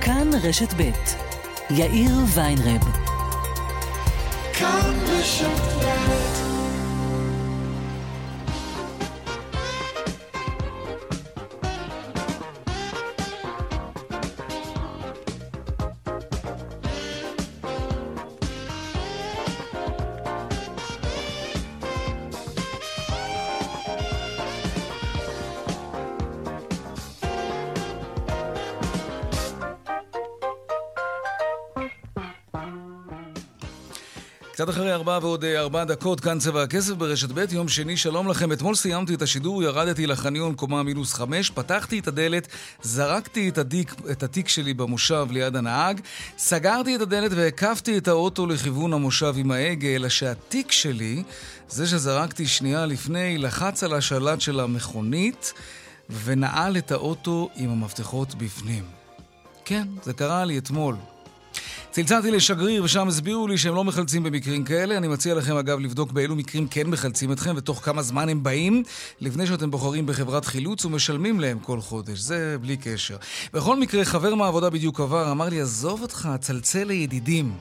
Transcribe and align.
כאן 0.00 0.30
רשת 0.42 0.74
ב' 0.76 0.90
יאיר 1.70 2.12
ויינרב. 2.34 2.82
כאן 4.52 4.94
רשת 5.08 6.17
קצת 34.68 34.76
אחרי 34.76 34.92
ארבע 34.92 35.18
ועוד 35.22 35.44
אה, 35.44 35.60
ארבע 35.60 35.84
דקות, 35.84 36.20
כאן 36.20 36.38
צבע 36.38 36.62
הכסף 36.62 36.92
ברשת 36.92 37.28
ב', 37.34 37.52
יום 37.52 37.68
שני, 37.68 37.96
שלום 37.96 38.28
לכם. 38.28 38.52
אתמול 38.52 38.74
סיימתי 38.74 39.14
את 39.14 39.22
השידור, 39.22 39.62
ירדתי 39.62 40.06
לחניון 40.06 40.54
קומה 40.54 40.82
מינוס 40.82 41.14
חמש, 41.14 41.50
פתחתי 41.50 41.98
את 41.98 42.08
הדלת, 42.08 42.48
זרקתי 42.82 43.48
את, 43.48 43.58
הדיק, 43.58 43.94
את 44.10 44.22
התיק 44.22 44.48
שלי 44.48 44.74
במושב 44.74 45.26
ליד 45.30 45.56
הנהג, 45.56 46.00
סגרתי 46.38 46.96
את 46.96 47.00
הדלת 47.00 47.30
והקפתי 47.34 47.98
את 47.98 48.08
האוטו 48.08 48.46
לכיוון 48.46 48.92
המושב 48.92 49.34
עם 49.36 49.50
ההגה, 49.50 49.88
אלא 49.88 50.08
שהתיק 50.08 50.72
שלי, 50.72 51.22
זה 51.68 51.86
שזרקתי 51.86 52.46
שנייה 52.46 52.86
לפני, 52.86 53.38
לחץ 53.38 53.84
על 53.84 53.94
השלט 53.94 54.40
של 54.40 54.60
המכונית 54.60 55.52
ונעל 56.24 56.76
את 56.76 56.92
האוטו 56.92 57.48
עם 57.56 57.70
המפתחות 57.70 58.34
בפנים. 58.34 58.84
כן, 59.64 59.88
זה 60.02 60.12
קרה 60.12 60.44
לי 60.44 60.58
אתמול. 60.58 60.96
צלצלתי 61.98 62.30
לשגריר 62.30 62.84
ושם 62.84 63.08
הסבירו 63.08 63.48
לי 63.48 63.58
שהם 63.58 63.74
לא 63.74 63.84
מחלצים 63.84 64.22
במקרים 64.22 64.64
כאלה. 64.64 64.96
אני 64.96 65.08
מציע 65.08 65.34
לכם 65.34 65.56
אגב 65.56 65.78
לבדוק 65.78 66.12
באילו 66.12 66.36
מקרים 66.36 66.68
כן 66.68 66.86
מחלצים 66.86 67.32
אתכם 67.32 67.54
ותוך 67.56 67.84
כמה 67.84 68.02
זמן 68.02 68.28
הם 68.28 68.42
באים, 68.42 68.82
לפני 69.20 69.46
שאתם 69.46 69.70
בוחרים 69.70 70.06
בחברת 70.06 70.44
חילוץ 70.44 70.84
ומשלמים 70.84 71.40
להם 71.40 71.58
כל 71.58 71.80
חודש. 71.80 72.18
זה 72.18 72.56
בלי 72.60 72.76
קשר. 72.76 73.16
בכל 73.52 73.80
מקרה, 73.80 74.04
חבר 74.04 74.34
מהעבודה 74.34 74.70
בדיוק 74.70 75.00
עבר, 75.00 75.30
אמר 75.30 75.48
לי, 75.48 75.60
עזוב 75.60 76.02
אותך, 76.02 76.28
צלצל 76.40 76.84
לידידים. 76.84 77.52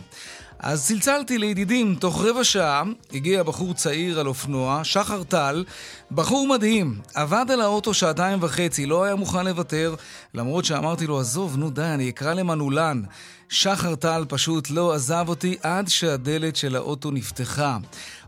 אז 0.59 0.87
צלצלתי 0.87 1.37
לידידים, 1.37 1.95
תוך 1.95 2.21
רבע 2.25 2.43
שעה 2.43 2.83
הגיע 3.13 3.43
בחור 3.43 3.73
צעיר 3.73 4.19
על 4.19 4.27
אופנוע, 4.27 4.83
שחר 4.83 5.23
טל, 5.23 5.63
בחור 6.11 6.47
מדהים, 6.47 6.99
עבד 7.13 7.45
על 7.49 7.61
האוטו 7.61 7.93
שעתיים 7.93 8.39
וחצי, 8.41 8.85
לא 8.85 9.03
היה 9.03 9.15
מוכן 9.15 9.45
לוותר, 9.45 9.95
למרות 10.33 10.65
שאמרתי 10.65 11.07
לו, 11.07 11.19
עזוב, 11.19 11.57
נו 11.57 11.69
די, 11.69 11.81
אני 11.81 12.09
אקרא 12.09 12.33
למנעולן. 12.33 13.01
שחר 13.49 13.95
טל 13.95 14.25
פשוט 14.27 14.69
לא 14.69 14.93
עזב 14.93 15.25
אותי 15.27 15.57
עד 15.63 15.87
שהדלת 15.87 16.55
של 16.55 16.75
האוטו 16.75 17.11
נפתחה. 17.11 17.77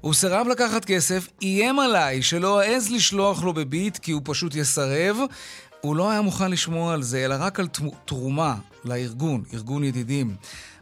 הוא 0.02 0.14
סירב 0.14 0.48
לקחת 0.48 0.86
כסף, 0.86 1.28
איים 1.42 1.80
עליי 1.80 2.22
שלא 2.22 2.62
אעז 2.62 2.90
לשלוח 2.92 3.44
לו 3.44 3.54
בביט 3.54 3.98
כי 3.98 4.12
הוא 4.12 4.22
פשוט 4.26 4.56
יסרב. 4.56 5.18
הוא 5.82 5.96
לא 5.96 6.12
היה 6.12 6.22
מוכן 6.22 6.52
לשמוע 6.52 6.94
על 6.94 7.04
זה, 7.04 7.26
אלא 7.26 7.36
רק 7.40 7.60
על 7.60 7.68
תרומה 8.06 8.56
לארגון, 8.86 9.44
ארגון 9.54 9.84
ידידים. 9.84 10.36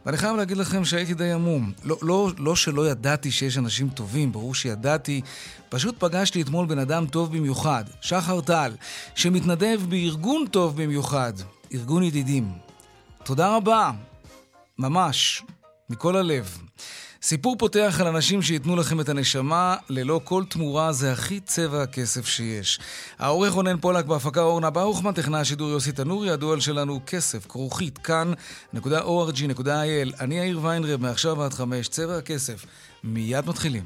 ואני 0.08 0.18
חייב 0.18 0.36
להגיד 0.36 0.58
לכם 0.58 0.86
שהייתי 0.86 1.14
די 1.14 1.32
עמום. 1.32 1.72
לא, 1.84 1.98
לא, 2.02 2.30
לא 2.38 2.56
שלא 2.56 2.90
ידעתי 2.90 3.32
שיש 3.32 3.58
אנשים 3.58 3.90
טובים, 3.90 4.32
ברור 4.32 4.56
שידעתי. 4.56 5.22
פשוט 5.70 5.96
פגשתי 6.00 6.42
אתמול 6.42 6.66
בן 6.66 6.80
אדם 6.80 7.06
טוב 7.08 7.38
במיוחד, 7.38 7.84
שחר 8.02 8.42
טל, 8.42 8.72
שמתנדב 9.16 9.82
בארגון 9.90 10.46
טוב 10.52 10.84
במיוחד, 10.84 11.34
ארגון 11.74 12.04
ידידים. 12.04 12.52
תודה 13.24 13.56
רבה. 13.56 13.92
ממש, 14.80 15.44
מכל 15.90 16.16
הלב. 16.16 16.58
סיפור 17.22 17.56
פותח 17.60 17.98
על 18.02 18.08
אנשים 18.08 18.42
שייתנו 18.42 18.76
לכם 18.76 19.00
את 19.00 19.10
הנשמה 19.10 19.76
ללא 19.90 20.22
כל 20.24 20.44
תמורה, 20.50 20.94
זה 20.94 21.12
הכי 21.12 21.40
צבע 21.40 21.84
הכסף 21.84 22.28
שיש. 22.28 22.80
העורך 23.20 23.54
רונן 23.54 23.78
פולק 23.78 24.06
בהפקה 24.06 24.42
אורנה 24.42 24.70
ברוכמן, 24.70 25.12
טכנה 25.12 25.40
השידור 25.40 25.70
יוסי 25.70 25.92
תנורי, 25.92 26.30
הדואל 26.30 26.60
שלנו 26.60 27.00
כסף, 27.08 27.46
כרוכית, 27.46 27.98
כאן.org.il. 27.98 30.20
אני 30.20 30.38
יאיר 30.38 30.60
ויינרב, 30.64 31.02
מעכשיו 31.02 31.44
עד 31.44 31.54
חמש, 31.54 31.88
צבע 31.88 32.18
הכסף. 32.18 32.66
מיד 33.04 33.48
מתחילים. 33.48 33.84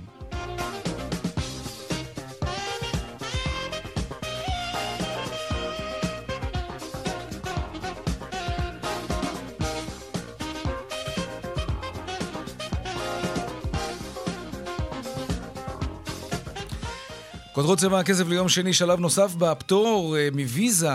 כותרות 17.62 17.80
צבע 17.80 18.00
הכסף 18.00 18.28
ליום 18.28 18.50
שני, 18.50 18.74
שלב 18.74 19.00
נוסף 19.00 19.36
בפטור 19.36 20.18
אה, 20.18 20.28
מוויזה 20.34 20.90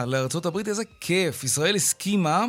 הברית, 0.47 0.69
איזה 0.69 0.83
כיף. 1.01 1.45
ישראל 1.45 1.77
הסכימה 1.77 2.47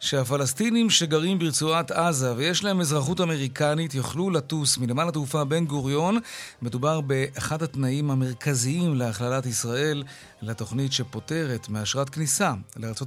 שהפלסטינים 0.00 0.90
שגרים 0.90 1.38
ברצועת 1.38 1.90
עזה 1.90 2.34
ויש 2.36 2.64
להם 2.64 2.80
אזרחות 2.80 3.20
אמריקנית 3.20 3.94
יוכלו 3.94 4.30
לטוס 4.30 4.78
מנמל 4.78 5.08
התעופה 5.08 5.44
בן 5.44 5.64
גוריון. 5.64 6.18
מדובר 6.62 7.00
באחד 7.00 7.62
התנאים 7.62 8.10
המרכזיים 8.10 8.94
להכללת 8.94 9.46
ישראל 9.46 10.02
לתוכנית 10.42 10.92
שפוטרת 10.92 11.68
מאשרת 11.68 12.10
כניסה 12.10 12.52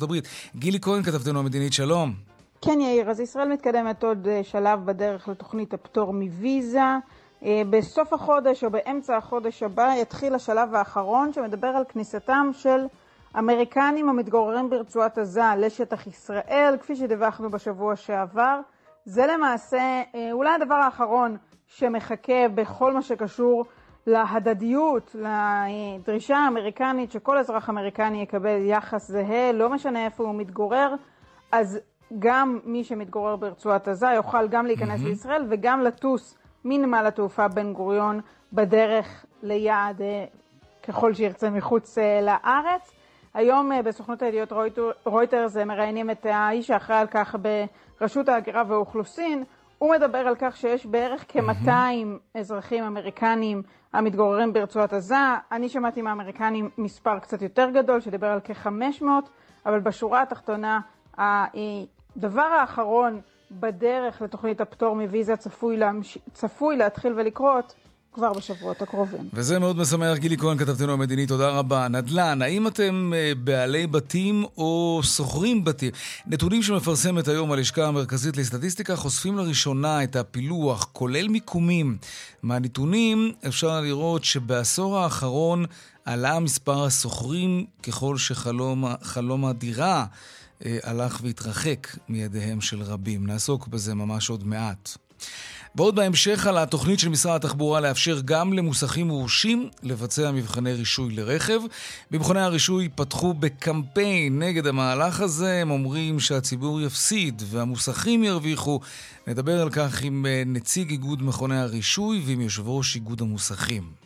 הברית. 0.04 0.28
גילי 0.56 0.80
כהן, 0.82 1.04
כתבתנו 1.04 1.40
המדינית, 1.40 1.74
שלום. 1.74 2.14
כן, 2.62 2.82
יאיר, 2.82 3.10
אז 3.10 3.20
ישראל 3.20 3.54
מתקדמת 3.54 4.04
עוד 4.04 4.28
אה, 4.28 4.42
שלב 4.44 4.86
בדרך 4.86 5.28
לתוכנית 5.28 5.74
הפטור 5.74 6.14
מוויזה. 6.14 6.98
אה, 7.46 7.62
בסוף 7.70 8.14
החודש 8.14 8.64
או 8.64 8.70
באמצע 8.70 9.18
החודש 9.18 9.64
הבא 9.64 9.94
יתחיל 10.02 10.36
השלב 10.36 10.76
האחרון 10.76 11.34
שמדבר 11.34 11.68
על 11.68 11.84
כניסתם 11.90 12.50
של 12.52 12.86
אמריקנים 13.40 14.10
המתגוררים 14.10 14.70
ברצועת 14.70 15.18
עזה 15.18 15.42
לשטח 15.58 16.08
ישראל, 16.08 16.76
כפי 16.80 16.96
שדיווחנו 16.96 17.50
בשבוע 17.50 17.96
שעבר. 17.96 18.60
זה 19.06 19.28
למעשה 19.28 20.02
אה, 20.16 20.32
אולי 20.32 20.50
הדבר 20.50 20.76
האחרון 20.76 21.38
שמחכה 21.68 22.48
בכל 22.56 22.94
מה 22.94 23.02
שקשור 23.02 23.66
להדדיות, 24.08 25.16
לדרישה 25.16 26.38
האמריקנית 26.38 27.12
שכל 27.12 27.38
אזרח 27.38 27.70
אמריקני 27.70 28.22
יקבל 28.22 28.66
יחס 28.66 29.08
זהה, 29.08 29.52
לא 29.52 29.70
משנה 29.70 30.06
איפה 30.06 30.24
הוא 30.24 30.36
מתגורר, 30.36 30.96
אז 31.52 31.80
גם 32.20 32.60
מי 32.64 32.84
שמתגורר 32.84 33.36
ברצועת 33.36 33.88
עזה 33.88 34.08
יוכל 34.16 34.48
גם 34.48 34.66
להיכנס 34.66 35.02
mm-hmm. 35.02 35.06
לישראל 35.06 35.46
וגם 35.50 35.82
לטוס 35.82 36.38
מנמל 36.66 37.06
התעופה 37.08 37.48
בן 37.48 37.74
גוריון 37.74 38.22
בדרך 38.53 39.26
ליעד 39.44 40.02
אה, 40.02 40.26
ככל 40.84 41.14
שירצה 41.14 41.50
מחוץ 41.50 41.98
אה, 41.98 42.22
לארץ. 42.22 42.92
היום 43.34 43.72
אה, 43.72 43.81
בסוכנות 43.81 44.22
הידיעות 44.22 44.52
רויטרס 45.06 45.58
מראיינים 45.58 46.09
את 46.09 46.26
האיש 46.30 46.72
האחראי 46.72 46.98
על 46.98 47.08
כך 47.08 47.36
ברשות 48.00 48.30
ההגירה 48.30 48.64
והאוכלוסין. 48.68 49.44
הוא 49.78 49.92
מדבר 49.92 50.18
על 50.18 50.36
כך 50.40 50.58
שיש 50.58 50.86
בערך 50.86 51.26
כ-200 51.28 51.68
mm-hmm. 51.68 52.40
אזרחים 52.40 52.84
אמריקנים 52.84 53.62
המתגוררים 53.94 54.53
ברצועת 54.53 54.94
עזה. 54.94 55.16
אני 55.52 55.70
שמעתי 55.70 56.02
מהאמריקנים 56.02 56.70
מספר 56.78 57.20
קצת 57.20 57.42
יותר 57.42 57.70
גדול, 57.70 58.00
שדיבר 58.00 58.28
על 58.28 58.40
כ-500, 58.44 59.06
אבל 59.66 59.80
בשורה 59.80 60.22
התחתונה, 60.22 60.80
הדבר 61.18 62.42
האחרון 62.42 63.22
בדרך 63.60 64.22
לתוכנית 64.22 64.62
הפטור 64.62 64.96
מוויזה 64.96 65.36
צפוי, 65.36 65.78
להמש... 65.78 66.18
צפוי 66.34 66.78
להתחיל 66.78 67.14
ולקרות 67.16 67.74
כבר 68.16 68.34
בשבועות 68.34 68.82
הקרובים. 68.82 69.30
וזה 69.34 69.60
מאוד 69.60 69.78
משמח, 69.78 70.18
גילי 70.18 70.38
כהן, 70.38 70.58
כתבתנו 70.58 70.94
המדינית, 70.94 71.30
תודה 71.30 71.50
רבה. 71.50 71.88
נדל"ן, 71.88 72.42
האם 72.42 72.68
אתם 72.68 73.14
אה, 73.16 73.32
בעלי 73.44 73.88
בתים 73.88 74.46
או 74.58 75.00
שוכרים 75.04 75.64
בתים? 75.64 75.92
נתונים 76.28 76.64
שמפרסמת 76.64 77.28
היום 77.28 77.52
הלשכה 77.52 77.88
המרכזית 77.88 78.38
לסטטיסטיקה 78.38 78.96
חושפים 78.96 79.38
לראשונה 79.38 80.03
את 80.03 80.16
הפילוח, 80.16 80.90
כולל 80.94 81.28
מיקומים. 81.28 81.97
מהנתונים 82.44 83.32
אפשר 83.47 83.82
לראות 83.82 84.24
שבעשור 84.24 84.97
האחרון 84.97 85.66
עלה 86.06 86.40
מספר 86.40 86.85
השוכרים 86.85 87.66
ככל 87.84 88.18
שחלום 88.18 89.46
הדירה 89.46 90.06
הלך 90.61 91.19
והתרחק 91.23 91.87
מידיהם 92.09 92.61
של 92.61 92.81
רבים. 92.81 93.28
נעסוק 93.28 93.67
בזה 93.67 93.96
ממש 93.96 94.29
עוד 94.29 94.47
מעט. 94.47 94.97
ועוד 95.75 95.96
בהמשך 95.96 96.47
על 96.47 96.57
התוכנית 96.57 96.99
של 96.99 97.09
משרד 97.09 97.35
התחבורה 97.35 97.79
לאפשר 97.79 98.22
גם 98.25 98.53
למוסכים 98.53 99.07
מורשים 99.07 99.69
לבצע 99.84 100.31
מבחני 100.31 100.73
רישוי 100.73 101.16
לרכב. 101.16 101.59
במכוני 102.11 102.41
הרישוי 102.41 102.90
פתחו 102.96 103.34
בקמפיין 103.34 104.40
נגד 104.40 104.67
המהלך 104.67 105.22
הזה, 105.22 105.61
הם 105.61 105.72
אומרים 105.72 106.19
שהציבור 106.19 106.81
יפסיד 106.81 107.43
והמוסכים 107.46 108.23
ירוויחו. 108.23 108.79
נדבר 109.28 109.61
על 109.61 109.69
כך 109.69 110.02
עם 110.02 110.25
אה, 110.25 110.43
נציג 110.46 110.91
איגוד 110.91 111.23
מכוני 111.23 111.59
הרישוי 111.59 112.23
ועם 112.25 112.41
יושב 112.41 112.67
ראש 112.67 112.96
איגוד 112.96 113.22
המוסכים. 113.22 114.04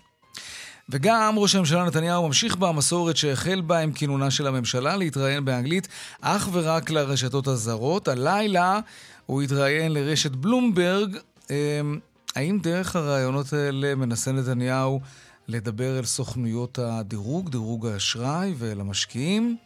וגם 0.92 1.34
ראש 1.38 1.56
הממשלה 1.56 1.84
נתניהו 1.86 2.28
ממשיך 2.28 2.56
במסורת 2.56 3.18
שהחל 3.18 3.62
בה 3.62 3.80
עם 3.80 3.92
כינונה 3.92 4.32
של 4.32 4.48
הממשלה 4.48 4.96
להתראיין 4.96 5.46
באנגלית 5.46 5.88
אך 6.22 6.50
ורק 6.52 6.90
לרשתות 6.90 7.48
הזרות. 7.48 8.08
הלילה 8.08 8.80
הוא 9.26 9.42
התראיין 9.42 9.94
לרשת 9.94 10.32
בלומברג. 10.32 11.18
אמ, 11.50 12.00
האם 12.36 12.60
דרך 12.64 12.96
הרעיונות 12.96 13.54
האלה 13.54 13.96
מנסה 13.96 14.32
נתניהו 14.32 15.02
לדבר 15.48 16.00
אל 16.00 16.06
סוכנויות 16.06 16.80
הדירוג, 16.80 17.50
דירוג 17.50 17.88
האשראי 17.88 18.54
ואל 18.58 18.80
המשקיעים? 18.80 19.58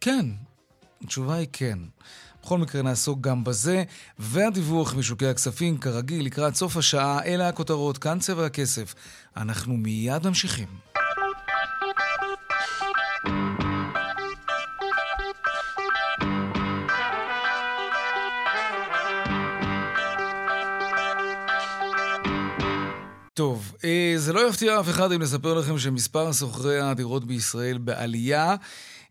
כן, 0.00 0.26
התשובה 1.04 1.34
היא 1.34 1.48
כן. 1.52 1.78
בכל 2.42 2.58
מקרה 2.58 2.82
נעסוק 2.82 3.20
גם 3.20 3.44
בזה, 3.44 3.84
והדיווח 4.18 4.94
משוקי 4.94 5.26
הכספים, 5.26 5.78
כרגיל, 5.78 6.26
לקראת 6.26 6.54
סוף 6.54 6.76
השעה, 6.76 7.24
אלה 7.24 7.48
הכותרות, 7.48 7.98
כאן 7.98 8.18
צבע 8.18 8.46
הכסף. 8.46 8.94
אנחנו 9.38 9.76
מיד 9.76 10.26
ממשיכים. 10.26 10.66
טוב, 23.34 23.72
אה, 23.84 24.14
זה 24.16 24.32
לא 24.32 24.48
יפתיע 24.48 24.80
אף 24.80 24.88
אחד 24.88 25.12
אם 25.12 25.22
נספר 25.22 25.54
לכם 25.54 25.78
שמספר 25.78 26.32
שוכרי 26.32 26.80
הדירות 26.80 27.24
בישראל 27.24 27.78
בעלייה. 27.78 28.54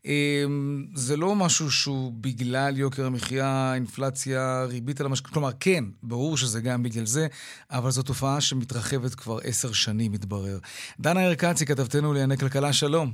אמ, 0.07 0.86
זה 0.94 1.18
לא 1.18 1.36
משהו 1.36 1.71
שהוא 1.71 2.12
בגלל 2.21 2.74
יוקר 2.77 3.06
המחיה, 3.06 3.71
אינפלציה, 3.75 4.63
ריבית 4.69 5.00
על 5.00 5.06
המשק... 5.06 5.27
כלומר, 5.27 5.50
כן, 5.59 5.83
ברור 6.04 6.38
שזה 6.38 6.62
גם 6.62 6.83
בגלל 6.83 7.06
זה, 7.06 7.27
אבל 7.71 7.89
זו 7.89 8.04
תופעה 8.04 8.42
שמתרחבת 8.42 9.15
כבר 9.15 9.38
עשר 9.44 9.74
שנים, 9.74 10.12
מתברר. 10.12 10.57
דנה 11.00 11.27
ארקצי, 11.27 11.65
כתבתנו 11.65 12.13
לענייני 12.13 12.38
כלכלה, 12.38 12.74
שלום. 12.74 13.12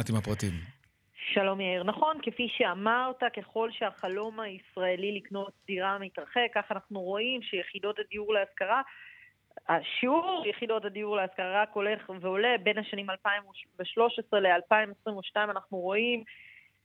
את 0.00 0.08
עם 0.10 0.16
הפרטים. 0.16 0.52
שלום 1.34 1.60
יאיר. 1.60 1.82
נכון, 1.84 2.16
כפי 2.22 2.48
שאמרת, 2.56 3.20
ככל 3.36 3.68
שהחלום 3.72 4.40
הישראלי 4.40 5.12
לקנות 5.16 5.52
דירה 5.66 5.98
מתרחק, 5.98 6.48
כך 6.54 6.64
אנחנו 6.70 7.00
רואים 7.00 7.42
שיחידות 7.42 7.96
הדיור 7.98 8.34
להשכרה 8.34 8.82
השיעור 9.70 10.42
יחידות 10.46 10.84
הדיור 10.84 11.16
להשכרה 11.16 11.62
רק 11.62 11.70
הולך 11.72 12.10
ועולה 12.20 12.54
בין 12.62 12.78
השנים 12.78 13.10
2013 13.10 14.40
ל-2022 14.40 15.36
אנחנו 15.36 15.78
רואים 15.78 16.24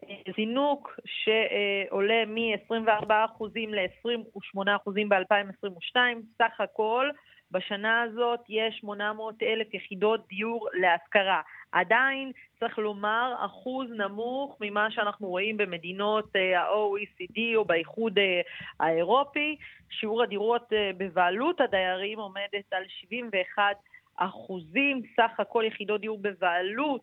אה, 0.03 0.15
זינוק 0.35 0.99
שעולה 1.05 2.25
מ-24% 2.25 3.43
ל-28% 3.55 4.91
ב-2022. 5.09 5.97
סך 6.37 6.61
הכל 6.61 7.09
בשנה 7.55 8.01
הזאת 8.01 8.39
יש 8.49 8.77
800 8.79 9.43
אלף 9.43 9.73
יחידות 9.73 10.27
דיור 10.27 10.69
להשכרה. 10.73 11.41
עדיין, 11.71 12.31
צריך 12.59 12.77
לומר, 12.79 13.35
אחוז 13.45 13.91
נמוך 13.91 14.57
ממה 14.61 14.91
שאנחנו 14.91 15.27
רואים 15.27 15.57
במדינות 15.57 16.35
אה, 16.35 16.61
ה-OECD 16.61 17.39
או 17.55 17.65
באיחוד 17.65 18.19
אה, 18.19 18.41
האירופי. 18.79 19.55
שיעור 19.89 20.23
הדירות 20.23 20.73
אה, 20.73 20.91
בבעלות 20.97 21.61
הדיירים 21.61 22.19
עומדת 22.19 22.73
על 22.73 22.83
71 22.87 23.61
אחוזים, 24.15 25.01
סך 25.15 25.39
הכל 25.39 25.63
יחידות 25.67 26.01
דיור 26.01 26.17
בבעלות 26.21 27.01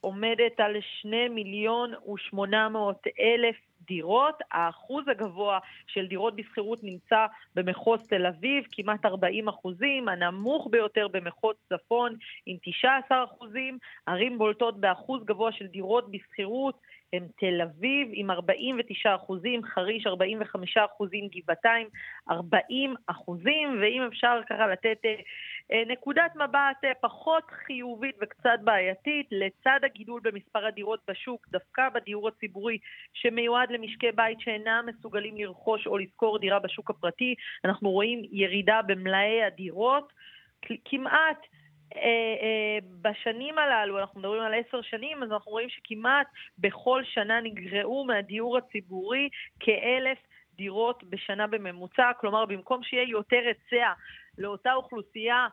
עומדת 0.00 0.60
על 0.60 0.76
2 0.80 1.34
מיליון 1.34 1.94
ו-800 1.94 3.10
אלף 3.20 3.56
דירות. 3.86 4.34
האחוז 4.50 5.08
הגבוה 5.08 5.58
של 5.86 6.06
דירות 6.06 6.36
בשכירות 6.36 6.78
נמצא 6.82 7.26
במחוז 7.54 8.06
תל 8.06 8.26
אביב, 8.26 8.64
כמעט 8.72 9.04
40 9.04 9.48
אחוזים, 9.48 10.08
הנמוך 10.08 10.68
ביותר 10.70 11.08
במחוז 11.08 11.56
צפון 11.68 12.16
עם 12.46 12.56
19 12.62 13.24
אחוזים. 13.24 13.78
ערים 14.06 14.38
בולטות 14.38 14.80
באחוז 14.80 15.24
גבוה 15.24 15.52
של 15.52 15.66
דירות 15.66 16.10
בשכירות 16.10 16.76
הם 17.12 17.26
תל 17.36 17.60
אביב 17.62 18.08
עם 18.12 18.30
49 18.30 19.14
אחוזים, 19.14 19.64
חריש 19.64 20.06
45 20.06 20.76
אחוזים, 20.76 21.28
גבעתיים 21.28 21.88
40 22.30 22.94
אחוזים, 23.06 23.78
ואם 23.80 24.02
אפשר 24.08 24.40
ככה 24.50 24.66
לתת 24.66 24.98
אה, 25.04 25.14
אה, 25.72 25.82
נקודת 25.86 26.36
מבט 26.36 26.84
אה, 26.84 26.92
פחות 27.00 27.44
חיובית 27.66 28.16
וקצת 28.22 28.58
בעייתית, 28.64 29.26
לצד 29.30 29.80
הגידול 29.82 30.20
במספר 30.24 30.66
הדירות 30.66 31.00
בשוק, 31.10 31.48
דווקא 31.48 31.88
בדיור 31.88 32.28
הציבורי 32.28 32.78
שמיועד 33.12 33.71
למשקי 33.72 34.12
בית 34.12 34.40
שאינם 34.40 34.86
מסוגלים 34.86 35.36
לרכוש 35.36 35.86
או 35.86 35.98
לשכור 35.98 36.38
דירה 36.38 36.58
בשוק 36.58 36.90
הפרטי, 36.90 37.34
אנחנו 37.64 37.90
רואים 37.90 38.22
ירידה 38.30 38.80
במלאי 38.86 39.42
הדירות. 39.42 40.12
כמעט 40.84 41.38
אה, 41.96 42.00
אה, 42.42 42.78
בשנים 43.00 43.58
הללו, 43.58 43.98
אנחנו 43.98 44.20
מדברים 44.20 44.42
על 44.42 44.54
עשר 44.54 44.82
שנים, 44.82 45.22
אז 45.22 45.32
אנחנו 45.32 45.52
רואים 45.52 45.68
שכמעט 45.68 46.26
בכל 46.58 47.02
שנה 47.04 47.40
נגרעו 47.40 48.04
מהדיור 48.04 48.58
הציבורי 48.58 49.28
כאלף 49.60 50.18
דירות 50.56 51.04
בשנה 51.04 51.46
בממוצע, 51.46 52.10
כלומר 52.20 52.44
במקום 52.44 52.82
שיהיה 52.82 53.08
יותר 53.08 53.40
היצע 53.46 53.92
לאותה 54.38 54.74
אוכלוסייה 54.74 55.46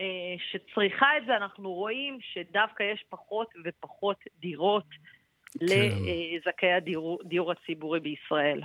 אה, 0.00 0.34
שצריכה 0.50 1.16
את 1.16 1.26
זה, 1.26 1.36
אנחנו 1.36 1.72
רואים 1.72 2.18
שדווקא 2.20 2.82
יש 2.82 3.04
פחות 3.08 3.48
ופחות 3.64 4.16
דירות 4.40 4.86
כן. 5.60 5.66
לזכאי 5.66 6.72
הדיור, 6.72 7.52
הציבורי 7.52 8.00
בישראל. 8.00 8.60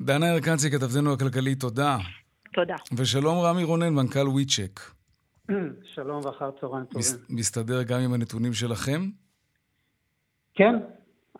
דנה 0.00 0.34
ארקנצי, 0.34 0.70
כתבתנו 0.70 1.12
הכלכלית, 1.12 1.60
תודה. 1.60 1.96
תודה. 2.52 2.76
ושלום 2.96 3.38
רמי 3.38 3.64
רונן, 3.64 3.94
מנכ"ל 3.94 4.28
וויצ'ק. 4.28 4.80
שלום 5.94 6.24
ואחר 6.24 6.50
צהריים 6.60 6.84
טובים. 6.84 7.06
מסתדר 7.30 7.82
גם 7.82 8.00
עם 8.00 8.12
הנתונים 8.12 8.52
שלכם? 8.52 9.00
כן, 10.54 10.74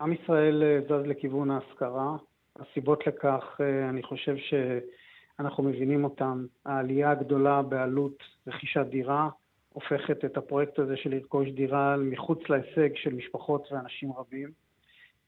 עם 0.00 0.12
ישראל 0.12 0.62
אה, 0.62 0.80
זז 0.84 1.06
לכיוון 1.06 1.50
ההשכרה. 1.50 2.16
הסיבות 2.56 3.06
לכך, 3.06 3.42
אה, 3.60 3.88
אני 3.88 4.02
חושב 4.02 4.36
שאנחנו 4.36 5.62
מבינים 5.62 6.04
אותן. 6.04 6.46
העלייה 6.64 7.10
הגדולה 7.10 7.62
בעלות 7.62 8.22
רכישת 8.46 8.86
דירה 8.90 9.28
הופכת 9.68 10.24
את 10.24 10.36
הפרויקט 10.36 10.78
הזה 10.78 10.96
של 10.96 11.10
לרכוש 11.10 11.48
דירה 11.48 11.96
מחוץ 11.96 12.38
להישג 12.48 12.96
של 12.96 13.14
משפחות 13.14 13.68
ואנשים 13.72 14.12
רבים. 14.12 14.67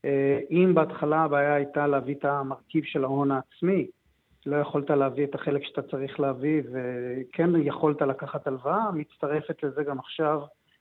אה, 0.05 0.41
אם 0.51 0.73
בהתחלה 0.75 1.25
הבעיה 1.25 1.55
הייתה 1.55 1.87
להביא 1.87 2.15
את 2.15 2.25
המרכיב 2.25 2.85
של 2.85 3.05
ההון 3.05 3.31
העצמי, 3.31 3.87
לא 4.47 4.57
יכולת 4.57 4.91
להביא 4.91 5.25
את 5.25 5.35
החלק 5.35 5.65
שאתה 5.65 5.83
צריך 5.83 6.21
להביא, 6.21 6.63
וכן 6.73 7.51
יכולת 7.57 8.03
לקחת 8.03 8.47
הלוואה, 8.47 8.91
מצטרפת 8.93 9.63
לזה 9.63 9.85
גם 9.85 9.99
עכשיו 9.99 10.41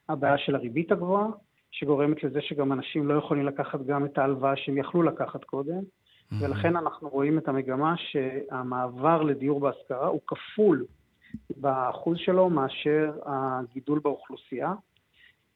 הבעיה 0.09 0.37
של 0.37 0.55
הריבית 0.55 0.91
הגבוהה, 0.91 1.27
שגורמת 1.71 2.23
לזה 2.23 2.41
שגם 2.41 2.71
אנשים 2.71 3.07
לא 3.07 3.13
יכולים 3.13 3.45
לקחת 3.45 3.81
גם 3.85 4.05
את 4.05 4.17
ההלוואה 4.17 4.55
שהם 4.55 4.77
יכלו 4.77 5.03
לקחת 5.03 5.43
קודם, 5.43 5.79
mm-hmm. 5.79 6.35
ולכן 6.41 6.75
אנחנו 6.75 7.09
רואים 7.09 7.37
את 7.37 7.47
המגמה 7.47 7.95
שהמעבר 7.97 9.21
לדיור 9.21 9.59
בהשכרה 9.59 10.07
הוא 10.07 10.21
כפול 10.27 10.85
באחוז 11.57 12.17
שלו 12.17 12.49
מאשר 12.49 13.11
הגידול 13.25 13.99
באוכלוסייה. 13.99 14.73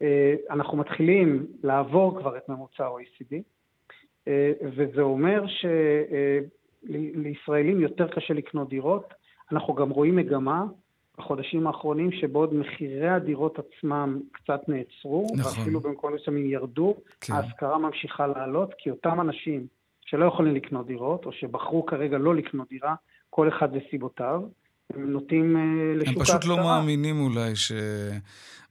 אה, 0.04 0.36
אנחנו 0.50 0.78
מתחילים 0.78 1.46
לעבור 1.64 2.20
כבר 2.20 2.38
את 2.38 2.50
ממוצע 2.50 2.86
ה-OECD, 2.86 3.36
אה, 4.28 4.52
וזה 4.62 5.02
אומר 5.02 5.48
ש... 5.48 5.66
אה, 6.12 6.40
יותר 7.80 8.08
קשה 8.08 8.34
לקנות 8.34 8.70
דירות. 8.70 9.14
אנחנו 9.52 9.74
גם 9.74 9.90
רואים 9.90 10.16
מגמה 10.16 10.66
בחודשים 11.18 11.68
האחרונים 11.68 12.12
שבעוד 12.12 12.54
מחירי 12.54 13.10
הדירות 13.10 13.60
עצמם 13.60 14.20
קצת 14.32 14.62
נעצרו, 14.68 15.28
נכון. 15.38 15.60
ואפילו 15.60 15.80
במקומות 15.80 16.20
מסוימים 16.22 16.46
ירדו, 16.46 16.96
כן. 17.22 17.34
ההשכרה 17.34 17.78
ממשיכה 17.78 18.28
לעלות, 18.28 18.74
כי 18.78 18.90
אותם 18.90 19.22
אנשים 19.22 19.68
שלא 20.02 20.26
יכולים 20.26 20.56
לקנות 20.56 20.88
דירות, 20.88 21.26
או 21.26 21.32
שבחרו 21.32 21.86
כרגע 21.86 22.18
לא 22.18 22.36
לקנות 22.36 22.70
דירה, 22.70 22.96
כל 23.30 23.50
אחד 23.50 23.68
וסיבותיו, 23.74 24.42
הם 24.94 25.12
נוטים 25.12 25.58
לשוק 25.96 26.18
ההשכרה. 26.18 26.36
הם 26.36 26.40
פשוט 26.40 26.50
לא 26.50 26.58
מאמינים 26.58 27.20
אולי 27.20 27.56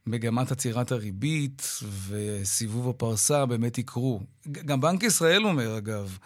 שמגמת 0.05 0.51
עצירת 0.51 0.91
הריבית 0.91 1.79
וסיבוב 2.07 2.89
הפרסה 2.89 3.45
באמת 3.45 3.77
יקרו. 3.77 4.19
גם 4.51 4.81
בנק 4.81 5.03
ישראל 5.03 5.45
אומר, 5.45 5.77
אגב, 5.77 6.17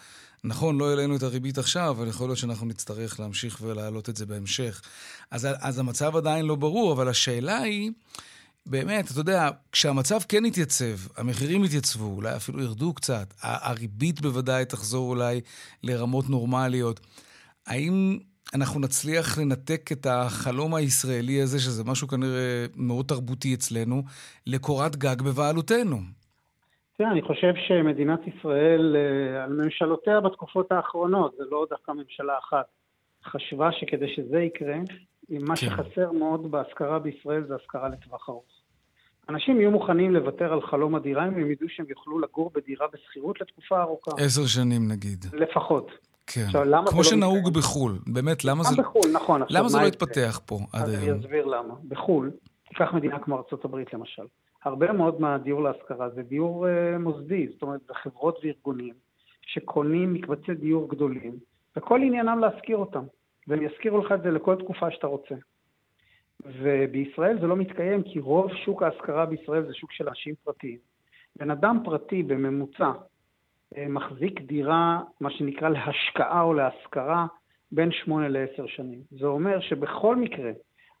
נכון, 0.44 0.78
לא 0.78 0.90
העלינו 0.90 1.16
את 1.16 1.22
הריבית 1.22 1.58
עכשיו, 1.58 1.90
אבל 1.90 2.08
יכול 2.08 2.28
להיות 2.28 2.38
שאנחנו 2.38 2.66
נצטרך 2.66 3.20
להמשיך 3.20 3.58
ולהעלות 3.62 4.08
את 4.08 4.16
זה 4.16 4.26
בהמשך. 4.26 4.82
אז, 5.30 5.48
אז 5.60 5.78
המצב 5.78 6.16
עדיין 6.16 6.44
לא 6.44 6.54
ברור, 6.54 6.92
אבל 6.92 7.08
השאלה 7.08 7.58
היא, 7.58 7.90
באמת, 8.66 9.10
אתה 9.10 9.20
יודע, 9.20 9.50
כשהמצב 9.72 10.18
כן 10.28 10.44
יתייצב, 10.44 10.96
המחירים 11.16 11.64
יתייצבו, 11.64 12.06
אולי 12.06 12.36
אפילו 12.36 12.62
ירדו 12.62 12.94
קצת, 12.94 13.34
הריבית 13.40 14.20
בוודאי 14.20 14.64
תחזור 14.64 15.08
אולי 15.10 15.40
לרמות 15.82 16.30
נורמליות. 16.30 17.00
האם 17.66 18.18
אנחנו 18.54 18.80
נצליח 18.80 19.38
לנתק 19.38 19.92
את 19.92 20.06
החלום 20.10 20.74
הישראלי 20.74 21.42
הזה, 21.42 21.58
שזה 21.58 21.84
משהו 21.84 22.08
כנראה 22.08 22.66
מאוד 22.76 23.06
תרבותי 23.06 23.54
אצלנו, 23.54 24.02
לקורת 24.46 24.96
גג 24.96 25.22
בבעלותנו? 25.22 25.96
תראה, 26.98 27.10
אני 27.10 27.22
חושב 27.22 27.52
שמדינת 27.66 28.20
ישראל, 28.26 28.96
אה, 28.96 29.44
על 29.44 29.52
ממשלותיה 29.52 30.20
בתקופות 30.20 30.72
האחרונות, 30.72 31.34
זה 31.38 31.44
לא 31.50 31.66
דווקא 31.70 31.92
ממשלה 31.92 32.32
אחת, 32.38 32.66
חשבה 33.24 33.72
שכדי 33.72 34.14
שזה 34.16 34.38
יקרה, 34.38 34.76
מה 35.30 35.56
כן. 35.56 35.66
שחסר 35.66 36.12
מאוד 36.12 36.50
בהשכרה 36.50 36.98
בישראל 36.98 37.44
זה 37.48 37.54
השכרה 37.54 37.88
לטווח 37.88 38.28
ארוך. 38.28 38.44
אנשים 39.28 39.60
יהיו 39.60 39.70
מוכנים 39.70 40.14
לוותר 40.14 40.52
על 40.52 40.62
חלום 40.62 40.94
הדירה 40.94 41.28
אם 41.28 41.34
הם 41.34 41.50
ידעו 41.50 41.68
שהם 41.68 41.86
יוכלו 41.88 42.18
לגור 42.18 42.50
בדירה 42.54 42.86
בשכירות 42.92 43.40
לתקופה 43.40 43.82
ארוכה. 43.82 44.10
עשר 44.18 44.46
שנים 44.46 44.88
נגיד. 44.88 45.24
לפחות. 45.32 46.07
כן. 46.34 46.40
עכשיו, 46.46 46.64
למה 46.64 46.86
כמו 46.86 46.98
לא 46.98 47.04
שנהוג 47.04 47.36
מתקיים? 47.36 47.54
בחו"ל. 47.54 47.98
באמת, 48.06 48.44
למה 48.44 48.64
זה... 48.64 48.82
בחו"ל, 48.82 49.10
נכון. 49.12 49.42
עכשיו, 49.42 49.60
למה 49.60 49.68
זה 49.68 49.78
לא? 49.78 49.86
התפתח 49.86 50.40
פה 50.46 50.58
עד 50.72 50.82
אז 50.82 50.94
אני 50.94 51.04
היום? 51.04 51.18
אסביר 51.18 51.46
למה. 51.46 51.74
בחו"ל, 51.88 52.30
תיקח 52.68 52.92
מדינה 52.94 53.18
כמו 53.18 53.38
הברית 53.64 53.94
למשל, 53.94 54.22
הרבה 54.64 54.92
מאוד 54.92 55.20
מהדיור 55.20 55.62
להשכרה 55.62 56.08
זה 56.10 56.22
דיור 56.22 56.66
uh, 56.66 56.98
מוסדי, 56.98 57.48
זאת 57.52 57.62
אומרת, 57.62 57.80
זה 57.88 57.94
חברות 58.02 58.38
וארגונים 58.42 58.94
שקונים 59.42 60.14
מקבצי 60.14 60.54
דיור 60.54 60.88
גדולים, 60.88 61.32
וכל 61.76 62.00
עניינם 62.02 62.38
להשכיר 62.38 62.76
אותם, 62.76 63.04
והם 63.48 63.62
ישכירו 63.62 63.98
לך 63.98 64.12
את 64.12 64.22
זה 64.22 64.30
לכל 64.30 64.56
תקופה 64.56 64.90
שאתה 64.90 65.06
רוצה. 65.06 65.34
ובישראל 66.46 67.40
זה 67.40 67.46
לא 67.46 67.56
מתקיים, 67.56 68.02
כי 68.02 68.20
רוב 68.20 68.50
שוק 68.64 68.82
ההשכרה 68.82 69.26
בישראל 69.26 69.66
זה 69.66 69.74
שוק 69.74 69.92
של 69.92 70.08
אנשים 70.08 70.34
פרטיים. 70.44 70.78
בן 71.36 71.50
אדם 71.50 71.80
פרטי 71.84 72.22
בממוצע 72.22 72.92
מחזיק 73.88 74.40
דירה, 74.40 75.00
מה 75.20 75.30
שנקרא 75.30 75.68
להשקעה 75.68 76.42
או 76.42 76.54
להשכרה, 76.54 77.26
בין 77.72 77.92
שמונה 77.92 78.28
לעשר 78.28 78.66
שנים. 78.66 79.00
זה 79.10 79.26
אומר 79.26 79.60
שבכל 79.60 80.16
מקרה 80.16 80.50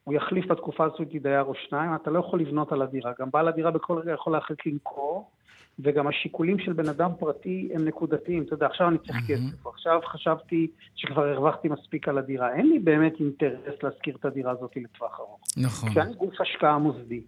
הוא 0.04 0.14
יחליף 0.14 0.46
בתקופה 0.46 0.84
הזאת 0.84 1.08
דייר 1.22 1.42
או 1.42 1.54
שניים, 1.54 1.94
אתה 1.94 2.10
לא 2.10 2.18
יכול 2.18 2.40
לבנות 2.40 2.72
על 2.72 2.82
הדירה. 2.82 3.12
גם 3.20 3.30
בעל 3.30 3.48
הדירה 3.48 3.70
בכל 3.70 3.98
רגע 3.98 4.12
יכול 4.12 4.32
להחליט 4.32 4.66
למכור, 4.66 5.30
וגם 5.78 6.06
השיקולים 6.06 6.58
של 6.58 6.72
בן 6.72 6.88
אדם 6.88 7.10
פרטי 7.18 7.68
הם 7.74 7.84
נקודתיים. 7.84 8.42
אתה 8.42 8.54
יודע, 8.54 8.66
עכשיו 8.66 8.88
אני 8.88 8.98
צריך 8.98 9.16
כסף, 9.28 9.66
עכשיו 9.66 10.00
חשבתי 10.04 10.70
שכבר 10.94 11.28
הרווחתי 11.28 11.68
מספיק 11.68 12.08
על 12.08 12.18
הדירה. 12.18 12.54
אין 12.54 12.66
לי 12.66 12.78
באמת 12.78 13.20
אינטרס 13.20 13.82
להשכיר 13.82 14.16
את 14.20 14.24
הדירה 14.24 14.52
הזאת 14.52 14.76
לטווח 14.76 15.20
ארוך. 15.20 15.40
נכון. 15.56 15.90
כשאני 15.90 16.14
גוף 16.14 16.40
השקעה 16.40 16.78
מוסדי, 16.78 17.20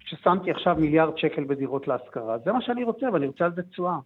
ששמתי 0.00 0.50
עכשיו 0.50 0.76
מיליארד 0.78 1.18
שקל 1.18 1.44
בדירות 1.44 1.88
להשכרה, 1.88 2.38
זה 2.38 2.52
מה 2.52 2.62
שאני 2.62 2.84
רוצה, 2.84 3.06
ואני 3.12 3.26
רוצה 3.26 3.44
על 3.44 3.52
זה 3.54 3.62
תשואה. 3.62 3.96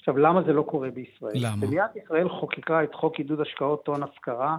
עכשיו, 0.00 0.18
למה 0.18 0.42
זה 0.42 0.52
לא 0.52 0.62
קורה 0.62 0.90
בישראל? 0.90 1.32
למה? 1.34 1.66
מדינת 1.66 1.96
ישראל 1.96 2.28
חוקקה 2.28 2.84
את 2.84 2.94
חוק 2.94 3.18
עידוד 3.18 3.40
השקעות 3.40 3.88
הון 3.88 4.02
השכרה, 4.02 4.56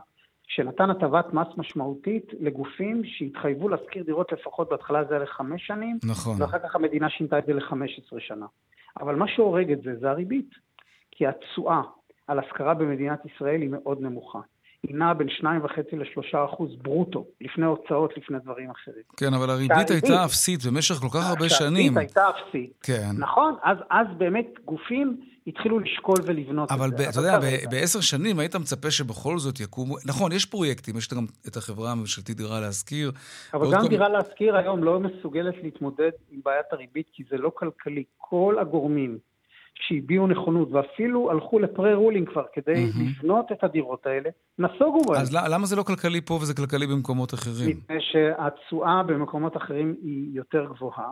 שנתן 0.48 0.90
הטבת 0.90 1.34
מס 1.34 1.48
משמעותית 1.58 2.26
לגופים 2.40 3.02
שהתחייבו 3.06 3.70
להשכיר 3.70 4.04
דירות 4.04 4.32
לפחות, 4.32 4.70
בהתחלה 4.70 5.04
זה 5.04 5.14
היה 5.16 5.24
לחמש 5.24 5.68
שנים, 5.68 6.00
נכון. 6.04 6.42
ואחר 6.42 6.60
כך 6.60 6.76
המדינה 6.76 7.10
שינתה 7.10 7.40
את 7.40 7.46
זה 7.46 7.54
ל-15 7.54 8.20
שנה. 8.20 8.46
אבל 9.00 9.16
מה 9.16 9.28
שהורג 9.28 9.72
את 9.72 9.82
זה, 9.82 9.96
זה 10.00 10.10
הריבית. 10.10 10.50
כי 11.12 11.28
התשואה 11.28 11.82
על 12.28 12.40
השכרה 12.40 12.74
במדינת 12.74 13.26
ישראל 13.26 13.62
היא 13.62 13.70
מאוד 13.70 14.02
נמוכה. 14.02 14.40
היא 14.88 14.96
נעה 14.96 15.14
בין 15.14 15.28
2.5 15.30 15.44
ל-3 15.98 16.22
אחוז 16.54 16.76
ברוטו, 16.82 17.26
לפני 17.42 17.66
הוצאות, 17.66 18.14
לפני 18.18 18.38
דברים 18.44 18.70
אחרים. 18.70 19.04
כן, 19.18 19.34
אבל 19.34 19.50
הריבית 19.50 19.90
הייתה 19.90 20.26
אפסית 20.26 20.60
במשך 20.66 20.96
כל 20.96 21.08
כך 21.14 21.30
הרבה 21.30 21.50
שנים. 21.50 21.98
הייתה 21.98 22.22
אפסית. 22.30 22.74
כן. 22.84 23.10
נכון, 23.18 23.56
אז, 23.64 23.78
אז 23.90 24.08
באמת 24.18 24.46
גופים 24.66 25.18
התחילו 25.48 25.80
לשקול 25.80 26.16
ולבנות 26.26 26.72
אבל 26.72 26.88
את 26.88 26.94
ב- 26.94 26.98
זה. 26.98 27.10
אתה 27.10 27.20
יודע, 27.20 27.40
בעשר 27.72 28.02
שנים 28.02 28.40
היית 28.40 28.56
מצפה 28.56 28.92
שבכל 28.92 29.38
זאת 29.40 29.60
יקומו... 29.60 29.96
נכון, 30.06 30.32
יש 30.32 30.46
פרויקטים, 30.46 30.98
יש 30.98 31.10
גם 31.14 31.26
את 31.48 31.56
החברה 31.58 31.92
הממשלתית 31.92 32.38
דירה 32.38 32.60
להשכיר. 32.60 33.12
אבל 33.54 33.68
גם 33.74 33.82
כל- 33.82 33.88
דירה 33.88 34.10
להשכיר 34.10 34.56
היום 34.58 34.84
לא 34.84 35.00
מסוגלת 35.00 35.56
להתמודד 35.64 36.12
עם 36.32 36.40
בעיית 36.46 36.66
הריבית, 36.72 37.08
כי 37.14 37.24
זה 37.32 37.38
לא 37.38 37.52
כלכלי. 37.56 38.04
כל 38.18 38.56
הגורמים 38.62 39.18
שהביעו 39.76 40.28
נכונות, 40.28 40.72
ואפילו 40.72 41.32
הלכו 41.32 41.60
לפרה-רולינג 41.60 42.30
כבר 42.30 42.44
כדי 42.54 42.86
לבנות 43.00 43.52
את 43.52 43.64
הדירות 43.64 44.06
האלה, 44.06 44.30
נסוגו 44.60 45.02
בהם. 45.08 45.22
אז 45.22 45.36
ל- 45.36 45.54
למה 45.54 45.66
זה 45.66 45.76
לא 45.76 45.84
כלכלי 45.84 46.22
פה 46.22 46.34
וזה 46.34 46.54
כלכלי 46.54 46.88
במקומות 46.88 47.34
אחרים? 47.34 47.70
מפני 47.70 47.98
שהתשואה 48.00 49.04
במקומות 49.04 49.58
אחרים 49.58 49.96
היא 50.04 50.30
יותר 50.34 50.66
גבוהה. 50.76 51.12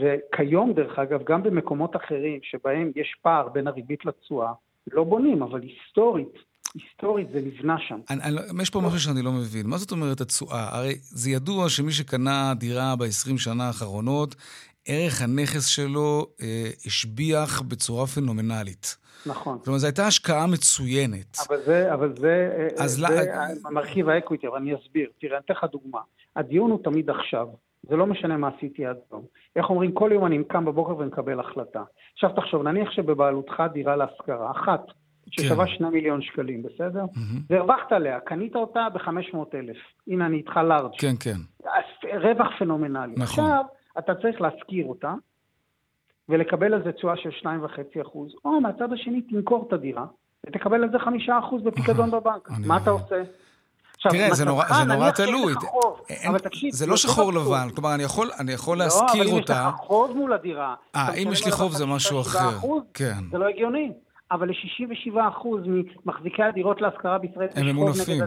וכיום, 0.00 0.72
דרך 0.72 0.98
אגב, 0.98 1.20
גם 1.26 1.42
במקומות 1.42 1.96
אחרים 1.96 2.38
שבהם 2.42 2.92
יש 2.96 3.16
פער 3.22 3.48
בין 3.48 3.66
הריבית 3.66 4.04
לתשואה, 4.04 4.52
לא 4.92 5.04
בונים, 5.04 5.42
אבל 5.42 5.60
היסטורית, 5.62 6.38
היסטורית 6.74 7.28
זה 7.32 7.40
נבנה 7.40 7.76
שם. 7.88 7.98
אני, 8.10 8.22
אני, 8.22 8.62
יש 8.62 8.70
פה 8.70 8.80
משהו 8.80 9.00
שאני 9.00 9.22
לא 9.22 9.32
מבין. 9.32 9.66
מה 9.66 9.76
זאת 9.78 9.92
אומרת 9.92 10.20
התשואה? 10.20 10.76
הרי 10.76 10.94
זה 11.00 11.30
ידוע 11.30 11.68
שמי 11.68 11.92
שקנה 11.92 12.54
דירה 12.54 12.96
ב-20 12.96 13.38
שנה 13.38 13.66
האחרונות, 13.66 14.34
ערך 14.86 15.22
הנכס 15.22 15.66
שלו 15.66 16.26
אה, 16.42 16.46
השביח 16.86 17.62
בצורה 17.62 18.06
פנומנלית. 18.06 18.96
נכון. 19.26 19.58
כלומר, 19.64 19.78
זו 19.78 19.86
הייתה 19.86 20.06
השקעה 20.06 20.46
מצוינת. 20.46 21.36
אבל 21.48 21.56
זה, 21.66 21.94
אבל 21.94 22.14
זה, 22.16 22.50
אז 22.78 22.90
זה 22.92 23.02
לא- 23.02 23.70
מרכיב 23.70 24.08
האקוויטי, 24.08 24.46
אבל 24.46 24.56
אני 24.56 24.74
אסביר. 24.74 25.08
תראה, 25.20 25.36
אני 25.36 25.42
אתן 25.44 25.54
לך 25.54 25.64
דוגמה. 25.72 26.00
הדיון 26.36 26.70
הוא 26.70 26.80
תמיד 26.84 27.10
עכשיו. 27.10 27.46
זה 27.90 27.96
לא 27.96 28.06
משנה 28.06 28.36
מה 28.36 28.50
עשיתי 28.56 28.86
עד 28.86 28.96
היום. 29.10 29.24
איך 29.56 29.70
אומרים, 29.70 29.92
כל 29.92 30.10
יום 30.14 30.26
אני 30.26 30.44
קם 30.48 30.64
בבוקר 30.64 30.96
ומקבל 30.98 31.40
החלטה. 31.40 31.82
עכשיו 32.14 32.30
תחשוב, 32.36 32.62
נניח 32.62 32.90
שבבעלותך 32.90 33.62
דירה 33.72 33.96
להשכרה, 33.96 34.50
אחת, 34.50 34.80
ששווה 35.30 35.66
כן. 35.66 35.72
שני 35.76 35.88
מיליון 35.90 36.22
שקלים, 36.22 36.62
בסדר? 36.62 37.04
מהמם. 37.16 37.40
והרווחת 37.50 37.92
עליה, 37.92 38.20
קנית 38.20 38.56
אותה 38.56 38.86
ב-500 38.94 39.38
אלף. 39.54 39.76
הנה, 40.08 40.26
אני 40.26 40.36
איתך 40.36 40.56
לארג'. 40.56 40.90
כן, 40.98 41.14
כן. 41.20 41.36
רווח 42.18 42.48
פנומנלי. 42.58 43.14
נכון. 43.16 43.44
עכשיו, 43.44 43.64
אתה 43.98 44.14
צריך 44.14 44.40
להשכיר 44.40 44.86
אותה, 44.86 45.14
ולקבל 46.28 46.74
על 46.74 46.82
זה 46.84 46.92
תשואה 46.92 47.14
של 47.16 47.30
2.5 47.42 47.46
אחוז, 48.02 48.34
או 48.44 48.60
מהצד 48.60 48.92
השני 48.92 49.22
תמכור 49.22 49.64
את 49.68 49.72
הדירה, 49.72 50.04
ותקבל 50.46 50.82
על 50.82 50.90
זה 50.90 50.98
5 50.98 51.28
אחוז 51.28 51.62
בפיקדון 51.62 52.10
בבנק. 52.10 52.48
מה 52.66 52.76
אתה. 52.76 52.90
עושה? 52.90 53.22
תראה, 54.10 54.34
זה 54.34 54.44
נורא, 54.44 54.64
זה 54.74 54.84
נורא 54.84 55.10
תלוי. 55.10 55.54
אין- 56.08 56.30
אבל 56.30 56.38
תקשיב, 56.38 56.72
זה 56.72 56.86
לא 56.86 56.92
יותר 56.92 57.02
שחור. 57.02 57.32
לבן. 57.32 57.68
כלומר, 57.74 57.94
אני 57.94 58.02
יכול, 58.02 58.30
אני 58.40 58.52
יכול 58.52 58.78
לא, 58.78 58.84
להשכיר 58.84 59.22
אבל 59.22 59.30
אם 59.30 59.34
אותה. 59.40 59.52
יש 59.52 59.74
לך 59.74 59.80
חוב 59.80 60.16
מול 60.16 60.32
הדירה, 60.32 60.74
אה, 60.96 61.14
אם 61.14 61.28
יש 61.32 61.46
לי 61.46 61.52
חוב 61.52 61.72
זה 61.72 61.86
משהו 61.86 62.22
5-7%, 62.22 62.26
אחר. 62.26 62.58
כן. 62.94 63.18
זה 63.30 63.38
לא 63.38 63.48
הגיוני. 63.48 63.92
אבל 64.32 64.48
ל-67% 64.48 65.46
ממחזיקי 66.06 66.42
הדירות 66.42 66.80
להשכרה 66.80 67.18
בישראל 67.18 67.48
הם 67.56 67.66
ממונפים. 67.66 68.22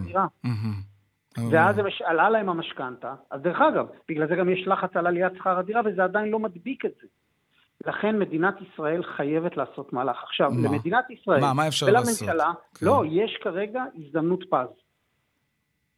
ואז 1.52 1.80
מש- 1.80 2.02
עלה 2.02 2.30
להם 2.30 2.50
המשכנתה, 2.50 3.16
אז 3.32 3.42
דרך 3.42 3.62
אגב, 3.62 3.86
בגלל 4.10 4.28
זה 4.28 4.36
גם 4.36 4.50
יש 4.50 4.68
לחץ 4.68 4.96
על 4.96 5.08
עליית 5.08 5.34
שכר 5.38 5.60
הדירה 5.60 5.82
וזה 5.86 6.04
עדיין 6.04 6.30
לא 6.30 6.40
מדביק 6.40 6.86
את 6.86 6.92
זה. 7.02 7.08
לכן 7.88 8.20
מדינת 8.20 8.56
ישראל 8.62 9.04
חייבת 9.04 9.58
לעשות 9.58 9.94
מהלך. 9.94 10.24
עכשיו, 10.24 10.52
מה? 10.52 10.68
למדינת 10.70 11.10
ישראל 11.10 11.42
מה, 11.42 11.54
מה 11.54 11.68
אפשר 11.68 11.86
ולממשלה, 11.86 12.34
לעשות? 12.34 12.56
כן. 12.80 12.86
לא, 12.86 13.04
יש 13.10 13.38
כרגע 13.44 13.84
הזדמנות 13.96 14.44
פז. 14.50 14.68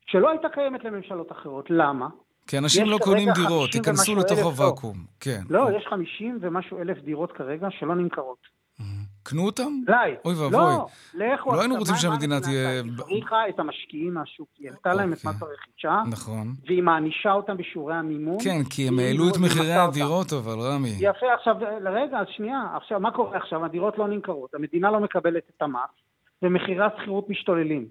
שלא 0.05 0.29
הייתה 0.29 0.49
קיימת 0.49 0.83
לממשלות 0.83 1.31
אחרות. 1.31 1.65
למה? 1.69 2.07
כי 2.47 2.57
אנשים 2.57 2.89
לא 2.89 2.97
קונים 3.01 3.29
דירות, 3.35 3.69
50 3.69 3.81
תיכנסו 3.81 4.15
לתוך. 4.15 4.39
הוואקום. 4.39 4.97
כן. 5.19 5.41
לא, 5.49 5.69
יש 5.77 5.85
50 5.89 6.37
ומשהו 6.41 6.81
אלף 6.81 6.97
דירות 6.97 7.31
כרגע 7.31 7.67
שלא 7.71 7.95
נמכרות. 7.95 8.60
קנו 9.23 9.45
אותם? 9.45 9.71
אולי. 9.87 10.15
אוי 10.25 10.35
ואבוי. 10.35 10.59
לא, 10.59 10.87
לך 11.13 11.47
לא 11.47 11.59
היינו 11.59 11.75
רוצים 11.75 11.95
שהמדינה 11.95 12.35
המדינה 12.35 12.41
תהיה-? 12.41 12.81
היא 12.83 12.91
הפריחה 12.99 13.49
את 13.49 13.59
המשקיעים 13.59 14.13
מהשוק, 14.13 14.47
היא 14.59 14.69
העלתה 14.69 14.93
להם 14.93 15.13
את 15.13 15.17
אוקיי. 15.17 15.31
מס 15.31 15.41
הרכישה, 15.41 16.01
נכון. 16.11 16.53
והיא 16.65 16.83
מענישה 16.83 17.31
אותם 17.31 17.57
בשיעורי 17.57 17.95
המימון. 17.95 18.37
כן, 18.43 18.63
כי 18.69 18.87
הם 18.87 18.99
העלו 18.99 19.29
את 19.29 19.37
ממסה 19.37 19.55
מחירי. 19.55 19.73
הדירות, 19.73 20.33
אבל 20.33 20.59
רמי. 20.59 20.95
יפה, 20.99 21.33
עכשיו, 21.39 21.55
רגע, 21.85 22.17
שנייה, 22.27 22.63
עכשיו, 22.75 22.99
מה 22.99 23.11
קורה 23.11 23.37
עכשיו? 23.37 23.65
הדירות 23.65 23.97
לא 23.97 24.07
נמכרות, 24.07 24.55
המדינה 24.55 24.91
לא 24.91 24.99
מקבלת 24.99 25.43
את 25.57 25.61
המס, 25.61 25.91
ומחירי 26.41 26.85
השכירות 26.85 27.29
משתוללים. 27.29 27.85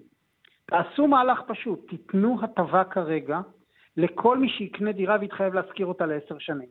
תעשו 0.65 1.07
מהלך 1.07 1.39
פשוט, 1.47 1.89
תיתנו 1.89 2.37
הטבה 2.43 2.83
כרגע 2.83 3.39
לכל 3.97 4.37
מי 4.37 4.49
שיקנה 4.49 4.91
דירה 4.91 5.17
ויתחייב 5.21 5.53
להשכיר 5.53 5.85
אותה 5.85 6.05
לעשר 6.05 6.35
שנים. 6.39 6.67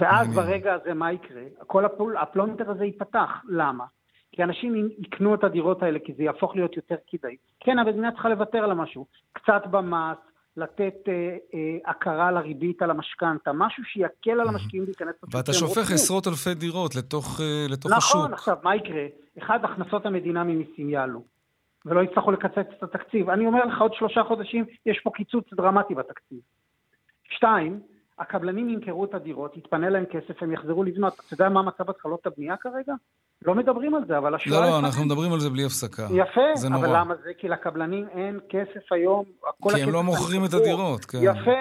ואז. 0.00 0.34
ברגע 0.34 0.74
הזה 0.74 0.94
מה 0.94 1.12
יקרה? 1.12 1.42
כל 1.66 1.84
הפול, 1.84 2.16
הפלונטר 2.16 2.70
הזה 2.70 2.84
ייפתח. 2.84 3.30
למה? 3.48 3.84
כי 4.32 4.42
אנשים 4.42 4.88
יקנו 4.98 5.34
את 5.34 5.44
הדירות 5.44 5.82
האלה, 5.82 5.98
כי 6.04 6.14
זה 6.14 6.22
יהפוך 6.22 6.56
להיות 6.56 6.76
יותר 6.76 6.96
כדאי. 7.06 7.36
כן, 7.60 7.78
המדינה 7.78 8.12
צריכה 8.12 8.28
לוותר 8.28 8.58
על 8.58 8.74
משהו. 8.74 9.06
קצת 9.32 9.62
במס, 9.70 10.16
לתת 10.58 10.94
אה, 11.08 11.36
אה, 11.54 11.90
הכרה 11.90 12.30
לריבית 12.30 12.82
על 12.82 12.90
המשכנתה, 12.90 13.52
משהו 13.52 13.84
שיקל 13.84 14.40
על 14.40 14.48
המשקיעים 14.48 14.84
להיכנס 14.84 15.14
לשוק 15.22 15.34
ואתה 15.34 15.52
שופך. 15.52 15.90
עשרות 15.90 16.26
אלפי 16.26 16.54
דירות 16.54 16.96
לתוך 16.96 17.40
אה, 17.40 17.66
לתוך 17.68 17.92
השוק. 17.92 18.16
נכון, 18.16 18.32
עכשיו, 18.32 18.56
מה 18.62 18.76
יקרה? 18.76 19.06
אחד, 19.38 19.58
הכנסות 19.62 20.06
המדינה 20.06 20.44
ממיסים 20.44 20.90
יעלו, 20.90 21.24
ולא 21.86 22.00
יצטרכו 22.00 22.30
לקצץ 22.30 22.66
את 22.78 22.82
התקציב. 22.82 23.30
אני 23.30 23.46
אומר 23.46 23.64
לך, 23.64 23.80
עוד 23.80 23.94
שלושה 23.94 24.24
חודשים 24.24 24.64
יש 24.86 25.00
פה 25.04 25.10
קיצוץ 25.14 25.44
דרמטי 25.52 25.94
בתקציב. 25.94 26.38
שתיים, 27.30 27.80
הקבלנים 28.18 28.68
ימכרו 28.68 29.04
את 29.04 29.14
הדירות, 29.14 29.56
יתפנה 29.56 29.90
להם 29.90 30.04
כסף, 30.04 30.42
הם 30.42 30.52
יחזרו 30.52 30.84
לבנות. 30.84 31.14
אתה 31.14 31.34
יודע 31.34 31.48
מה 31.48 31.62
מצב 31.62 31.90
התחלות 31.90 32.26
הבנייה 32.26 32.56
כרגע? 32.56 32.94
לא 33.42 33.54
מדברים 33.54 33.94
על 33.94 34.02
זה, 34.06 34.18
אבל 34.18 34.34
השואה... 34.34 34.60
לא, 34.60 34.66
לא. 34.66 34.78
אנחנו 34.78 35.04
מדברים 35.04 35.32
על 35.32 35.40
זה 35.40 35.50
בלי 35.50 35.64
הפסקה. 35.64 36.02
יפה, 36.10 36.40
זה 36.54 36.68
אבל 36.68 36.76
נורא. 36.76 36.98
למה 36.98 37.14
זה? 37.24 37.30
כי 37.38 37.48
לקבלנים 37.48 38.08
אין 38.08 38.38
כסף 38.48 38.92
היום. 38.92 39.24
כי 39.72 39.82
הם 39.82 39.90
לא 39.90 40.02
מוכרים 40.02 40.44
את. 40.44 40.54
הדירות, 40.54 41.04
כן. 41.04 41.18
יפה. 41.22 41.60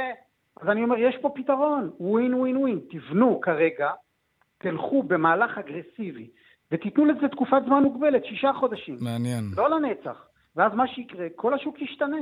אז 0.62 0.68
אני 0.70 0.84
אומר, 0.84 0.98
יש 0.98 1.16
פה 1.22 1.30
פתרון, 1.36 1.92
ווין 2.00 2.34
ווין 2.34 2.58
ווין. 2.58 2.80
תבנו 2.90 3.42
כרגע, 3.42 3.90
תלכו 4.58 5.04
במהלך 5.04 5.58
אגרסיבי, 5.58 6.30
ותיתנו 6.72 7.06
לזה 7.06 7.28
תקופת 7.32 7.62
זמן 7.66 7.84
מוגבלת, 7.84 8.26
שישה 8.26 8.52
חודשים. 8.60 8.98
מעניין. 9.02 9.44
לא 9.58 9.70
לנצח. 9.70 10.26
ואז 10.56 10.72
מה 10.74 10.88
שיקרה, 10.88 11.28
כל 11.36 11.54
השוק 11.54 11.82
ישתנה. 11.82 12.18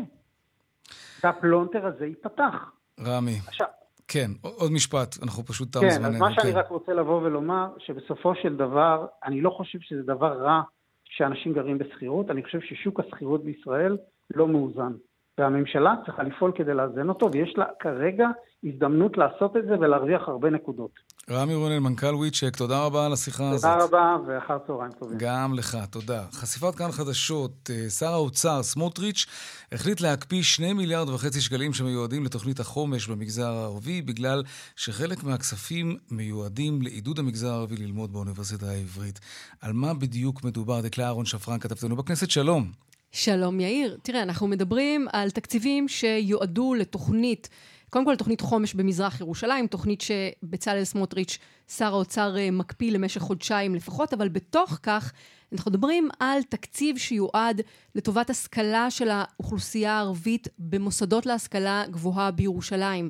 והפלונטר 1.24 1.86
הזה 1.86 2.06
ייפתח. 2.06 2.72
רמי, 3.00 3.40
עכשיו, 3.48 3.68
כן, 4.08 4.32
עוד 4.42 4.72
משפט, 4.72 5.16
אנחנו 5.24 5.44
פשוט 5.44 5.72
תם 5.72 5.80
זמננו. 5.80 6.10
כן, 6.10 6.16
אז 6.16 6.20
מה 6.20 6.34
שאני 6.34 6.52
כן. 6.52 6.58
רק 6.58 6.70
רוצה 6.70 6.94
לבוא 6.94 7.22
ולומר, 7.22 7.68
שבסופו 7.78 8.36
של 8.36 8.56
דבר, 8.56 9.06
אני 9.24 9.42
לא 9.42 9.50
חושב 9.50 9.80
שזה 9.82 10.02
דבר 10.04 10.42
רע 10.42 10.62
שאנשים 11.06 11.54
גרים 11.54 11.78
בשכירות, 11.78 12.30
אני 12.30 12.44
חושב 12.44 12.60
ששוק 12.62 13.00
השכירות 13.00 13.44
בישראל 13.44 13.98
לא 14.36 14.48
מאוזן. 14.48 14.92
והממשלה 15.38 15.94
צריכה 16.06 16.24
לפעול 16.24 16.52
כדי 16.56 16.74
לאזן 16.74 17.10
אותו, 17.10 17.32
ויש 17.32 17.54
לה 17.58 17.66
כרגע 17.80 18.28
הזדמנות 18.66 19.18
לעשות 19.18 19.58
את 19.58 19.64
זה 19.68 19.74
ולהרוויח 19.80 20.22
הרבה 20.28 20.50
נקודות. 20.50 20.92
רמי 21.30 21.56
רונן, 21.56 21.80
מנכ"ל 21.80 22.16
וויצ'ק, 22.16 22.56
תודה 22.56 22.86
רבה 22.86 23.06
על 23.06 23.14
השיחה 23.14 23.38
תודה 23.38 23.56
הזאת. 23.56 23.90
תודה 23.90 24.14
רבה, 24.14 24.18
ואחר 24.28 24.58
צהריים 24.68 24.92
טובים. 24.92 25.18
גם 25.22 25.54
לך, 25.54 25.78
תודה. 25.92 26.24
חשיפת 26.32 26.76
כאן 26.76 26.92
חדשות, 26.92 27.70
אה, 27.70 27.90
שר 27.90 28.14
האוצר 28.14 28.64
סמוטריץ' 28.64 29.26
החליט 29.72 30.02
להקפיא 30.02 30.44
2 30.44 30.78
מיליארד 30.78 31.10
וחצי 31.10 31.42
שקלים 31.42 31.74
שמיועדים 31.74 32.26
לתוכנית 32.26 32.60
החומש 32.60 33.08
במגזר 33.08 33.52
הערבי, 33.52 34.02
בגלל 34.02 34.44
שחלק 34.76 35.24
מהכספים 35.24 35.98
מיועדים 36.12 36.82
לעידוד 36.82 37.20
המגזר 37.20 37.52
הערבי 37.52 37.76
ללמוד 37.78 38.14
באוניברסיטה 38.14 38.66
העברית. 38.66 39.20
על 39.62 39.74
מה 39.74 39.94
בדיוק 39.94 40.44
מדובר? 40.44 40.82
דקלה 40.82 41.06
אהרון 41.06 41.26
שפרן, 41.26 41.60
כתבתנו 41.60 41.96
בכנסת, 41.96 42.30
שלום. 42.30 42.72
שלום 43.12 43.60
יאיר. 43.60 43.98
תראה, 44.04 44.24
אנחנו 44.24 44.48
מדברים 44.48 45.08
על 45.14 45.30
תקציבים 45.30 45.88
שיועדו 45.88 46.74
לתוכנית, 46.74 47.50
קודם 47.90 48.06
כל 48.06 48.12
לתוכנית 48.12 48.42
חומש 48.42 48.74
במזרח 48.74 49.22
ירושלים, 49.22 49.68
תוכנית 49.68 50.02
שבצלאל 50.02 50.84
סמוטריץ', 50.84 51.38
שר 51.68 51.94
האוצר, 51.94 52.38
אה, 52.38 52.52
מקפיא 52.52 52.92
למשך 52.92 53.22
חודשיים 53.22 53.76
לפחות, 53.76 54.14
אבל 54.14 54.30
בתוך 54.30 54.80
כך 54.84 55.14
אנחנו 55.54 55.72
מדברים 55.72 56.10
על 56.20 56.44
תקציב 56.44 56.98
שיועד 56.98 57.62
לטובת 57.96 58.30
השכלה 58.30 58.92
של 58.92 59.10
האוכלוסייה 59.12 59.94
הערבית 59.94 60.48
במוסדות 60.60 61.26
להשכלה 61.26 61.84
גבוהה 61.92 62.32
בירושלים. 62.32 63.10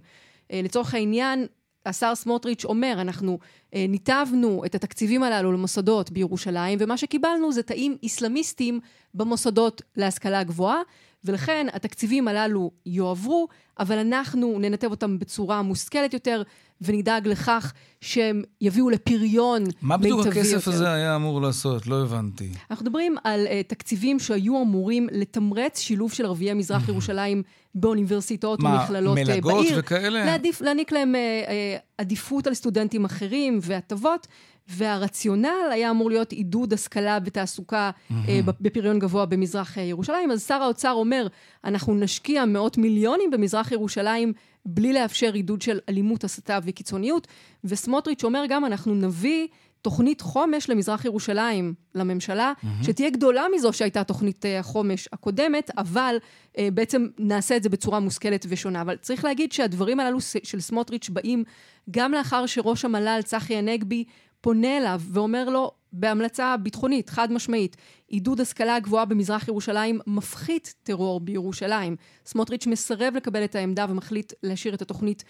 אה, 0.51 0.61
לצורך 0.63 0.93
העניין, 0.93 1.47
השר 1.85 2.15
סמוטריץ' 2.15 2.65
אומר, 2.65 2.97
אנחנו 3.01 3.39
אה, 3.73 3.85
ניתבנו 3.89 4.65
את 4.65 4.75
התקציבים 4.75 5.23
הללו 5.23 5.51
למוסדות 5.51 6.11
בירושלים, 6.11 6.77
ומה 6.81 6.97
שקיבלנו 6.97 7.51
זה 7.51 7.63
תאים 7.63 7.97
איסלאמיסטים 8.03 8.79
במוסדות 9.13 9.81
להשכלה 9.97 10.43
גבוהה, 10.43 10.79
ולכן 11.25 11.67
התקציבים 11.73 12.27
הללו 12.27 12.71
יועברו, 12.85 13.47
אבל 13.79 13.97
אנחנו 13.97 14.59
ננתב 14.59 14.91
אותם 14.91 15.19
בצורה 15.19 15.61
מושכלת 15.61 16.13
יותר, 16.13 16.43
ונדאג 16.81 17.27
לכך 17.27 17.73
שהם 18.01 18.41
יביאו 18.61 18.89
לפריון 18.89 19.63
מיטבי 19.63 19.73
יותר. 19.73 19.87
מה 19.87 19.97
בדיוק 19.97 20.25
הכסף 20.25 20.67
הזה 20.67 20.93
היה 20.93 21.15
אמור 21.15 21.41
לעשות? 21.41 21.87
לא 21.87 22.01
הבנתי. 22.01 22.49
אנחנו 22.71 22.85
מדברים 22.85 23.15
על 23.23 23.47
uh, 23.47 23.67
תקציבים 23.67 24.19
שהיו 24.19 24.61
אמורים 24.61 25.07
לתמרץ 25.11 25.79
שילוב 25.79 26.11
של 26.13 26.25
ערביי 26.25 26.53
מזרח 26.53 26.87
ירושלים 26.89 27.43
באוניברסיטאות 27.75 28.63
ומכללות 28.63 29.15
בעיר. 29.15 29.27
מה, 29.27 29.33
מלגות 29.33 29.65
וכאלה? 29.77 30.25
להעדיף, 30.25 30.61
להעניק 30.61 30.91
להם 30.91 31.15
uh, 31.15 31.47
uh, 31.47 31.51
עדיפות 31.97 32.47
על 32.47 32.53
סטודנטים 32.53 33.05
אחרים 33.05 33.59
והטבות. 33.61 34.27
והרציונל 34.67 35.69
היה 35.71 35.89
אמור 35.89 36.09
להיות 36.09 36.31
עידוד 36.31 36.73
השכלה 36.73 37.17
ותעסוקה 37.25 37.91
mm-hmm. 37.91 38.13
בפריון 38.61 38.99
גבוה 38.99 39.25
במזרח 39.25 39.77
ירושלים. 39.77 40.31
אז 40.31 40.47
שר 40.47 40.63
האוצר 40.63 40.91
אומר, 40.91 41.27
אנחנו 41.63 41.95
נשקיע 41.95 42.45
מאות 42.45 42.77
מיליונים 42.77 43.31
במזרח 43.31 43.71
ירושלים 43.71 44.33
בלי 44.65 44.93
לאפשר 44.93 45.33
עידוד 45.33 45.61
של 45.61 45.79
אלימות, 45.89 46.23
הסתה 46.23 46.59
וקיצוניות. 46.63 47.27
וסמוטריץ' 47.63 48.23
אומר 48.23 48.43
גם, 48.49 48.65
אנחנו 48.65 48.95
נביא 48.95 49.47
תוכנית 49.81 50.21
חומש 50.21 50.69
למזרח 50.69 51.05
ירושלים, 51.05 51.73
לממשלה, 51.95 52.53
mm-hmm. 52.57 52.85
שתהיה 52.85 53.09
גדולה 53.09 53.45
מזו 53.55 53.73
שהייתה 53.73 54.03
תוכנית 54.03 54.45
אה, 54.45 54.59
החומש 54.59 55.09
הקודמת, 55.13 55.71
אבל 55.77 56.17
uh, 56.17 56.57
בעצם 56.73 57.07
נעשה 57.19 57.57
את 57.57 57.63
זה 57.63 57.69
בצורה 57.69 57.99
מושכלת 57.99 58.45
ושונה. 58.49 58.81
אבל 58.81 58.97
צריך 58.97 59.23
להגיד 59.23 59.51
שהדברים 59.51 59.99
הללו 59.99 60.17
של 60.43 60.59
סמוטריץ' 60.59 61.09
באים 61.09 61.43
גם 61.91 62.11
לאחר 62.11 62.45
שראש 62.45 62.85
המל"ל, 62.85 63.19
צחי 63.23 63.55
הנגבי, 63.55 64.03
פונה 64.41 64.77
אליו 64.77 65.01
ואומר 65.11 65.49
לו, 65.49 65.71
בהמלצה 65.99 66.57
ביטחונית, 66.57 67.09
חד 67.09 67.31
משמעית, 67.31 67.77
עידוד 68.07 68.41
השכלה 68.41 68.79
גבוהה 68.79 69.05
במזרח 69.05 69.47
ירושלים 69.47 69.99
מפחית 70.07 70.73
טרור 70.83 71.19
בירושלים. 71.19 71.95
סמוטריץ' 72.25 72.67
מסרב 72.67 73.13
לקבל 73.15 73.43
את 73.43 73.55
העמדה 73.55 73.85
ומחליט 73.89 74.33
להשאיר 74.43 74.73
את 74.73 74.81
התוכנית 74.81 75.23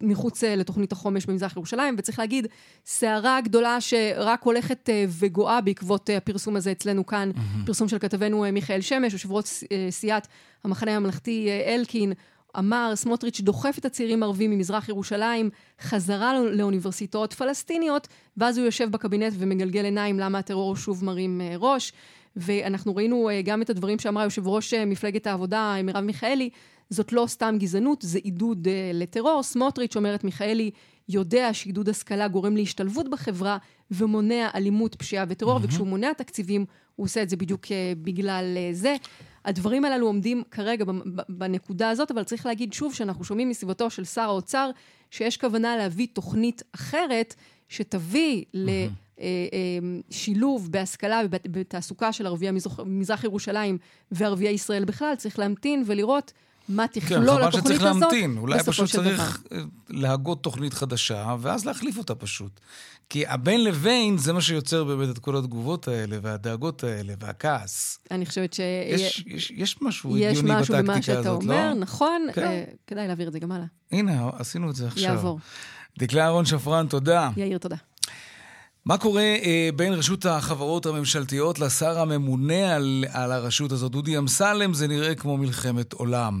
מחוץ 0.00 0.44
אה, 0.44 0.56
לתוכנית 0.56 0.92
החומש 0.92 1.26
במזרח 1.26 1.56
ירושלים, 1.56 1.94
וצריך 1.98 2.18
להגיד, 2.18 2.46
סערה 2.86 3.40
גדולה 3.40 3.80
שרק 3.80 4.42
הולכת 4.42 4.90
אה, 4.90 5.04
וגואה 5.08 5.60
בעקבות 5.60 6.10
אה, 6.10 6.16
הפרסום 6.16 6.56
הזה 6.56 6.72
אצלנו 6.72 7.06
כאן, 7.06 7.30
mm-hmm. 7.34 7.66
פרסום 7.66 7.88
של 7.88 7.98
כתבנו 7.98 8.44
מיכאל 8.52 8.80
שמש, 8.80 9.12
יושב 9.12 9.32
ראש 9.32 9.64
סיעת 9.90 10.28
המחנה 10.64 10.96
הממלכתי 10.96 11.48
אלקין, 11.66 12.12
אמר, 12.58 12.92
סמוטריץ' 12.94 13.40
דוחף 13.40 13.78
את 13.78 13.84
הצעירים 13.84 14.22
הערבים 14.22 14.50
ממזרח 14.50 14.88
ירושלים 14.88 15.50
חזרה 15.80 16.40
לאוניברסיטאות 16.40 17.32
פלסטיניות, 17.32 18.08
ואז 18.36 18.58
הוא 18.58 18.64
יושב 18.64 18.90
בקבינט 18.90 19.32
ומגלגל 19.38 19.84
עיניים 19.84 20.18
למה 20.18 20.38
הטרור 20.38 20.76
שוב 20.76 21.04
מרים 21.04 21.40
אה, 21.40 21.54
ראש. 21.58 21.92
ואנחנו 22.36 22.96
ראינו 22.96 23.30
אה, 23.30 23.42
גם 23.42 23.62
את 23.62 23.70
הדברים 23.70 23.98
שאמרה 23.98 24.24
יושב 24.24 24.46
ראש 24.46 24.74
אה, 24.74 24.84
מפלגת 24.84 25.26
העבודה, 25.26 25.74
מרב 25.84 26.04
מיכאלי, 26.04 26.50
זאת 26.90 27.12
לא 27.12 27.24
סתם 27.28 27.56
גזענות, 27.58 28.02
זה 28.02 28.18
עידוד 28.22 28.68
לטרור. 28.94 29.42
סמוטריץ', 29.42 29.96
אומרת 29.96 30.24
מיכאלי, 30.24 30.70
יודע 31.08 31.54
שעידוד 31.54 31.88
השכלה 31.88 32.28
גורם 32.28 32.56
להשתלבות 32.56 33.10
בחברה 33.10 33.58
ומונע 33.90 34.48
אלימות, 34.54 34.94
פשיעה 34.94 35.24
וטרור, 35.28 35.58
mm-hmm. 35.58 35.64
וכשהוא 35.64 35.86
מונע 35.86 36.12
תקציבים, 36.12 36.64
הוא 36.96 37.04
עושה 37.04 37.22
את 37.22 37.28
זה 37.28 37.36
בדיוק 37.36 37.66
בגלל 38.02 38.56
זה. 38.72 38.96
הדברים 39.46 39.84
הללו 39.84 40.06
עומדים 40.06 40.42
כרגע 40.50 40.84
בנקודה 41.28 41.90
הזאת, 41.90 42.10
אבל 42.10 42.24
צריך 42.24 42.46
להגיד 42.46 42.72
שוב 42.72 42.94
שאנחנו 42.94 43.24
שומעים 43.24 43.48
מסביבתו 43.48 43.90
של 43.90 44.04
שר 44.04 44.22
האוצר 44.22 44.70
שיש 45.10 45.36
כוונה 45.36 45.76
להביא 45.76 46.06
תוכנית 46.12 46.62
אחרת 46.72 47.34
שתביא 47.68 48.44
לשילוב 50.08 50.60
אה, 50.60 50.66
אה, 50.66 50.70
בהשכלה 50.70 51.20
ובתעסוקה 51.30 52.12
של 52.12 52.26
ערביי 52.26 52.50
מזרח 52.86 53.24
ירושלים 53.24 53.78
וערביי 54.10 54.48
ישראל 54.48 54.84
בכלל. 54.84 55.14
צריך 55.14 55.38
להמתין 55.38 55.82
ולראות 55.86 56.32
מה 56.68 56.88
תכלול 56.88 57.26
כן, 57.26 57.46
התוכנית 57.46 57.46
הזאת. 57.46 57.52
כן, 57.52 57.58
חבל 57.58 57.60
שצריך 57.60 57.82
להמתין. 57.82 58.38
אולי 58.38 58.62
פשוט 58.62 58.90
צריך 58.90 59.42
דבר. 59.50 59.62
להגות 59.88 60.42
תוכנית 60.42 60.74
חדשה, 60.74 61.36
ואז 61.40 61.66
להחליף 61.66 61.98
אותה 61.98 62.14
פשוט. 62.14 62.60
כי 63.10 63.26
הבין 63.26 63.64
לבין 63.64 64.18
זה 64.18 64.32
מה 64.32 64.40
שיוצר 64.40 64.84
באמת 64.84 65.08
את 65.08 65.18
כל 65.18 65.36
התגובות 65.36 65.88
האלה, 65.88 66.18
והדאגות 66.22 66.84
האלה, 66.84 67.14
והכעס. 67.20 67.98
אני 68.10 68.26
חושבת 68.26 68.52
ש... 68.52 68.60
יש, 68.92 69.24
יש, 69.26 69.50
יש 69.50 69.82
משהו 69.82 70.16
הגיוני 70.16 70.52
בטקטיקה 70.52 70.52
הזאת, 70.52 70.52
לא? 70.52 70.60
יש 70.60 70.70
משהו 70.70 70.84
במה 70.84 71.02
שאתה 71.02 71.30
אומר, 71.30 71.68
לא? 71.68 71.74
נכון. 71.74 72.26
כן. 72.32 72.64
Uh, 72.68 72.76
כדאי 72.86 73.06
להעביר 73.06 73.28
את 73.28 73.32
זה 73.32 73.38
גם 73.38 73.52
הלאה. 73.52 73.66
הנה, 73.92 74.30
עשינו 74.38 74.70
את 74.70 74.76
זה 74.76 74.86
עכשיו. 74.86 75.04
יעבור. 75.04 75.38
דקלה 75.98 76.24
אהרון 76.24 76.44
שפרן, 76.44 76.86
תודה. 76.86 77.30
יאיר, 77.36 77.58
תודה. 77.58 77.76
מה 78.86 78.98
קורה 78.98 79.20
אה, 79.22 79.68
בין 79.76 79.92
רשות 79.92 80.24
החברות 80.24 80.86
הממשלתיות 80.86 81.58
לשר 81.58 81.98
הממונה 81.98 82.74
על, 82.76 83.04
על 83.12 83.32
הרשות 83.32 83.72
הזאת, 83.72 83.92
דודי 83.92 84.18
אמסלם? 84.18 84.72
זה 84.72 84.88
נראה 84.88 85.14
כמו 85.14 85.36
מלחמת 85.36 85.92
עולם. 85.92 86.32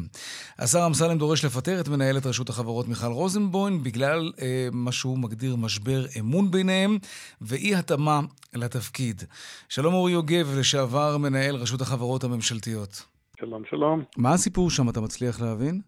השר 0.58 0.86
אמסלם 0.86 1.18
דורש 1.18 1.44
לפטר 1.44 1.80
את 1.80 1.88
מנהלת 1.88 2.26
רשות 2.26 2.48
החברות 2.48 2.88
מיכל 2.88 3.06
רוזנבוים 3.06 3.82
בגלל 3.82 4.32
אה, 4.42 4.68
מה 4.72 4.92
שהוא 4.92 5.18
מגדיר 5.18 5.56
משבר 5.56 6.00
אמון 6.20 6.50
ביניהם 6.50 6.98
ואי 7.40 7.74
התאמה 7.74 8.20
לתפקיד. 8.54 9.22
שלום 9.68 9.94
אורי 9.94 10.12
יוגב, 10.12 10.54
לשעבר 10.58 11.16
מנהל 11.18 11.54
רשות 11.56 11.80
החברות 11.80 12.24
הממשלתיות. 12.24 13.02
שלום, 13.40 13.62
שלום. 13.70 14.02
מה 14.16 14.32
הסיפור 14.32 14.70
שם, 14.70 14.88
אתה 14.88 15.00
מצליח 15.00 15.40
להבין? 15.40 15.80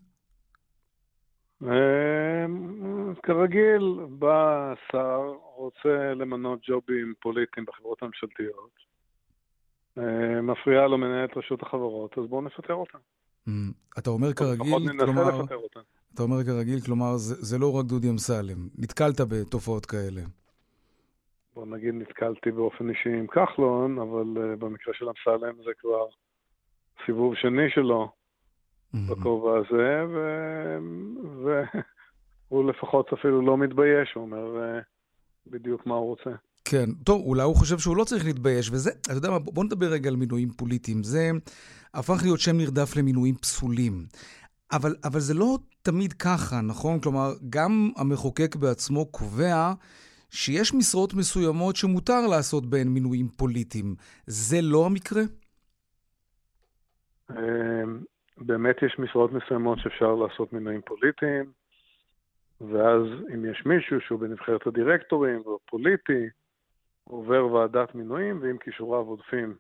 אמ, 1.63 3.15
כרגיל, 3.23 3.99
בא 4.09 4.73
שר, 4.93 5.48
רוצה 5.59 6.15
למנות 6.15 6.61
ג'ובים 6.69 7.15
פוליטיים 7.21 7.67
בחברות 7.67 8.03
הממשלתיות, 8.03 8.71
אמ, 9.99 10.47
מפריעה 10.47 10.87
לו 10.87 10.99
מנהלת 10.99 11.37
רשות 11.37 11.63
החברות, 11.63 12.19
אז 12.19 12.25
בואו 12.27 12.43
נפטר 12.43 12.75
אותה. 12.75 12.99
אמ, 13.49 13.53
אתה 13.99 14.11
אומר 14.11 14.33
כרגיל, 14.33 14.75
כלומר... 14.99 15.45
אתה 16.15 16.23
אומר 16.23 16.45
כרגיל, 16.45 16.81
כלומר, 16.81 17.17
זה, 17.17 17.35
זה 17.35 17.59
לא 17.59 17.73
רק 17.73 17.87
דודי 17.87 18.11
אמסלם. 18.11 18.69
נתקלת 18.79 19.21
בתופעות 19.21 19.87
כאלה. 19.87 20.21
בוא 21.55 21.67
נגיד, 21.67 21.95
נתקלתי 21.95 22.51
באופן 22.51 22.91
אישי 22.91 23.09
עם 23.09 23.27
כחלון, 23.27 23.99
אבל 23.99 24.25
uh, 24.37 24.57
במקרה 24.57 24.95
של 24.95 25.07
אמסלם 25.09 25.63
זה 25.65 25.71
כבר 25.79 26.07
סיבוב 27.07 27.35
שני 27.35 27.71
שלו. 27.71 28.11
בכובע 28.95 29.59
הזה, 29.59 30.05
והוא. 32.49 32.65
לפחות 32.71 33.13
אפילו 33.13 33.43
לא 33.43 33.59
מתבייש, 33.59 34.13
הוא 34.15 34.23
אומר 34.23 34.61
אה, 34.63 34.81
בדיוק 35.51 35.87
מה 35.87 35.95
הוא 35.95 36.07
רוצה. 36.07 36.31
כן, 36.65 36.87
טוב, 37.05 37.23
אולי 37.23 37.43
הוא 37.43 37.57
חושב 37.57 37.79
שהוא 37.79 37.97
לא 37.97 38.05
צריך 38.05 38.25
להתבייש, 38.25 38.71
וזה, 38.71 38.91
אתה 38.91 39.13
יודע 39.13 39.31
מה, 39.31 39.39
בוא 39.39 39.65
נדבר 39.65 39.87
רגע 39.87 40.11
על 40.11 40.17
מינויים 40.17 40.49
פוליטיים. 40.51 41.03
זה 41.03 41.31
הפך 41.95 42.19
להיות 42.23 42.41
שם 42.41 42.57
נרדף 42.57 42.97
למינויים 42.97 43.35
פסולים. 43.35 43.93
אבל, 44.73 44.95
אבל 45.05 45.21
זה 45.21 45.35
לא 45.35 45.59
תמיד 45.83 46.13
ככה, 46.13 46.61
נכון? 46.61 47.01
כלומר, 47.01 47.29
גם 47.51 47.91
המחוקק 47.97 48.57
בעצמו 48.57 49.07
קובע 49.07 49.73
שיש 50.31 50.75
משרות 50.75 51.15
מסוימות 51.15 51.77
שמותר 51.77 52.27
לעשות 52.27 52.67
בהן 52.67 52.89
מינויים 52.89 53.29
פוליטיים. 53.29 53.95
זה 54.27 54.57
לא 54.63 54.87
המקרה? 54.87 55.23
אמ, 57.31 58.01
באמת 58.39 58.77
יש 58.83 58.97
משרות 58.99 59.33
מסוימות 59.33 59.79
שאפשר 59.79 60.15
לעשות 60.15 60.53
מינויים 60.53 60.81
פוליטיים. 60.87 61.45
ואז 62.61 63.03
אם 63.35 63.45
יש 63.45 63.67
מישהו 63.67 64.01
שהוא 64.01 64.21
בנבחרת 64.21 64.67
הדירקטורים 64.67 65.41
והוא 65.41 65.59
פוליטי, 65.67 66.29
הוא 67.05 67.19
עובר 67.19 67.47
ועדת 67.47 67.95
מינויים, 67.95 68.39
ואם 68.43 68.59
כישוריו 68.59 69.07
עודפים 69.07 69.55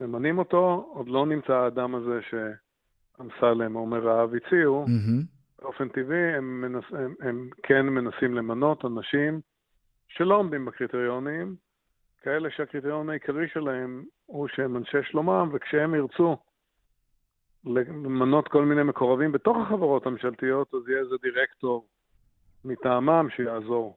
ממנים 0.00 0.38
אותו, 0.38 0.90
עוד 0.94 1.08
לא 1.08 1.26
נמצא 1.26 1.52
האדם 1.52 1.94
הזה 1.94 2.20
שאמסלם 2.30 3.76
או 3.76 3.80
עומר 3.80 3.98
רהב 3.98 4.34
הציעו. 4.34 4.84
Mm-hmm. 4.86 5.36
באופן 5.62 5.88
טבעי 5.88 6.36
הם, 6.36 6.60
מנס, 6.60 6.84
הם, 6.90 7.14
הם 7.20 7.50
כן 7.62 7.86
מנסים 7.86 8.34
למנות 8.34 8.84
אנשים 8.84 9.40
שלא 10.08 10.34
עומדים 10.36 10.64
בקריטריונים, 10.64 11.56
כאלה 12.22 12.50
שהקריטריון 12.50 13.10
העיקרי 13.10 13.48
שלהם 13.48 14.04
הוא 14.26 14.48
שהם 14.48 14.76
אנשי 14.76 15.02
שלומם, 15.02 15.50
וכשהם 15.52 15.94
ירצו 15.94 16.36
למנות 17.64 18.48
כל 18.48 18.64
מיני 18.64 18.82
מקורבים 18.82 19.32
בתוך 19.32 19.56
החברות 19.56 20.06
הממשלתיות, 20.06 20.74
אז 20.74 20.88
יהיה 20.88 21.00
איזה 21.00 21.14
דירקטור 21.22 21.86
מטעמם 22.66 23.26
שיעזור. 23.36 23.96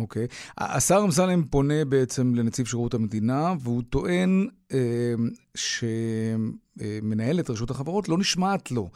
אוקיי. 0.00 0.24
Mm-hmm, 0.24 0.28
okay. 0.28 0.54
השר 0.58 1.00
אמסלם 1.04 1.44
פונה 1.44 1.84
בעצם 1.88 2.34
לנציב 2.34 2.66
שירות 2.66 2.94
המדינה, 2.94 3.52
והוא 3.60 3.82
טוען 3.90 4.48
אה, 4.72 5.14
שמנהלת 5.54 7.50
רשות 7.50 7.70
החברות 7.70 8.08
לא 8.08 8.18
נשמעת 8.18 8.70
לו. 8.70 8.90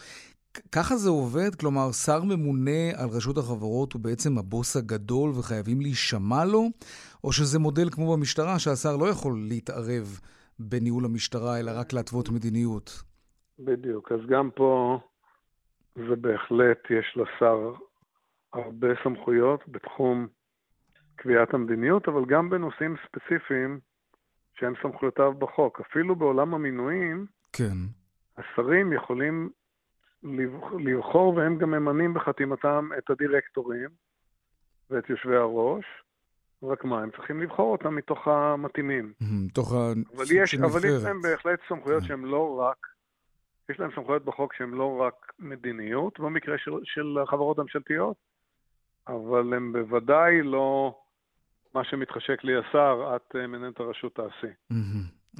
ככה 0.73 0.97
זה 0.97 1.11
עובד? 1.11 1.55
כלומר, 1.55 1.93
שר 1.93 2.23
ממונה 2.23 2.91
על 2.97 3.09
רשות 3.09 3.39
החברות 3.39 3.93
הוא 3.93 4.03
בעצם 4.03 4.39
הבוס 4.39 4.77
הגדול 4.77 5.31
וחייבים 5.31 5.81
להישמע 5.81 6.45
לו? 6.45 6.69
או 7.25 7.33
שזה 7.33 7.59
מודל 7.59 7.91
כמו 7.91 8.17
במשטרה, 8.17 8.59
שהשר 8.59 8.97
לא 8.97 9.07
יכול 9.09 9.39
להתערב 9.49 10.21
בניהול 10.59 11.05
המשטרה, 11.05 11.61
אלא 11.61 11.71
רק 11.75 11.93
להתוות 11.93 12.29
מדיניות? 12.29 13.03
בדיוק. 13.59 14.13
אז 14.13 14.21
גם 14.29 14.51
פה 14.55 14.99
זה 15.97 16.17
בהחלט, 16.17 16.79
יש 16.91 17.17
לשר 17.17 17.73
הרבה 18.53 18.89
סמכויות 19.05 19.69
בתחום 19.69 20.27
קביעת 21.17 21.55
המדיניות, 21.55 22.09
אבל 22.09 22.25
גם 22.25 22.51
בנושאים 22.51 22.97
ספציפיים 23.07 23.81
שהם 24.55 24.73
סמכויותיו 24.83 25.33
בחוק. 25.33 25.81
אפילו 25.81 26.17
בעולם 26.17 26.55
המינויים, 26.55 27.27
כן. 27.53 27.77
השרים 28.37 28.93
יכולים 28.93 29.51
לבחור, 30.79 31.35
והם 31.35 31.59
גם 31.59 31.71
ממנים 31.71 32.15
בחתימתם 32.15 32.89
את 32.99 33.11
הדירקטורים 33.11 33.89
ואת 34.91 35.11
יושבי 35.11 35.37
הראש, 35.37 35.85
רק 36.63 36.85
מה, 36.85 37.03
הם 37.03 37.11
צריכים 37.11 37.41
לבחור 37.41 37.73
אותם 37.73 37.95
מתוך 37.95 38.29
המתאימים. 38.29 39.13
מתוך 39.47 39.75
של 40.47 40.57
נבחרת. 40.57 40.83
אבל 40.83 40.89
יש 40.89 41.05
להם 41.05 41.21
בהחלט 41.23 41.61
סמכויות 41.69 42.05
שהן 42.05 42.23
לא 42.23 42.59
רק, 42.59 42.77
יש 43.69 43.81
להם 43.81 43.91
סמכויות 43.95 44.25
בחוק 44.25 44.55
שהן 44.55 44.71
לא 44.71 45.01
רק 45.01 45.33
מדיניות, 45.39 46.21
במקרה 46.21 46.59
של, 46.59 46.71
של 46.85 47.19
החברות 47.23 47.59
הממשלתיות, 47.59 48.17
אבל 49.09 49.55
הם 49.55 49.73
בוודאי 49.73 50.43
לא 50.43 50.95
מה 51.75 51.85
שמתחשק 51.85 52.45
לי 52.45 52.53
השר, 52.59 53.17
את 53.17 53.37
אה, 53.37 53.47
מנהלת 53.47 53.81
הרשות 53.81 54.15
תעשי. 54.15 54.55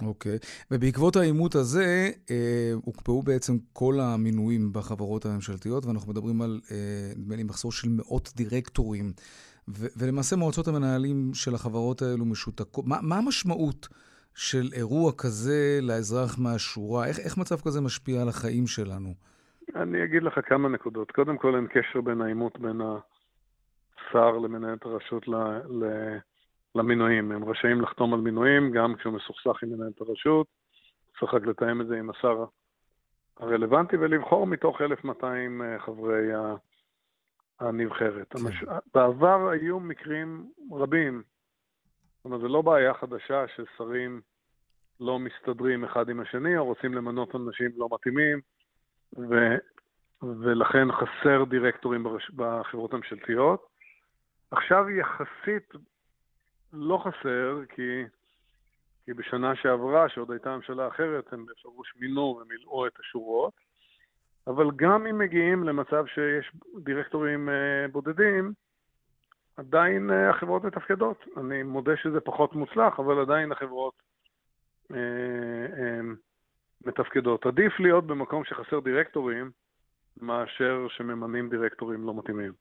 אוקיי, 0.03 0.37
okay. 0.37 0.67
ובעקבות 0.71 1.17
העימות 1.17 1.55
הזה 1.55 2.09
אה, 2.31 2.71
הוקפאו 2.85 3.23
בעצם 3.23 3.53
כל 3.73 3.95
המינויים 4.01 4.73
בחברות 4.73 5.27
הממשלתיות, 5.27 5.87
ואנחנו 5.87 6.13
מדברים 6.13 6.43
על, 6.43 6.61
אה, 6.71 7.13
נדמה 7.17 7.37
לי, 7.37 7.43
מחסור 7.43 7.73
של 7.73 7.89
מאות 7.89 8.33
דירקטורים, 8.37 9.13
ו- 9.69 9.87
ולמעשה 9.97 10.37
מועצות 10.37 10.69
המנהלים 10.69 11.31
של 11.35 11.55
החברות 11.55 12.03
האלו 12.03 12.25
משותקות. 12.25 12.85
מה, 12.87 12.97
מה 13.03 13.19
המשמעות 13.19 13.89
של 14.35 14.67
אירוע 14.77 15.13
כזה 15.19 15.79
לאזרח 15.83 16.39
מהשורה? 16.39 17.07
איך, 17.07 17.19
איך 17.19 17.39
מצב 17.39 17.57
כזה 17.61 17.81
משפיע 17.81 18.23
על 18.23 18.29
החיים 18.29 18.67
שלנו? 18.67 19.15
אני 19.77 20.05
אגיד 20.05 20.23
לך 20.23 20.41
כמה 20.47 20.69
נקודות. 20.69 21.11
קודם 21.11 21.39
כל, 21.39 21.55
אין 21.57 21.67
קשר 21.67 22.01
בין 22.01 22.21
העימות 22.21 22.59
בין 22.61 22.81
השר 24.09 24.39
למנהלת 24.39 24.87
הרשות 24.87 25.29
ל... 25.29 25.35
ל- 25.85 26.19
למינויים. 26.75 27.33
הם 27.33 27.45
רשאים 27.45 27.81
לחתום 27.81 28.15
על 28.15 28.21
מינויים 28.21 28.71
גם 28.71 28.95
כשהוא 28.97 29.13
מסוכסך 29.13 29.63
עם 29.63 29.69
מנהלת 29.73 30.01
הרשות. 30.01 30.47
צריך 31.21 31.35
רק 31.35 31.47
לתאם 31.47 31.81
את 31.81 31.87
זה 31.87 31.99
עם 31.99 32.11
השר 32.11 32.45
הרלוונטי 33.41 33.97
ולבחור 33.97 34.47
מתוך 34.47 34.81
1,200 34.81 35.63
אה, 35.63 35.79
חברי 35.79 36.29
הנבחרת. 37.61 38.33
כן. 38.33 38.39
המש... 38.39 38.65
בעבר 38.95 39.49
היו 39.49 39.81
מקרים 39.81 40.51
רבים. 40.73 41.23
זאת 42.17 42.25
אומרת, 42.25 42.41
זו 42.41 42.49
לא 42.49 42.63
בעיה 42.63 42.95
חדשה 42.95 43.45
ששרים 43.49 44.21
לא 45.01 45.19
מסתדרים 45.19 45.85
אחד 45.85 46.09
עם 46.09 46.21
השני 46.21 46.59
או 46.59 46.65
רוצים 46.65 46.95
למנות 46.95 47.35
אנשים 47.35 47.71
לא 47.77 47.89
מתאימים, 47.93 48.41
ו... 49.19 49.35
ולכן 50.23 50.89
חסר 50.93 51.45
דירקטורים 51.45 52.03
ברש... 52.03 52.31
בחברות 52.31 52.93
הממשלתיות. 52.93 53.72
עכשיו 54.53 54.91
יחסית 54.91 55.73
לא 56.73 57.03
חסר, 57.05 57.61
כי, 57.69 58.05
כי 59.05 59.15
בשנה 59.15 59.57
שעברה, 59.57 60.09
שעוד 60.09 60.31
הייתה 60.31 60.57
ממשלה 60.57 60.89
אחרת, 60.89 61.33
הם 61.33 61.47
בפירוש 61.47 61.95
מינו 61.97 62.41
ומילאו 62.43 62.87
את 62.87 62.93
השורות. 63.01 63.53
אבל 64.47 64.71
גם 64.77 65.07
אם 65.07 65.19
מגיעים 65.19 65.65
למצב 65.65 66.07
שיש 66.07 66.53
דירקטורים 66.85 67.49
אה, 67.49 67.89
בודדים, 67.93 68.53
עדיין 69.57 70.11
אה, 70.11 70.31
החברות 70.31 70.65
מתפקדות. 70.65 71.25
אני 71.37 71.63
מודה 71.63 71.97
שזה 71.97 72.21
פחות 72.21 72.55
מוצלח, 72.55 72.99
אבל 73.01 73.21
עדיין 73.21 73.53
החברות 73.53 73.95
אה, 74.93 74.97
אה, 75.79 76.01
מתפקדות. 76.87 77.47
עדיף 77.47 77.81
להיות 77.81 78.07
במקום 78.07 78.45
שחסר 78.45 78.81
דירקטורים, 78.81 79.51
מאשר 80.21 80.87
שממנים 80.89 81.49
דירקטורים 81.49 82.05
לא 82.05 82.15
מתאימים. 82.15 82.53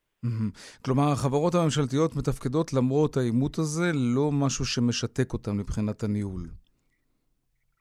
כלומר, 0.86 1.12
החברות 1.12 1.56
הממשלתיות 1.56 2.16
מתפקדות 2.16 2.74
למרות 2.74 3.18
העימות 3.18 3.58
הזה, 3.58 3.92
לא 3.94 4.32
משהו 4.32 4.66
שמשתק 4.66 5.34
אותם 5.34 5.58
מבחינת 5.58 6.04
הניהול. 6.04 6.42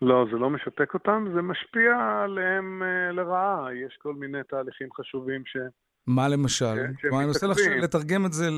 לא, 0.02 0.24
זה 0.32 0.38
לא 0.38 0.50
משתק 0.50 0.94
אותם, 0.94 1.26
זה 1.34 1.42
משפיע 1.42 1.92
עליהם 2.24 2.82
uh, 2.82 3.12
לרעה. 3.12 3.68
יש 3.86 3.98
כל 4.02 4.14
מיני 4.14 4.38
תהליכים 4.48 4.88
חשובים 4.92 5.42
ש... 5.46 5.56
מה 6.06 6.28
למשל? 6.28 6.76
כלומר, 7.00 7.18
אני 7.18 7.26
מנסה 7.26 7.46
לתרגם 7.82 8.26
את 8.26 8.32
זה 8.32 8.48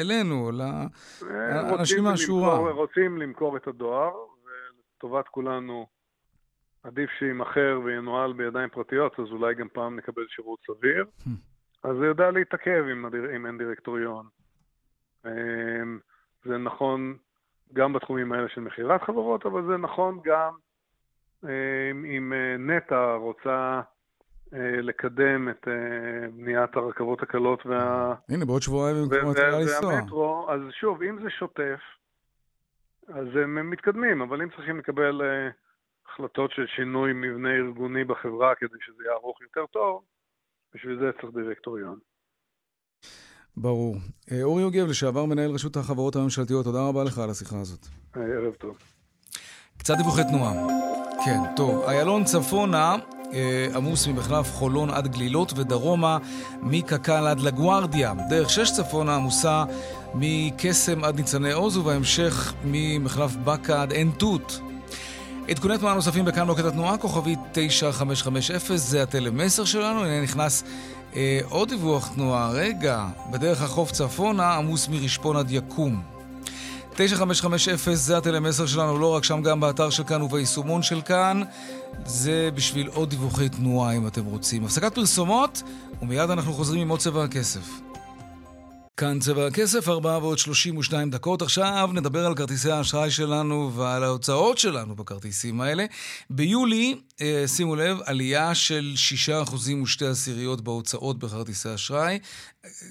אלינו, 0.00 0.50
לאנשים 0.52 2.04
מהשורה. 2.04 2.56
רוצים 2.56 3.18
למכור 3.18 3.56
את 3.56 3.66
הדואר, 3.66 4.10
ולטובת 4.44 5.28
כולנו 5.28 5.86
עדיף 6.82 7.10
שיימכר 7.18 7.80
וינוהל 7.84 8.32
בידיים 8.32 8.68
פרטיות, 8.68 9.20
אז 9.20 9.26
אולי 9.30 9.54
גם 9.54 9.68
פעם 9.72 9.96
נקבל 9.96 10.22
שירות 10.28 10.58
סביר. 10.66 11.04
אז 11.84 11.96
זה 12.00 12.06
יודע 12.06 12.30
להתעכב 12.30 12.84
אם, 12.92 13.06
הדיר, 13.06 13.36
אם 13.36 13.46
אין 13.46 13.58
דירקטוריון. 13.58 14.26
אמ, 15.26 15.98
זה 16.44 16.58
נכון 16.58 17.16
גם 17.72 17.92
בתחומים 17.92 18.32
האלה 18.32 18.48
של 18.48 18.60
מכירת 18.60 19.02
חברות, 19.02 19.46
אבל 19.46 19.66
זה 19.66 19.76
נכון 19.76 20.20
גם 20.24 20.52
אמ, 21.44 22.04
אם 22.04 22.32
אה, 22.32 22.56
נטע 22.58 23.14
רוצה 23.14 23.80
אה, 24.54 24.80
לקדם 24.82 25.48
את 25.48 25.68
אה, 25.68 26.28
בניית 26.30 26.76
הרכבות 26.76 27.22
הקלות 27.22 27.66
וה... 27.66 28.14
הנה, 28.28 28.44
בעוד 28.44 28.62
שבועיים 28.62 28.96
הם 28.96 29.08
כבר 29.08 29.30
מתחילה 29.30 29.58
לנסוע. 29.58 29.88
והמטרו, 29.88 30.46
אז 30.50 30.60
שוב, 30.80 31.02
אם 31.02 31.22
זה 31.22 31.30
שוטף, 31.30 31.80
אז 33.08 33.26
הם 33.42 33.70
מתקדמים, 33.70 34.22
אבל 34.22 34.42
אם 34.42 34.48
צריכים 34.48 34.78
לקבל 34.78 35.22
החלטות 36.06 36.50
של 36.50 36.66
שינוי 36.66 37.12
מבנה 37.12 37.54
ארגוני 37.54 38.04
בחברה 38.04 38.54
כדי 38.54 38.78
שזה 38.80 39.02
יהיה 39.04 39.14
ארוך 39.14 39.42
יותר 39.42 39.66
טוב, 39.66 40.02
בשביל 40.74 40.98
זה 40.98 41.10
צריך 41.20 41.34
דירקטוריון. 41.34 41.98
ברור. 43.56 43.96
אה, 44.32 44.42
אורי 44.42 44.62
יוגב, 44.62 44.86
לשעבר 44.86 45.24
מנהל 45.24 45.50
רשות 45.50 45.76
החברות 45.76 46.16
הממשלתיות, 46.16 46.64
תודה 46.64 46.88
רבה 46.88 47.04
לך 47.04 47.18
על 47.18 47.30
השיחה 47.30 47.60
הזאת. 47.60 47.86
אה, 48.16 48.22
ערב 48.22 48.54
טוב. 48.54 48.78
קצת 49.78 49.94
דיווחי 49.96 50.22
תנועה. 50.28 50.52
כן, 51.24 51.40
טוב. 51.56 51.84
איילון 51.88 52.24
צפונה 52.24 52.96
אה, 53.32 53.68
עמוס 53.74 54.06
ממחלף 54.06 54.52
חולון 54.52 54.90
עד 54.90 55.08
גלילות 55.08 55.52
ודרומה 55.58 56.18
מקק"ל 56.62 57.26
עד 57.26 57.40
לגוארדיה. 57.40 58.14
דרך 58.28 58.50
שש 58.50 58.72
צפונה 58.72 59.16
עמוסה 59.16 59.64
מקסם 60.14 61.04
עד 61.04 61.16
ניצני 61.16 61.52
עוז 61.52 61.76
ובהמשך 61.76 62.54
ממחלף 62.64 63.36
באקה 63.36 63.82
עד 63.82 63.92
עין 63.92 64.10
תות. 64.18 64.60
עדכוני 65.48 65.78
תנועה 65.78 65.94
נוספים 65.94 66.24
בכאן 66.24 66.46
מוקד 66.46 66.64
התנועה, 66.64 66.98
כוכבית 66.98 67.38
9550, 67.52 68.76
זה 68.76 69.02
הטלמסר 69.02 69.64
שלנו. 69.64 70.04
הנה 70.04 70.22
נכנס 70.22 70.64
אה, 71.16 71.40
עוד 71.48 71.68
דיווח 71.68 72.08
תנועה. 72.14 72.50
רגע, 72.50 73.06
בדרך 73.30 73.62
החוף 73.62 73.92
צפונה, 73.92 74.54
עמוס 74.54 74.88
מרשפון 74.88 75.36
עד 75.36 75.50
יקום. 75.50 76.02
9550 76.96 77.94
זה 77.94 78.16
הטלמסר 78.16 78.66
שלנו, 78.66 78.98
לא 78.98 79.14
רק 79.14 79.24
שם, 79.24 79.42
גם 79.42 79.60
באתר 79.60 79.90
של 79.90 80.04
כאן 80.04 80.22
וביישומון 80.22 80.82
של 80.82 81.00
כאן. 81.00 81.42
זה 82.06 82.48
בשביל 82.54 82.88
עוד 82.94 83.10
דיווחי 83.10 83.48
תנועה 83.48 83.92
אם 83.92 84.06
אתם 84.06 84.24
רוצים. 84.24 84.64
הפסקת 84.64 84.94
פרסומות, 84.94 85.62
ומיד 86.02 86.30
אנחנו 86.30 86.52
חוזרים 86.52 86.80
עם 86.80 86.88
עוד 86.88 87.00
צבע 87.00 87.24
הכסף. 87.24 87.80
כאן 88.96 89.18
צבע 89.20 89.46
הכסף, 89.46 89.88
4 89.88 90.18
ועוד 90.18 90.38
32 90.38 91.10
דקות. 91.10 91.42
עכשיו 91.42 91.90
נדבר 91.92 92.26
על 92.26 92.34
כרטיסי 92.34 92.70
האשראי 92.70 93.10
שלנו 93.10 93.72
ועל 93.74 94.04
ההוצאות 94.04 94.58
שלנו 94.58 94.96
בכרטיסים 94.96 95.60
האלה. 95.60 95.84
ביולי, 96.30 97.00
אה, 97.20 97.44
שימו 97.46 97.76
לב, 97.76 97.98
עלייה 98.04 98.54
של 98.54 98.92
6% 98.96 99.82
ושתי 99.82 100.06
עשיריות 100.06 100.60
בהוצאות 100.60 101.18
בכרטיסי 101.18 101.74
אשראי. 101.74 102.18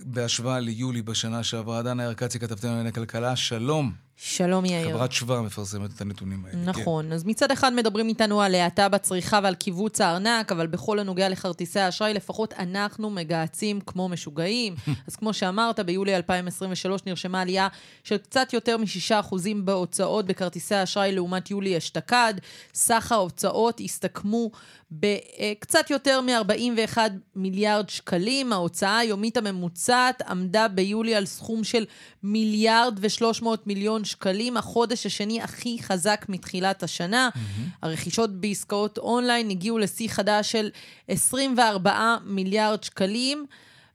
בהשוואה 0.05 0.59
ליולי 0.59 1.01
בשנה 1.01 1.43
שעברה. 1.43 1.81
דנה 1.81 2.03
ירקצי, 2.03 2.39
כתבתם 2.39 2.67
לענייני 2.67 2.91
כלכלה, 2.91 3.35
שלום. 3.35 3.91
שלום 4.17 4.65
יאיר. 4.65 4.89
חברת 4.89 5.11
שווה 5.11 5.41
מפרסמת 5.41 5.95
את 5.95 6.01
הנתונים 6.01 6.45
האלה. 6.45 6.57
נכון, 6.57 7.05
כן. 7.05 7.11
אז 7.11 7.25
מצד 7.25 7.51
אחד 7.51 7.73
מדברים 7.73 8.07
איתנו 8.07 8.41
על 8.41 8.55
האטה 8.55 8.89
בצריכה 8.89 9.39
ועל 9.43 9.55
קיבוץ 9.55 10.01
הארנק, 10.01 10.51
אבל 10.51 10.67
בכל 10.67 10.99
הנוגע 10.99 11.29
לכרטיסי 11.29 11.79
האשראי, 11.79 12.13
לפחות 12.13 12.53
אנחנו 12.53 13.09
מגהצים 13.09 13.81
כמו 13.81 14.09
משוגעים. 14.09 14.75
אז 15.07 15.15
כמו 15.15 15.33
שאמרת, 15.33 15.79
ביולי 15.79 16.15
2023 16.15 17.01
נרשמה 17.05 17.41
עלייה 17.41 17.67
של 18.03 18.17
קצת 18.17 18.53
יותר 18.53 18.77
מ-6% 18.77 19.35
בהוצאות 19.63 20.25
בכרטיסי 20.25 20.75
האשראי 20.75 21.11
לעומת 21.11 21.51
יולי 21.51 21.77
אשתקד. 21.77 22.33
סך 22.73 23.11
ההוצאות 23.11 23.81
הסתכמו 23.83 24.51
בקצת 24.99 25.89
יותר 25.89 26.21
מ-41 26.21 26.97
מיליארד 27.35 27.89
שקלים. 27.89 28.53
ההוצאה 28.53 28.97
היומית 28.97 29.37
הממוצעת 29.37 30.21
עמדה 30.21 30.67
ביולי 30.67 31.15
על 31.15 31.25
סכום 31.25 31.63
של 31.63 31.85
מיליארד 32.23 32.99
ו-300 33.01 33.45
מיליון 33.65 34.05
שקלים, 34.05 34.57
החודש 34.57 35.05
השני 35.05 35.41
הכי 35.41 35.77
חזק 35.81 36.25
מתחילת 36.29 36.83
השנה. 36.83 37.29
Mm-hmm. 37.33 37.77
הרכישות 37.81 38.41
בעסקאות 38.41 38.97
אונליין 38.97 39.49
הגיעו 39.49 39.77
לשיא 39.77 40.09
חדש 40.09 40.51
של 40.51 40.69
24 41.07 42.17
מיליארד 42.25 42.83
שקלים. 42.83 43.45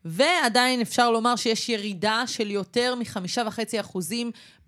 ועדיין 0.05 0.81
אפשר 0.81 1.11
לומר 1.11 1.37
שיש 1.37 1.69
ירידה 1.69 2.23
של 2.27 2.51
יותר 2.51 2.95
מ-5.5% 2.95 3.99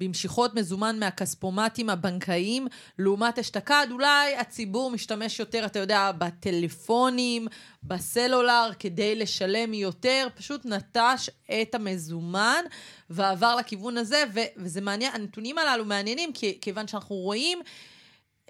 במשיכות 0.00 0.54
מזומן 0.54 0.98
מהכספומטים 0.98 1.90
הבנקאיים, 1.90 2.66
לעומת 2.98 3.38
אשתקד. 3.38 3.86
אולי 3.90 4.36
הציבור 4.36 4.90
משתמש 4.90 5.40
יותר, 5.40 5.66
אתה 5.66 5.78
יודע, 5.78 6.12
בטלפונים, 6.18 7.48
בסלולר, 7.82 8.70
כדי 8.78 9.14
לשלם 9.14 9.74
יותר, 9.74 10.28
פשוט 10.34 10.66
נטש 10.66 11.30
את 11.62 11.74
המזומן 11.74 12.64
ועבר 13.10 13.56
לכיוון 13.56 13.98
הזה, 13.98 14.24
ו- 14.34 14.50
וזה 14.56 14.80
מעניין, 14.80 15.14
הנתונים 15.14 15.58
הללו 15.58 15.84
מעניינים, 15.84 16.32
כי, 16.32 16.58
כיוון 16.60 16.86
שאנחנו 16.86 17.16
רואים... 17.16 17.58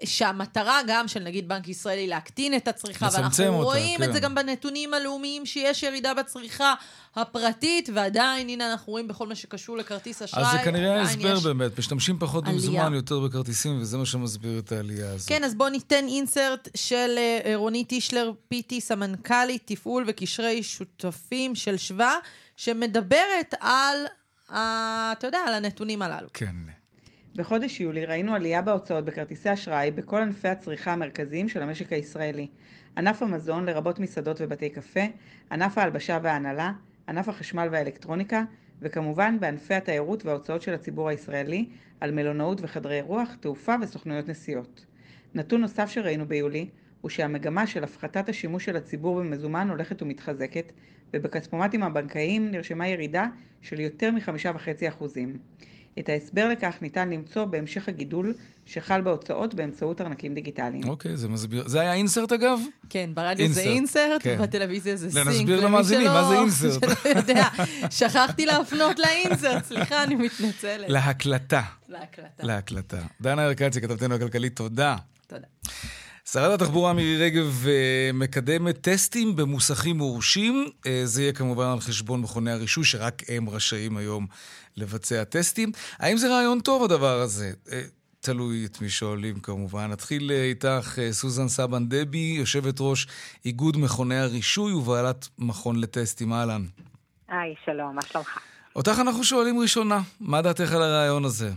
שהמטרה 0.05 0.79
גם 0.87 1.07
של 1.07 1.19
נגיד 1.19 1.47
בנק 1.47 1.67
ישראל 1.67 1.97
היא 1.97 2.09
להקטין 2.09 2.55
את 2.55 2.67
הצריכה, 2.67 3.07
ואנחנו 3.13 3.45
אותה, 3.47 3.63
רואים 3.63 3.97
כן. 3.97 4.03
את 4.03 4.13
זה 4.13 4.19
גם 4.19 4.35
בנתונים 4.35 4.93
הלאומיים 4.93 5.45
שיש 5.45 5.83
ירידה 5.83 6.13
בצריכה 6.13 6.73
הפרטית, 7.15 7.89
ועדיין, 7.93 8.49
הנה 8.49 8.71
אנחנו 8.71 8.91
רואים 8.91 9.07
בכל 9.07 9.27
מה 9.27 9.35
שקשור 9.35 9.77
לכרטיס 9.77 10.21
אשראי. 10.21 10.43
אז 10.43 10.51
זה 10.51 10.57
כנראה 10.63 10.99
ההסבר 10.99 11.37
יש... 11.37 11.43
באמת, 11.43 11.79
משתמשים 11.79 12.19
פחות 12.19 12.43
במזומן, 12.43 12.93
יותר 12.93 13.19
בכרטיסים, 13.19 13.81
וזה 13.81 13.97
מה 13.97 14.05
שמסביר 14.05 14.59
את 14.59 14.71
העלייה 14.71 15.13
הזאת. 15.13 15.29
כן, 15.29 15.43
אז 15.43 15.55
בואו 15.55 15.69
ניתן 15.69 16.05
אינסרט 16.07 16.69
של 16.75 17.17
uh, 17.17 17.47
רונית 17.55 17.89
טישלר 17.89 18.31
פיטי, 18.47 18.81
סמנכ"לית 18.81 19.61
תפעול 19.65 20.05
וקשרי 20.07 20.63
שותפים 20.63 21.55
של 21.55 21.77
שווה, 21.77 22.15
שמדברת 22.57 23.53
על, 23.59 23.97
אתה 24.47 25.27
יודע, 25.27 25.39
על 25.47 25.53
הנתונים 25.53 26.01
הללו. 26.01 26.27
כן. 26.33 26.55
בחודש 27.35 27.79
יולי 27.79 28.05
ראינו 28.05 28.35
עלייה 28.35 28.61
בהוצאות 28.61 29.05
בכרטיסי 29.05 29.53
אשראי 29.53 29.91
בכל 29.91 30.21
ענפי 30.21 30.47
הצריכה 30.47 30.93
המרכזיים 30.93 31.49
של 31.49 31.61
המשק 31.61 31.93
הישראלי. 31.93 32.47
ענף 32.97 33.21
המזון, 33.21 33.65
לרבות 33.65 33.99
מסעדות 33.99 34.37
ובתי 34.41 34.69
קפה, 34.69 34.99
ענף 35.51 35.77
ההלבשה 35.77 36.19
וההנהלה, 36.23 36.71
ענף 37.07 37.29
החשמל 37.29 37.67
והאלקטרוניקה, 37.71 38.43
וכמובן 38.81 39.37
בענפי 39.39 39.73
התיירות 39.73 40.25
וההוצאות 40.25 40.61
של 40.61 40.73
הציבור 40.73 41.09
הישראלי, 41.09 41.65
על 41.99 42.11
מלונאות 42.11 42.61
וחדרי 42.61 42.95
אירוח, 42.95 43.35
תעופה 43.39 43.75
וסוכנויות 43.81 44.27
נסיעות. 44.27 44.85
נתון 45.33 45.61
נוסף 45.61 45.89
שראינו 45.89 46.25
ביולי, 46.25 46.67
הוא 47.01 47.09
שהמגמה 47.09 47.67
של 47.67 47.83
הפחתת 47.83 48.29
השימוש 48.29 48.65
של 48.65 48.75
הציבור 48.75 49.19
במזומן 49.19 49.69
הולכת 49.69 50.01
ומתחזקת, 50.01 50.71
ובכספומטים 51.13 51.83
הבנקאיים 51.83 52.51
נרשמה 52.51 52.87
ירידה 52.87 53.25
של 53.61 53.79
יותר 53.79 54.11
מ-5.5%. 54.11 55.03
את 55.99 56.09
ההסבר 56.09 56.49
לכך 56.49 56.75
ניתן 56.81 57.09
למצוא 57.09 57.45
בהמשך 57.45 57.87
הגידול 57.87 58.33
שחל 58.65 59.01
בהוצאות 59.01 59.53
באמצעות 59.53 60.01
ארנקים 60.01 60.33
דיגיטליים. 60.33 60.89
אוקיי, 60.89 61.17
זה 61.17 61.27
מסביר. 61.27 61.67
זה 61.67 61.81
היה 61.81 61.93
אינסרט 61.93 62.31
אגב? 62.31 62.59
כן, 62.89 63.09
ברדיו 63.13 63.45
אינסרט, 63.45 63.63
זה 63.63 63.69
אינסרט, 63.69 64.21
כן. 64.23 64.37
בטלוויזיה 64.41 64.95
זה 64.95 65.11
סינק. 65.11 65.27
לנסביר 65.27 65.65
למאזינים, 65.65 66.07
מה 66.07 66.23
זה 66.23 66.39
אינסרט? 66.39 66.83
שלא 67.03 67.19
יודע, 67.19 67.47
שכחתי 67.89 68.45
להפנות 68.45 68.99
לאינסרט, 68.99 69.65
סליחה, 69.65 70.03
אני 70.03 70.15
מתנצלת. 70.15 70.89
להקלטה. 70.89 71.61
להקלטה. 71.89 72.43
להקלטה. 72.43 73.01
דנה 73.21 73.43
ירקצי, 73.43 73.81
כתבתנו 73.81 74.15
הכלכלית, 74.15 74.55
תודה. 74.55 74.95
תודה. 75.27 75.47
שרת 76.33 76.61
התחבורה 76.61 76.93
מירי 76.93 77.25
רגב 77.25 77.67
אה, 77.67 78.09
מקדמת 78.13 78.77
טסטים 78.77 79.35
במוסכים 79.35 79.97
מורשים. 79.97 80.65
אה, 80.87 81.01
זה 81.03 81.21
יהיה 81.21 81.33
כמובן 81.33 81.65
על 81.65 81.79
חשבון 81.79 82.21
מכוני 82.21 82.51
הרישוי, 82.51 82.83
שרק 82.83 83.13
הם 83.27 83.49
רשאים 83.49 83.97
היום 83.97 84.27
לבצע 84.77 85.23
טסטים. 85.23 85.71
האם 85.99 86.17
זה 86.17 86.29
רעיון 86.29 86.59
טוב 86.59 86.83
הדבר 86.83 87.19
הזה? 87.19 87.51
אה, 87.71 87.81
תלוי 88.21 88.65
את 88.65 88.81
מי 88.81 88.89
שואלים 88.89 89.39
כמובן. 89.39 89.91
נתחיל 89.91 90.31
איתך, 90.31 90.97
סוזן 91.11 91.47
סבן 91.47 91.89
דבי, 91.89 92.35
יושבת 92.37 92.75
ראש 92.79 93.07
איגוד 93.45 93.77
מכוני 93.77 94.19
הרישוי 94.19 94.73
ובעלת 94.73 95.27
מכון 95.39 95.75
לטסטים. 95.79 96.33
אהלן. 96.33 96.61
היי, 97.29 97.55
שלום, 97.65 97.95
מה 97.95 98.01
שלומך? 98.01 98.39
אותך 98.75 98.99
אנחנו 99.01 99.23
שואלים 99.23 99.59
ראשונה, 99.59 99.99
מה 100.19 100.41
דעתך 100.41 100.73
על 100.73 100.81
הרעיון 100.81 101.25
הזה? 101.25 101.49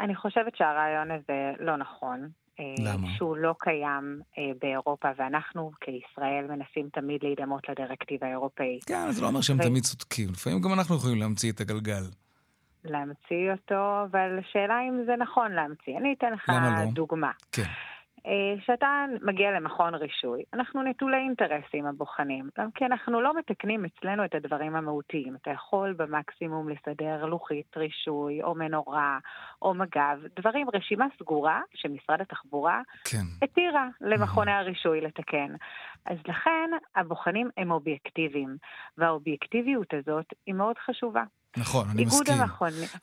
אני 0.00 0.16
חושבת 0.16 0.56
שהרעיון 0.56 1.10
הזה 1.10 1.52
לא 1.60 1.76
נכון. 1.76 2.28
אה, 2.60 2.64
למה? 2.78 3.08
שהוא 3.16 3.36
לא 3.36 3.54
קיים 3.58 4.20
אה, 4.38 4.42
באירופה, 4.62 5.08
ואנחנו 5.18 5.70
כישראל 5.80 6.46
מנסים 6.48 6.88
תמיד 6.92 7.22
להידמות 7.22 7.68
לדירקטיבה 7.68 8.26
האירופאית. 8.26 8.84
כן, 8.84 9.10
זה 9.10 9.22
לא 9.22 9.26
אומר 9.26 9.40
שהם 9.40 9.60
ו... 9.60 9.62
תמיד 9.62 9.82
צודקים. 9.82 10.28
לפעמים 10.32 10.60
גם 10.60 10.72
אנחנו 10.72 10.96
יכולים 10.96 11.18
להמציא 11.18 11.52
את 11.52 11.60
הגלגל. 11.60 12.02
להמציא 12.84 13.52
אותו, 13.52 14.04
אבל 14.10 14.38
השאלה 14.38 14.80
אם 14.88 15.02
זה 15.06 15.12
נכון 15.18 15.52
להמציא. 15.52 15.96
אני 15.98 16.14
אתן 16.18 16.32
לך 16.32 16.48
לא? 16.48 16.90
דוגמה. 16.92 17.30
כן. 17.52 17.62
כשאתה 18.62 18.86
אה, 18.86 19.04
מגיע 19.22 19.50
למכון 19.50 19.94
רישוי, 19.94 20.42
אנחנו 20.54 20.82
נטולי 20.82 21.16
אינטרסים 21.16 21.86
הבוחנים, 21.86 22.48
גם 22.58 22.70
כי 22.70 22.84
אנחנו 22.84 23.20
לא 23.20 23.38
מתקנים 23.38 23.84
אצלנו 23.84 24.24
את 24.24 24.34
הדברים 24.34 24.76
המהותיים. 24.76 25.36
אתה 25.42 25.50
יכול 25.50 25.92
במקסימום 25.92 26.68
לסדר 26.68 27.24
לוחית 27.24 27.76
רישוי, 27.76 28.42
או 28.42 28.54
מנורה, 28.54 29.18
או 29.62 29.74
מג"ב, 29.74 30.18
דברים, 30.40 30.66
רשימה 30.74 31.06
סגורה 31.18 31.60
שמשרד 31.74 32.20
התחבורה 32.20 32.82
כן. 33.04 33.24
התירה 33.42 33.88
למכוני 34.00 34.52
הרישוי 34.52 35.00
לתקן. 35.00 35.54
אז 36.06 36.18
לכן 36.28 36.70
הבוחנים 36.96 37.50
הם 37.56 37.70
אובייקטיביים, 37.70 38.56
והאובייקטיביות 38.98 39.94
הזאת 39.94 40.26
היא 40.46 40.54
מאוד 40.54 40.78
חשובה. 40.78 41.22
נכון, 41.56 41.86
אני 41.90 42.04
מסכים. 42.04 42.34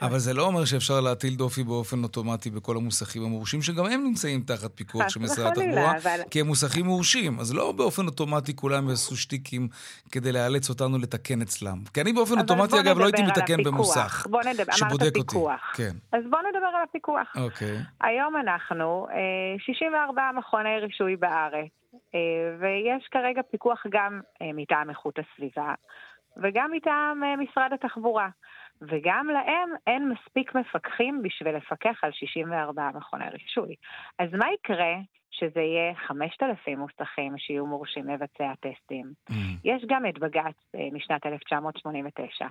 אבל 0.02 0.20
זה 0.20 0.34
לא 0.34 0.44
אומר 0.44 0.66
שאפשר 0.66 1.02
להטיל 1.02 1.36
דופי 1.36 1.64
באופן 1.64 2.04
אוטומטי 2.04 2.50
בכל 2.50 2.78
המוסכים 2.78 3.24
המורשים, 3.24 3.62
שגם 3.62 3.86
הם 3.86 4.04
נמצאים 4.04 4.42
תחת 4.42 4.72
פיקוח 4.76 5.10
של 5.10 5.20
משרד 5.20 5.48
התחבורה, 5.48 5.98
אבל... 5.98 6.20
כי 6.32 6.42
הם 6.42 6.48
מוסכים 6.48 6.86
מורשים. 6.86 7.40
אז 7.40 7.54
לא 7.54 7.72
באופן 7.72 8.06
אוטומטי 8.06 8.56
כולם 8.56 8.90
יעשו 8.90 9.18
שטיקים 9.18 9.68
כדי 10.12 10.32
לאלץ 10.32 10.70
אותנו 10.70 10.98
לתקן 10.98 11.42
אצלם. 11.42 11.78
כי 11.94 12.02
אני 12.02 12.14
באופן 12.14 12.40
אוטומטי, 12.40 12.80
אגב, 12.80 13.00
לא 13.00 13.06
הייתי 13.06 13.24
מתקן 13.24 13.64
במוסך. 13.64 14.28
בוא 14.30 14.42
נדבר, 14.44 14.74
אמרת 14.82 15.14
פיקוח. 15.14 15.74
כן. 15.76 15.92
אז 16.12 16.24
בוא 16.30 16.40
נדבר 16.40 16.68
על 16.78 16.84
הפיקוח. 16.90 17.34
אוקיי. 17.36 17.78
היום 18.02 18.36
אנחנו 18.38 19.08
64 19.66 20.22
אה, 20.22 20.32
מכוני 20.32 20.80
רישוי 20.80 21.16
בארץ, 21.16 21.70
אה, 22.16 22.20
ויש 22.60 23.08
כרגע 23.12 23.42
פיקוח 23.52 23.84
גם 23.90 24.22
אה, 24.42 24.50
מטעם 24.54 24.90
איכות 24.90 25.20
הסביבה. 25.20 25.74
וגם 26.44 26.72
מטעם 26.72 27.24
אה, 27.24 27.36
משרד 27.36 27.74
התחבורה. 27.74 28.30
וגם 28.82 29.28
להם 29.34 29.70
אין 29.88 30.10
מספיק 30.10 30.56
מפקחים 30.56 31.22
בשביל 31.24 31.56
לפקח 31.56 32.04
על 32.04 32.12
64 32.12 32.90
מכוני 32.96 33.30
רישוי. 33.30 33.76
אז 34.20 34.30
מה 34.34 34.46
יקרה 34.54 34.96
שזה 35.32 35.60
יהיה 35.62 35.96
5,000 36.08 36.80
מוסכים 36.80 37.38
שיהיו 37.38 37.66
מורשים 37.66 38.10
לבצע 38.10 38.54
טסטים? 38.60 39.14
Mm. 39.30 39.34
יש 39.64 39.84
גם 39.88 40.06
את 40.06 40.20
בג"ץ 40.20 40.56
אה, 40.76 40.88
משנת 40.92 41.26
1989. 41.26 42.48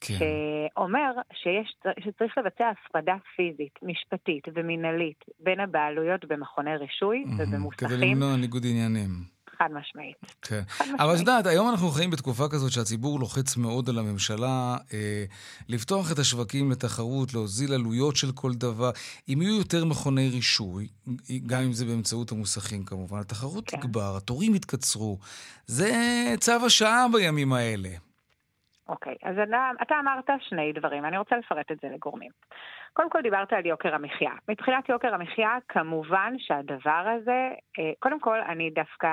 כן. 0.00 0.14
שאומר 0.14 1.12
שיש, 1.32 1.76
שצריך 2.00 2.38
לבצע 2.38 2.70
הפרדה 2.70 3.16
פיזית, 3.36 3.78
משפטית 3.82 4.44
ומינהלית 4.54 5.24
בין 5.40 5.60
הבעלויות 5.60 6.24
במכוני 6.24 6.76
רישוי 6.76 7.24
mm-hmm, 7.26 7.42
ובמוסכים. 7.42 7.88
כדי 7.88 7.96
למנוע 7.96 8.36
ניגוד 8.36 8.62
עניינים. 8.70 9.33
חד 9.58 9.68
משמעית. 9.72 10.16
כן. 10.42 10.62
אבל 10.98 11.14
את 11.14 11.18
יודעת, 11.18 11.46
היום 11.46 11.70
אנחנו 11.70 11.88
חיים 11.88 12.10
בתקופה 12.10 12.44
כזאת 12.50 12.72
שהציבור 12.72 13.20
לוחץ 13.20 13.56
מאוד 13.56 13.88
על 13.88 13.98
הממשלה 13.98 14.76
אה, 14.92 15.24
לפתוח 15.68 16.12
את 16.12 16.18
השווקים 16.18 16.70
לתחרות, 16.70 17.34
להוזיל 17.34 17.72
עלויות 17.72 18.16
של 18.16 18.32
כל 18.34 18.52
דבר. 18.54 18.90
אם 19.28 19.42
יהיו 19.42 19.58
יותר 19.58 19.84
מכוני 19.84 20.28
רישוי, 20.28 20.88
גם 21.46 21.62
אם 21.62 21.72
זה 21.72 21.84
באמצעות 21.84 22.32
המוסכים 22.32 22.84
כמובן, 22.84 23.18
התחרות 23.18 23.70
כן. 23.70 23.76
תגבר, 23.76 24.16
התורים 24.16 24.54
יתקצרו. 24.54 25.18
זה 25.66 25.90
צו 26.40 26.66
השעה 26.66 27.06
בימים 27.12 27.52
האלה. 27.52 27.88
אוקיי, 28.88 29.14
אז 29.22 29.34
אתה, 29.48 29.70
אתה 29.82 29.94
אמרת 30.00 30.40
שני 30.48 30.72
דברים, 30.72 31.04
אני 31.04 31.18
רוצה 31.18 31.36
לפרט 31.36 31.70
את 31.72 31.76
זה 31.82 31.88
לגורמים. 31.94 32.30
קודם 32.96 33.10
כל 33.10 33.22
דיברת 33.22 33.52
על 33.52 33.66
יוקר 33.66 33.94
המחיה. 33.94 34.30
מבחינת 34.48 34.88
יוקר 34.88 35.14
המחיה, 35.14 35.56
כמובן 35.68 36.34
שהדבר 36.38 37.04
הזה, 37.16 37.48
אה, 37.78 37.92
קודם 37.98 38.20
כל 38.20 38.40
אני 38.40 38.70
דווקא 38.70 39.06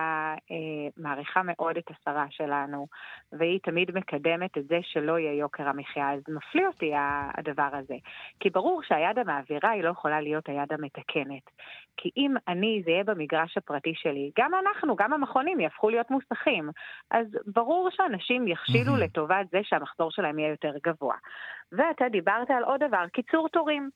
אה, 0.51 0.87
מעריכה 0.97 1.41
מאוד 1.43 1.77
את 1.77 1.91
השרה 1.91 2.25
שלנו, 2.29 2.87
והיא 3.31 3.59
תמיד 3.63 3.91
מקדמת 3.97 4.57
את 4.57 4.67
זה 4.67 4.79
שלא 4.81 5.19
יהיה 5.19 5.33
יוקר 5.33 5.67
המחיה, 5.67 6.11
אז 6.13 6.21
מפליא 6.27 6.67
אותי 6.67 6.91
הדבר 7.37 7.69
הזה. 7.73 7.95
כי 8.39 8.49
ברור 8.49 8.83
שהיד 8.83 9.19
המעבירה 9.19 9.69
היא 9.69 9.83
לא 9.83 9.89
יכולה 9.89 10.21
להיות 10.21 10.49
היד 10.49 10.73
המתקנת. 10.73 11.43
כי 11.97 12.09
אם 12.17 12.33
אני, 12.47 12.81
זה 12.85 12.91
יהיה 12.91 13.03
במגרש 13.03 13.57
הפרטי 13.57 13.93
שלי, 13.95 14.31
גם 14.39 14.51
אנחנו, 14.55 14.95
גם 14.95 15.13
המכונים 15.13 15.59
יהפכו 15.59 15.89
להיות 15.89 16.11
מוסכים. 16.11 16.69
אז 17.11 17.27
ברור 17.45 17.89
שאנשים 17.91 18.47
יכשילו 18.47 18.95
לטובת 18.95 19.49
זה 19.51 19.59
שהמחזור 19.63 20.11
שלהם 20.11 20.39
יהיה 20.39 20.49
יותר 20.49 20.73
גבוה. 20.83 21.15
ואתה 21.71 22.09
דיברת 22.09 22.51
על 22.51 22.63
עוד 22.63 22.83
דבר, 22.83 23.07
קיצור 23.13 23.49
תורים. 23.49 23.89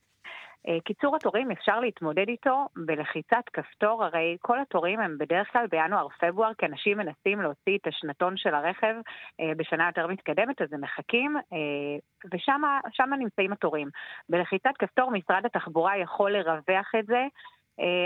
אה, 0.67 0.77
קיצור 0.85 1.15
התורים 1.15 1.51
אפשר 1.51 1.79
להתמודד 1.79 2.27
איתו 2.27 2.67
בלחיצת 2.75 3.43
כפתור, 3.53 4.03
הרי 4.03 4.37
כל 4.41 4.59
התורים 4.59 4.99
הם 4.99 5.17
בדרך 5.17 5.51
כלל 5.51 5.67
בינואר-פברואר, 5.67 6.53
כי 6.57 6.65
אנשים 6.65 6.97
מנסים 6.97 7.41
להוציא 7.41 7.77
את 7.77 7.87
השנתון 7.87 8.37
של 8.37 8.53
הרכב 8.55 8.95
אה, 9.39 9.51
בשנה 9.57 9.87
יותר 9.87 10.07
מתקדמת, 10.07 10.61
אז 10.61 10.73
הם 10.73 10.81
מחכים, 10.81 11.37
אה, 11.37 11.97
ושם 12.33 13.13
נמצאים 13.19 13.51
התורים. 13.51 13.89
בלחיצת 14.29 14.73
כפתור 14.79 15.11
משרד 15.11 15.45
התחבורה 15.45 15.97
יכול 15.97 16.31
לרווח 16.31 16.91
את 16.99 17.05
זה 17.05 17.23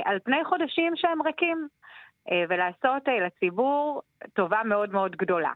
על 0.05 0.19
פני 0.23 0.45
חודשים 0.45 0.93
שהם 0.95 1.21
ריקים. 1.21 1.67
אה, 2.31 2.43
ולעשות 2.49 3.09
אה, 3.09 3.19
לציבור 3.25 4.01
טובה 4.33 4.61
מאוד 4.65 4.91
מאוד 4.91 5.15
גדולה. 5.15 5.51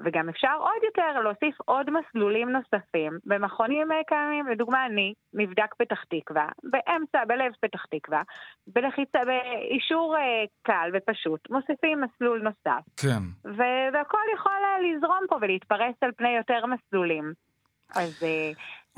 וגם 0.00 0.28
אפשר 0.28 0.54
עוד 0.58 0.82
יותר 0.84 1.20
להוסיף 1.20 1.56
עוד 1.64 1.90
מסלולים 1.90 2.48
נוספים 2.50 3.18
במכונים 3.24 3.92
אה, 3.92 4.00
קיימים. 4.06 4.48
לדוגמה, 4.48 4.86
אני, 4.86 5.14
מבדק 5.34 5.74
פתח 5.78 6.04
תקווה, 6.04 6.48
באמצע, 6.62 7.24
בלב 7.24 7.52
פתח 7.60 7.84
תקווה, 7.84 8.22
בלחיצה, 8.66 9.18
באישור 9.24 10.16
קל 10.62 10.90
ופשוט, 10.94 11.50
מוסיפים 11.50 12.00
מסלול 12.00 12.42
נוסף. 12.42 12.82
כן. 12.96 13.22
והכל 13.92 14.18
יכול 14.34 14.52
לזרום 14.82 15.20
פה 15.28 15.36
ולהתפרס 15.40 15.94
על 16.00 16.10
פני 16.16 16.36
יותר 16.36 16.66
מסלולים. 16.66 17.32
אז 17.96 18.22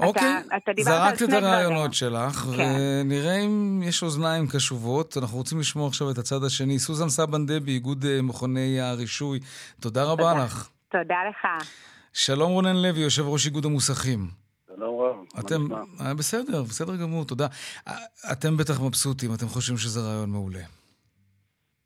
אוקיי, 0.02 0.40
אתה, 0.46 0.56
אתה 0.56 0.82
זרקת 0.82 1.22
את 1.22 1.32
הרעיונות 1.32 1.94
שלך, 1.94 2.32
כן. 2.32 2.76
ונראה 3.04 3.36
אם 3.36 3.80
יש 3.82 4.02
אוזניים 4.02 4.46
קשובות. 4.46 5.16
אנחנו 5.20 5.38
רוצים 5.38 5.58
לשמוע 5.60 5.88
עכשיו 5.88 6.10
את 6.10 6.18
הצד 6.18 6.44
השני. 6.46 6.78
סוזן 6.78 7.08
סבן 7.08 7.46
דבי, 7.46 7.72
איגוד 7.72 8.04
אה, 8.04 8.22
מכוני 8.22 8.80
הרישוי, 8.80 9.38
תודה 9.80 10.04
רבה 10.04 10.32
תודה. 10.32 10.44
לך. 10.44 10.68
תודה 10.88 11.14
לך. 11.30 11.64
שלום 12.12 12.52
רונן 12.52 12.76
לוי, 12.76 13.00
יושב 13.00 13.22
ראש 13.26 13.46
איגוד 13.46 13.64
המוסכים. 13.64 14.18
שלום 14.66 15.00
רב, 15.00 15.16
אתם, 15.40 15.74
אה, 16.00 16.14
בסדר, 16.14 16.62
בסדר 16.62 16.96
גמור, 16.96 17.24
תודה. 17.24 17.46
אה, 17.88 17.92
אתם 18.32 18.56
בטח 18.56 18.80
מבסוטים, 18.80 19.30
אתם 19.34 19.46
חושבים 19.46 19.78
שזה 19.78 20.00
רעיון 20.00 20.30
מעולה. 20.30 20.64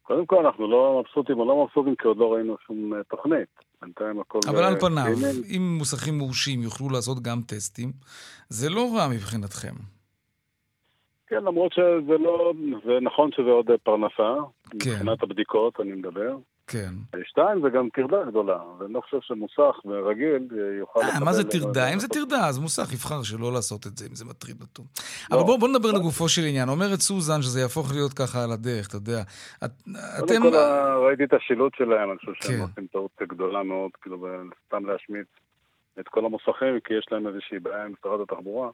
קודם 0.02 0.26
כל, 0.26 0.46
אנחנו 0.46 0.70
לא 0.70 1.02
מבסוטים 1.02 1.38
או 1.38 1.44
לא 1.44 1.64
מבסוטים 1.64 1.94
כי 1.96 2.08
עוד 2.08 2.16
לא 2.16 2.32
ראינו 2.32 2.56
שום 2.66 2.92
תוכנית. 3.10 3.63
בינתיים 3.84 4.20
הכל... 4.20 4.38
אבל 4.48 4.64
על 4.64 4.80
פניו, 4.80 5.06
אם 5.56 5.74
מוסכים 5.78 6.18
מורשים 6.18 6.62
יוכלו 6.62 6.90
לעשות 6.90 7.22
גם 7.22 7.40
טסטים, 7.46 7.92
זה 8.48 8.70
לא 8.70 8.94
רע 8.96 9.08
מבחינתכם. 9.08 9.74
כן, 11.26 11.44
למרות 11.44 11.72
שזה 11.72 12.18
לא... 12.18 12.52
זה 12.84 12.92
נכון 13.02 13.30
שזה 13.32 13.50
עוד 13.50 13.66
פרנסה. 13.82 14.34
כן. 14.70 14.90
מבחינת 14.90 15.22
הבדיקות, 15.22 15.80
אני 15.80 15.92
מדבר. 15.92 16.36
כן. 16.66 16.94
שתיים, 17.24 17.62
זה 17.62 17.68
גם 17.70 17.88
טרדה 17.88 18.24
גדולה, 18.28 18.58
ואני 18.78 18.92
לא 18.92 19.00
חושב 19.00 19.16
שמוסך 19.20 19.76
רגיל 20.10 20.48
יוכל 20.78 21.00
לקבל... 21.00 21.12
אה, 21.14 21.24
מה 21.24 21.32
זה 21.32 21.50
טרדה? 21.50 21.92
אם 21.92 21.98
זה 21.98 22.08
טרדה, 22.08 22.48
אז 22.48 22.58
מוסך 22.58 22.92
יבחר 22.92 23.22
שלא 23.22 23.52
לעשות 23.52 23.86
את 23.86 23.96
זה, 23.96 24.06
אם 24.10 24.14
זה 24.14 24.24
מטריד 24.24 24.60
אותו. 24.60 24.82
לא. 25.30 25.36
אבל 25.36 25.44
בואו 25.44 25.70
נדבר 25.70 25.92
לגופו 25.92 26.28
של 26.28 26.42
עניין. 26.42 26.68
אומרת 26.68 27.00
סוזן 27.00 27.42
שזה 27.42 27.60
יהפוך 27.60 27.92
להיות 27.92 28.12
ככה 28.12 28.44
על 28.44 28.52
הדרך, 28.52 28.88
אתה 28.88 28.96
יודע. 28.96 29.22
אתם... 30.18 30.42
קודם 30.42 30.42
כל, 30.42 30.56
ראיתי 31.06 31.24
את 31.24 31.32
השילוט 31.32 31.74
שלהם, 31.74 32.10
אני 32.10 32.18
חושב 32.18 32.32
שהם 32.34 32.56
כן. 32.56 32.62
עושים 32.62 32.86
טעות 32.92 33.22
גדולה 33.22 33.62
מאוד, 33.62 33.90
כאילו, 34.02 34.26
סתם 34.66 34.86
להשמיץ 34.86 35.26
את 36.00 36.08
כל 36.08 36.24
המוסכים, 36.24 36.80
כי 36.84 36.94
יש 36.94 37.06
להם 37.12 37.26
איזושהי 37.26 37.58
בעיה 37.58 37.84
עם 37.84 37.92
משרד 37.98 38.20
התחבורה. 38.20 38.68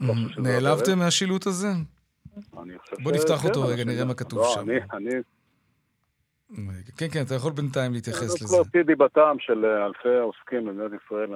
לא 0.00 0.14
נעלבתם 0.38 0.98
מהשילוט 0.98 1.46
הזה? 1.46 1.68
בוא 3.02 3.12
נפתח 3.12 3.44
אותו 3.44 3.62
רגע, 3.62 3.84
נראה 3.84 4.04
מה 4.04 4.14
כתוב 4.14 4.38
לא, 4.38 4.54
שם. 4.54 4.66
כן, 6.96 7.06
כן, 7.12 7.22
אתה 7.22 7.34
יכול 7.34 7.52
בינתיים 7.52 7.92
להתייחס 7.92 8.22
לזה. 8.22 8.46
זה 8.46 8.46
כבר 8.46 8.82
דיבתם 8.82 9.36
של 9.38 9.64
אה, 9.64 9.86
אלפי 9.86 10.08
העוסקים 10.08 10.64
במדינת 10.64 10.90
ישראל, 11.04 11.28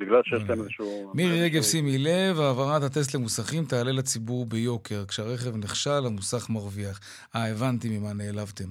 בגלל 0.00 0.22
שיש 0.24 0.42
להם 0.48 0.60
איזשהו... 0.60 1.12
מירי 1.14 1.44
רגב, 1.44 1.62
שימי 1.62 1.98
לב, 1.98 2.40
העברת 2.40 2.82
הטסט 2.82 3.14
למוסכים 3.14 3.64
תעלה 3.64 3.92
לציבור 3.92 4.46
ביוקר. 4.46 5.04
כשהרכב 5.08 5.56
נכשל, 5.56 6.06
המוסך 6.06 6.50
מרוויח. 6.50 7.00
אה, 7.36 7.50
הבנתי 7.50 7.98
ממה 7.98 8.12
נעלבתם. 8.12 8.68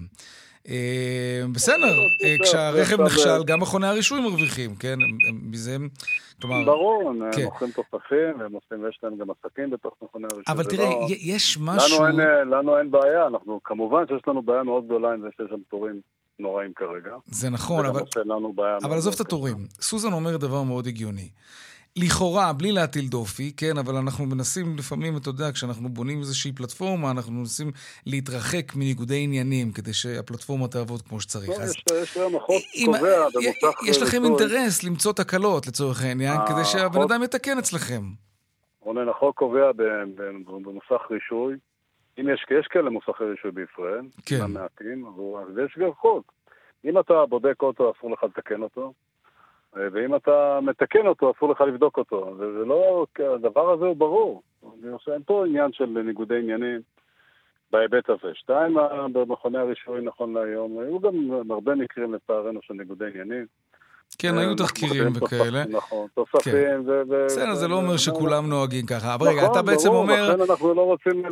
אה, 0.69 1.41
בסדר, 1.53 1.95
אה, 2.23 2.35
כשהרכב 2.43 3.01
נכשל, 3.01 3.43
גם 3.45 3.59
מכוני 3.59 3.87
הרישוי 3.87 4.21
מרוויחים, 4.21 4.75
כן? 4.75 4.95
מזה 5.43 5.75
הם... 5.75 5.89
כלומר... 6.41 6.65
ברור, 6.65 7.09
הם 7.09 7.31
כן. 7.35 7.43
מוכרים 7.43 7.71
תוספים, 7.71 8.41
הם 8.41 8.53
עושים, 8.53 8.83
ויש 8.83 8.99
להם 9.03 9.17
גם 9.17 9.27
עסקים 9.29 9.69
בתוך 9.69 9.93
מכוני 10.01 10.27
הרישוי. 10.31 10.53
אבל 10.53 10.63
תראה, 10.63 10.89
לא... 10.89 11.07
יש 11.09 11.57
משהו... 11.61 12.03
לנו 12.03 12.07
אין, 12.07 12.47
לנו 12.49 12.77
אין 12.77 12.91
בעיה, 12.91 13.27
אנחנו, 13.27 13.59
כמובן 13.63 14.03
שיש 14.07 14.21
לנו 14.27 14.41
בעיה 14.41 14.63
מאוד 14.63 14.85
גדולה 14.85 15.13
עם 15.13 15.21
זה 15.21 15.27
שיש 15.37 15.49
שם 15.49 15.61
תורים 15.69 16.01
נוראים 16.39 16.73
כרגע. 16.75 17.15
זה 17.25 17.49
נכון, 17.49 17.85
אבל... 17.85 18.01
אבל 18.83 18.97
עזוב 18.97 19.13
את 19.13 19.19
התורים. 19.19 19.57
סוזן 19.81 20.13
אומר 20.13 20.37
דבר 20.37 20.63
מאוד 20.63 20.87
הגיוני. 20.87 21.29
לכאורה, 21.97 22.53
בלי 22.53 22.71
להטיל 22.71 23.07
דופי, 23.07 23.51
כן, 23.57 23.77
אבל 23.77 23.95
אנחנו 23.95 24.25
מנסים 24.25 24.77
לפעמים, 24.77 25.17
אתה 25.17 25.29
יודע, 25.29 25.51
כשאנחנו 25.53 25.89
בונים 25.89 26.19
איזושהי 26.19 26.51
פלטפורמה, 26.51 27.11
אנחנו 27.11 27.33
מנסים 27.33 27.71
להתרחק 28.05 28.75
מניגודי 28.75 29.23
עניינים, 29.23 29.71
כדי 29.71 29.93
שהפלטפורמה 29.93 30.67
תעבוד 30.67 31.01
כמו 31.01 31.21
שצריך. 31.21 31.49
לא, 31.49 31.55
אז... 31.55 31.73
יש 32.01 32.17
היום 32.17 32.35
החוק 32.35 32.61
קובע 32.85 33.27
במוסך... 33.33 33.83
יש 33.89 34.01
לכם 34.01 34.23
אינטרס 34.25 34.83
למצוא 34.83 35.13
תקלות, 35.13 35.67
לצורך 35.67 36.03
העניין, 36.03 36.37
כדי 36.47 36.65
שהבן 36.65 37.01
אדם 37.01 37.23
יתקן 37.23 37.57
אצלכם. 37.57 38.01
רונן, 38.79 39.09
החוק 39.09 39.37
קובע 39.37 39.71
במוסך 40.45 41.01
רישוי, 41.11 41.55
אם 42.19 42.29
יש, 42.33 42.45
יש 42.59 42.67
כאלה 42.67 42.89
מוסכי 42.89 43.23
רישוי 43.23 43.51
בישראל, 43.51 44.01
כן. 44.25 44.51
מעטים, 44.51 45.05
אז 45.07 45.57
יש 45.65 45.77
גם 45.77 45.89
חוק. 46.01 46.33
אם 46.85 46.99
אתה 46.99 47.13
בודק 47.29 47.61
אוטו, 47.61 47.93
אסור 47.97 48.11
לך 48.11 48.23
לתקן 48.23 48.61
אותו. 48.61 48.93
ואם 49.75 50.15
אתה 50.15 50.59
מתקן 50.61 51.07
אותו, 51.07 51.31
אסור 51.31 51.51
לך 51.51 51.61
לבדוק 51.61 51.97
אותו. 51.97 52.33
וזה 52.37 52.65
לא, 52.65 53.05
הדבר 53.19 53.71
הזה 53.71 53.85
הוא 53.85 53.95
ברור. 53.95 54.41
אני 54.83 54.97
חושב, 54.97 55.11
אין 55.11 55.21
פה 55.25 55.45
עניין 55.45 55.73
של 55.73 55.85
ניגודי 55.85 56.39
עניינים 56.39 56.81
בהיבט 57.71 58.09
הזה. 58.09 58.31
שתיים, 58.33 58.77
במכוני 59.13 59.57
הרישוי 59.57 60.01
נכון 60.01 60.33
להיום, 60.33 60.79
היו 60.79 60.99
גם 60.99 61.31
הרבה 61.51 61.75
מקרים 61.75 62.13
לצערנו 62.13 62.59
של 62.61 62.73
ניגודי 62.73 63.05
עניינים. 63.05 63.45
כן, 64.15 64.37
היו 64.37 64.55
תחקירים 64.55 65.13
וכאלה. 65.15 65.63
נכון, 65.69 66.07
תוספים. 66.13 66.53
בסדר, 67.25 67.55
זה 67.55 67.67
לא 67.67 67.75
אומר 67.75 67.97
שכולם 67.97 68.49
נוהגים 68.49 68.85
ככה. 68.85 69.15
אבל 69.15 69.27
רגע, 69.27 69.45
אתה 69.51 69.61
בעצם 69.61 69.89
אומר... 69.89 70.33
נכון, 70.33 70.41
לכן 70.41 70.51
אנחנו 70.51 70.73
לא 70.73 70.81
רוצים 70.81 71.23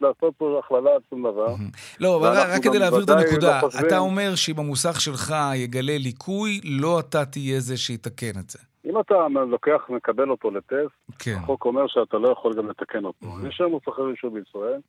לעשות 0.00 0.34
פה 0.38 0.60
הכללה 0.64 0.90
על 0.90 1.00
שום 1.10 1.22
דבר. 1.22 1.54
לא, 2.00 2.16
אבל 2.16 2.28
רק 2.28 2.62
כדי 2.62 2.78
להעביר 2.78 3.04
את 3.04 3.10
הנקודה, 3.10 3.60
אתה 3.86 3.98
אומר 3.98 4.34
שאם 4.34 4.58
המוסך 4.58 5.00
שלך 5.00 5.34
יגלה 5.54 5.98
ליקוי, 5.98 6.60
לא 6.64 7.00
אתה 7.00 7.24
תהיה 7.24 7.60
זה 7.60 7.76
שיתקן 7.76 8.38
את 8.40 8.50
זה. 8.50 8.58
אם 8.84 9.00
אתה 9.00 9.14
לוקח, 9.50 9.80
מקבל 9.88 10.30
אותו 10.30 10.50
לטסט, 10.50 11.18
כן. 11.18 11.36
החוק 11.42 11.64
אומר 11.64 11.86
שאתה 11.88 12.18
לא 12.18 12.28
יכול 12.28 12.54
גם 12.54 12.68
לתקן 12.68 13.04
אותו. 13.04 13.26
יש 13.48 13.60
היום 13.60 13.72
מוסכי 13.72 14.02
רישוי 14.02 14.30
בישראל. 14.30 14.80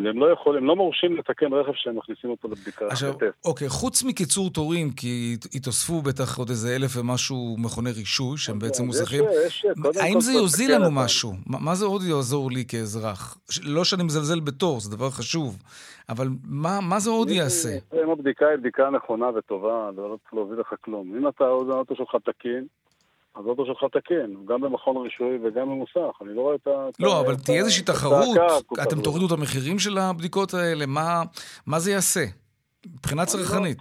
והם 0.00 0.18
לא 0.18 0.32
יכולים, 0.32 0.62
הם 0.62 0.68
לא 0.68 0.76
מורשים 0.76 1.16
לתקן 1.16 1.52
רכב 1.52 1.72
שהם 1.74 1.96
מכניסים 1.98 2.30
אותו 2.30 2.48
לבדיקה. 2.48 2.86
עכשיו, 2.86 3.14
אוקיי, 3.44 3.68
חוץ 3.68 4.02
מקיצור 4.02 4.50
תורים, 4.50 4.90
כי 4.90 5.36
התאספו 5.54 6.02
בטח 6.02 6.38
עוד 6.38 6.48
איזה 6.48 6.76
אלף 6.76 6.96
ומשהו 6.96 7.56
מכוני 7.58 7.90
רישוי, 7.90 8.38
שהם 8.38 8.58
בעצם 8.58 8.84
מוסכים, 8.84 9.24
האם 10.00 10.20
זה 10.20 10.32
יוזיל 10.32 10.74
לנו 10.74 10.90
משהו? 10.90 11.32
מה 11.46 11.74
זה 11.74 11.84
עוד 11.84 12.02
יעזור 12.02 12.50
לי 12.50 12.64
כאזרח? 12.68 13.38
לא 13.64 13.84
שאני 13.84 14.02
מזלזל 14.02 14.40
בתור, 14.40 14.80
זה 14.80 14.96
דבר 14.96 15.10
חשוב, 15.10 15.58
אבל 16.08 16.28
מה 16.82 16.98
זה 16.98 17.10
עוד 17.10 17.30
יעשה? 17.30 17.78
אם 18.04 18.10
הבדיקה 18.10 18.48
היא 18.48 18.56
בדיקה 18.56 18.90
נכונה 18.90 19.26
וטובה, 19.38 19.90
לא 19.96 20.16
צריך 20.22 20.34
להוביל 20.34 20.60
לך 20.60 20.74
כלום. 20.80 21.16
אם 21.18 21.28
אתה, 21.28 21.44
האוטו 21.44 21.96
שלך 21.96 22.16
תקין, 22.24 22.66
אז 23.36 23.46
אוטו 23.46 23.66
שלך 23.66 23.84
תקין, 23.92 24.36
גם 24.44 24.60
במכון 24.60 24.96
רישוי 24.96 25.38
וגם 25.42 25.68
במוסך, 25.68 26.20
אני 26.22 26.36
לא 26.36 26.40
רואה 26.40 26.54
את 26.54 26.66
ה... 26.66 26.88
לא, 27.00 27.20
אבל 27.20 27.34
תהיה 27.36 27.58
איזושהי 27.58 27.84
תחרות, 27.84 28.36
אתם 28.82 29.02
תורידו 29.02 29.26
את 29.26 29.32
המחירים 29.38 29.78
של 29.78 29.98
הבדיקות 29.98 30.54
האלה, 30.54 30.86
מה 31.66 31.78
זה 31.78 31.90
יעשה? 31.90 32.24
מבחינה 32.94 33.22
לא 33.22 33.26
צרכנית. 33.26 33.78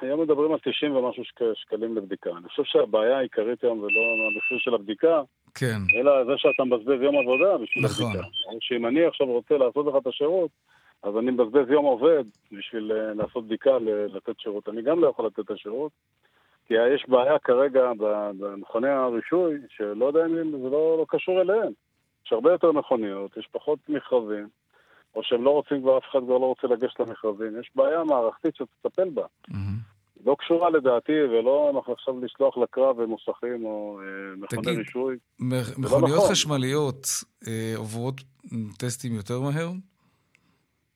היום 0.00 0.20
מדברים 0.22 0.52
על 0.52 0.58
90 0.58 0.96
ומשהו 0.96 1.22
שקלים 1.54 1.96
לבדיקה. 1.96 2.30
אני 2.30 2.48
חושב 2.48 2.62
שהבעיה 2.64 3.18
העיקרית 3.18 3.64
היום 3.64 3.80
זה 3.80 3.86
לא 3.86 4.00
המחיר 4.34 4.58
של 4.58 4.74
הבדיקה, 4.74 5.22
כן. 5.54 5.78
אלא 6.00 6.24
זה 6.24 6.32
שאתה 6.36 6.64
מבזבז 6.64 7.02
יום 7.02 7.16
עבודה 7.16 7.58
בשביל 7.58 7.84
נכון. 7.84 8.06
הבדיקה. 8.06 8.28
שאם 8.60 8.86
אני 8.86 9.04
עכשיו 9.04 9.26
רוצה 9.26 9.56
לעשות 9.56 9.86
לך 9.86 9.94
את 10.02 10.06
השירות, 10.06 10.50
אז 11.02 11.16
אני 11.18 11.30
מבזבז 11.30 11.70
יום 11.70 11.84
עובד 11.84 12.24
בשביל 12.52 12.92
אה, 12.92 13.14
לעשות 13.14 13.46
בדיקה, 13.46 13.70
לתת 14.14 14.40
שירות. 14.40 14.68
אני 14.68 14.82
גם 14.82 15.00
לא 15.00 15.08
יכול 15.08 15.26
לתת 15.26 15.38
את 15.38 15.50
השירות. 15.50 15.92
כי 16.66 16.74
יש 16.94 17.04
בעיה 17.08 17.38
כרגע 17.38 17.80
במכוני 18.38 18.88
הרישוי, 18.88 19.54
שלא 19.68 20.04
יודע 20.06 20.26
אם 20.26 20.34
זה 20.62 20.68
לא, 20.70 20.96
לא 20.98 21.06
קשור 21.08 21.40
אליהם. 21.40 21.72
יש 22.26 22.32
הרבה 22.32 22.52
יותר 22.52 22.72
מכוניות, 22.72 23.36
יש 23.36 23.48
פחות 23.52 23.78
מכרזים, 23.88 24.48
או 25.14 25.20
שהם 25.24 25.44
לא 25.44 25.50
רוצים 25.50 25.80
כבר, 25.82 25.98
אף 25.98 26.02
אחד 26.10 26.18
כבר 26.24 26.38
לא 26.38 26.46
רוצה 26.46 26.66
לגשת 26.66 27.00
למכרזים. 27.00 27.60
יש 27.60 27.70
בעיה 27.74 28.04
מערכתית 28.04 28.54
שתטפל 28.56 29.10
בה. 29.10 29.26
היא 29.48 30.26
לא 30.26 30.36
קשורה 30.38 30.70
לדעתי, 30.70 31.12
ולא 31.22 31.70
אנחנו 31.74 31.92
עכשיו 31.92 32.20
לשלוח 32.24 32.58
לקרב 32.58 33.04
מוסכים 33.04 33.64
או 33.64 34.00
אה, 34.00 34.36
מכוני 34.36 34.62
תגיד, 34.62 34.78
רישוי. 34.78 35.16
מ- 35.40 35.52
לא 35.52 35.60
מכוניות 35.78 36.16
נכון. 36.18 36.30
חשמליות 36.30 37.06
אה, 37.48 37.72
עוברות 37.76 38.14
טסטים 38.78 39.14
יותר 39.14 39.40
מהר? 39.40 39.68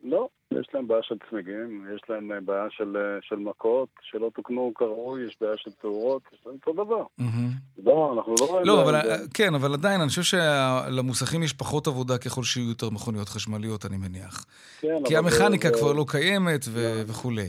לא, 0.05 0.29
יש 0.61 0.67
להם 0.75 0.89
בעיה 0.89 1.01
של 1.03 1.15
צמיגים, 1.31 1.87
יש 1.95 2.01
להם 2.09 2.33
אה, 2.33 2.41
בעיה 2.41 2.67
של, 2.71 2.97
אה, 2.97 3.19
של 3.23 3.37
מכות 3.37 3.89
שלא 4.03 4.31
תוקנו 4.35 4.73
כראוי, 4.75 5.23
יש 5.27 5.37
בעיה 5.41 5.55
של 5.57 5.71
תאורות, 5.83 6.23
יש 6.33 6.39
להם 6.47 6.55
אותו 6.67 6.85
דבר. 6.85 7.03
מהמם. 7.19 7.51
לא, 7.85 8.13
אנחנו 8.17 8.35
לא 8.41 8.47
רואים... 8.47 8.67
לא, 8.67 8.83
אבל 8.83 8.95
אה, 8.95 9.17
כן, 9.35 9.55
אבל 9.55 9.73
עדיין, 9.73 10.01
אני 10.01 10.09
חושב 10.09 10.23
שלמוסכים 10.23 11.43
יש 11.43 11.53
פחות 11.53 11.87
עבודה 11.87 12.19
ככל 12.19 12.43
שיהיו 12.43 12.69
יותר 12.69 12.91
מכוניות 12.91 13.29
חשמליות, 13.29 13.87
אני 13.87 13.97
מניח. 13.97 14.45
כן, 14.81 14.97
כי 15.05 15.17
המכניקה 15.17 15.69
זה- 15.69 15.75
כבר 15.79 15.93
לא 15.93 16.05
קיימת 16.09 16.65
ו- 16.69 17.03
וכולי. 17.07 17.49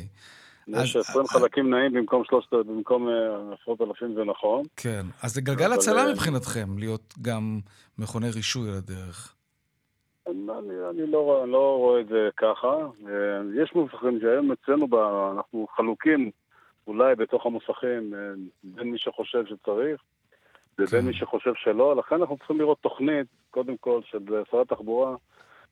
יש 0.67 0.95
אז- 0.95 1.09
20 1.09 1.27
חלקים 1.27 1.69
נעים 1.75 1.93
במקום 1.93 2.23
שלושת, 2.29 2.53
במקום 2.53 3.07
עשרות 3.61 3.81
אלפים, 3.81 4.15
זה 4.15 4.23
נכון. 4.23 4.63
כן, 4.75 5.05
אז 5.21 5.33
זה 5.33 5.41
גלגל 5.41 5.73
הצלה 5.73 6.11
מבחינתכם, 6.11 6.77
להיות 6.77 7.13
גם 7.21 7.59
מכוני 7.97 8.29
רישוי 8.29 8.69
על 8.69 8.75
הדרך. 8.77 9.33
אני, 10.27 10.51
אני 10.89 11.11
לא, 11.11 11.17
רואה- 11.23 11.45
לא 11.45 11.77
רואה 11.77 11.99
את 12.01 12.07
זה 12.07 12.29
ככה. 12.37 12.75
אה, 13.07 13.13
יש 13.63 13.75
מוסכים 13.75 14.19
שהיום 14.21 14.51
אצלנו, 14.51 14.87
אנחנו 15.37 15.67
חלוקים 15.75 16.31
אולי 16.87 17.15
בתוך 17.15 17.45
המוסכים 17.45 18.13
אה, 18.13 18.19
בין 18.63 18.91
מי 18.91 18.97
שחושב 18.97 19.45
שצריך 19.45 20.01
לבין 20.79 21.05
מי 21.05 21.13
שחושב 21.13 21.51
שלא, 21.55 21.95
לכן 21.95 22.15
אנחנו 22.15 22.37
צריכים 22.37 22.59
לראות 22.59 22.77
תוכנית, 22.81 23.27
קודם 23.51 23.77
כל, 23.77 24.01
של 24.03 24.19
שרת 24.51 24.71
התחבורה. 24.71 25.15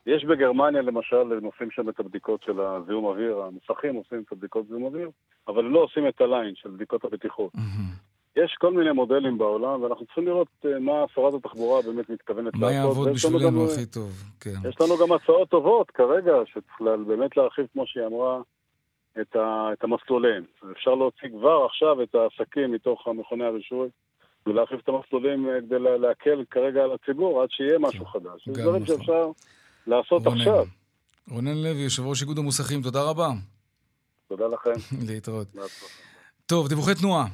יש 0.06 0.26
בגרמניה 0.26 0.82
למשל, 0.82 1.18
הם 1.38 1.44
עושים 1.44 1.72
שם 1.72 1.90
את 1.90 2.00
הבדיקות 2.00 2.44
של 2.44 2.60
הזיהום 2.62 3.06
אוויר, 3.06 3.42
המוסכים 3.42 3.96
עושים 3.96 4.24
את 4.28 4.32
הבדיקות 4.32 4.68
זיהום 4.68 4.84
אוויר, 4.84 5.10
אבל 5.48 5.64
לא 5.64 5.80
עושים 5.80 6.08
את 6.08 6.22
הליין 6.22 6.56
של 6.56 6.70
בדיקות 6.70 7.04
הבטיחות. 7.06 7.52
יש 8.36 8.56
כל 8.60 8.74
מיני 8.74 8.92
מודלים 8.92 9.38
בעולם, 9.38 9.82
ואנחנו 9.82 10.06
צריכים 10.06 10.28
לראות 10.28 10.48
אה, 10.66 10.80
מה 10.80 10.92
שרת 11.16 11.34
התחבורה 11.34 11.82
באמת 11.82 12.10
מתכוונת 12.10 12.54
לעשות. 12.54 12.62
מה 12.62 12.72
יעבוד 12.72 13.10
בשבילנו 13.10 13.40
גם, 13.60 13.66
הכי 13.72 13.86
טוב, 13.86 14.12
כן. 14.40 14.54
יש 14.70 14.76
לנו 14.82 14.98
גם 14.98 15.12
הצעות 15.12 15.50
טובות 15.50 15.92
כרגע, 15.92 16.34
שצריך 16.46 16.82
באמת 17.08 17.38
להרחיב, 17.38 17.66
כמו 17.74 17.84
שהיא 17.88 18.06
אמרה, 18.06 18.42
את, 19.22 19.36
ה, 19.36 19.70
את 19.74 19.84
המסלולים. 19.84 20.44
אפשר 20.72 20.96
להוציא 20.96 21.30
כבר 21.40 21.66
עכשיו 21.70 22.04
את 22.04 22.16
העסקים 22.16 22.72
מתוך 22.72 23.08
מכוני 23.08 23.44
הרישוי, 23.46 23.90
ולהרחיב 24.48 24.80
את 24.84 24.90
המסלולים 24.90 25.50
אה, 25.50 25.62
כדי 25.62 25.80
לה- 25.80 25.98
להקל 25.98 26.44
כרגע 26.52 26.84
על 26.84 26.92
הציבור 26.92 27.42
עד 27.42 27.48
שיהיה 27.52 27.80
משהו 27.80 28.06
חדש. 28.06 28.48
זה 28.50 28.62
דברים 28.62 28.84
נכון. 28.84 28.98
שאפשר 28.98 29.28
לעשות 29.88 30.28
רונן. 30.28 30.40
עכשיו. 30.40 30.66
רונן 31.32 31.58
לוי, 31.58 31.82
יושב 31.84 32.04
ראש 32.06 32.22
איגוד 32.22 32.38
המוסכים, 32.38 32.82
תודה 32.82 33.04
רבה. 33.10 33.28
תודה 34.28 34.48
לכם. 34.48 34.72
להתראות. 35.08 35.48
טוב, 36.46 36.68
דיווחי 36.68 36.96
תנועה. 36.96 37.26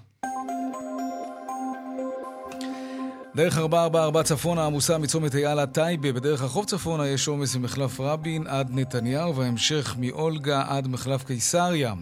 דרך 3.35 3.57
444 3.57 4.23
צפונה 4.23 4.65
עמוסה 4.65 4.97
מצומת 4.97 5.35
אייל 5.35 5.59
עד 5.59 5.69
טייבה, 5.69 6.11
בדרך 6.11 6.41
החוף 6.41 6.65
צפונה 6.65 7.07
יש 7.07 7.27
עומס 7.27 7.55
ממחלף 7.55 7.99
רבין 7.99 8.47
עד 8.47 8.67
נתניהו, 8.71 9.35
וההמשך 9.35 9.95
מאולגה 9.99 10.63
עד 10.67 10.87
מחלף 10.87 11.23
קיסריה. 11.23 11.93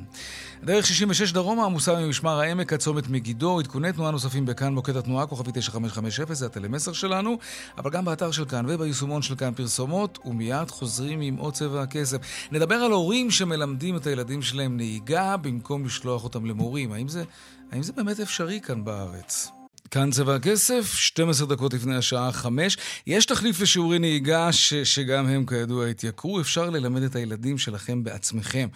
דרך 0.64 0.86
66 0.86 1.32
דרומה 1.32 1.66
עמוסה 1.66 1.96
ממשמר 1.96 2.40
העמק 2.40 2.74
עד 2.74 2.80
צומת 2.80 3.10
מגידו, 3.10 3.60
עדכוני 3.60 3.94
תנועה 3.94 4.12
נוספים 4.12 4.46
בכאן 4.46 4.74
מוקד 4.74 4.96
התנועה, 4.96 5.28
כוכבי 5.28 5.52
9550, 5.54 6.34
זה 6.34 6.46
הטלמסר 6.46 6.94
שלנו, 6.94 7.38
אבל 7.78 7.92
גם 7.92 8.06
באתר 8.06 8.32
של 8.32 8.46
כאן 8.46 8.66
וביישומון 8.68 9.22
של 9.22 9.36
כאן 9.36 9.54
פרסומות, 9.54 10.20
ומיד 10.26 10.72
חוזרים 10.72 11.22
עם 11.22 11.36
עוד 11.36 11.54
צבע 11.54 11.82
הכסף. 11.82 12.18
נדבר 12.52 12.76
על 12.76 12.92
הורים 12.92 13.32
שמלמדים 13.32 13.96
את 13.96 14.08
הילדים 14.08 14.42
שלהם 14.42 14.78
נהיגה 14.78 15.38
במקום 15.38 15.86
לשלוח 15.86 16.24
אותם 16.24 16.46
למורים. 16.46 16.92
האם 16.92 17.08
זה, 17.08 17.24
האם 17.72 17.84
זה 17.84 17.94
באמת 17.94 18.20
אפשרי 18.20 18.60
כאן 18.62 18.84
בארץ? 18.84 19.59
כאן 19.92 20.12
צבע 20.12 20.36
הכסף, 20.36 20.94
12 20.94 21.48
דקות 21.48 21.74
לפני 21.74 21.96
השעה 21.96 22.32
5. 22.32 22.78
יש 23.08 23.26
תחליף 23.26 23.62
לשיעורי 23.62 24.00
נהיגה 24.00 24.52
ש, 24.52 24.74
שגם 24.74 25.28
הם 25.28 25.46
כידוע 25.46 25.86
התייקרו. 25.88 26.42
אפשר 26.42 26.70
ללמד 26.70 27.04
את 27.04 27.16
הילדים 27.16 27.58
שלכם 27.58 28.04
בעצמכם. 28.04 28.68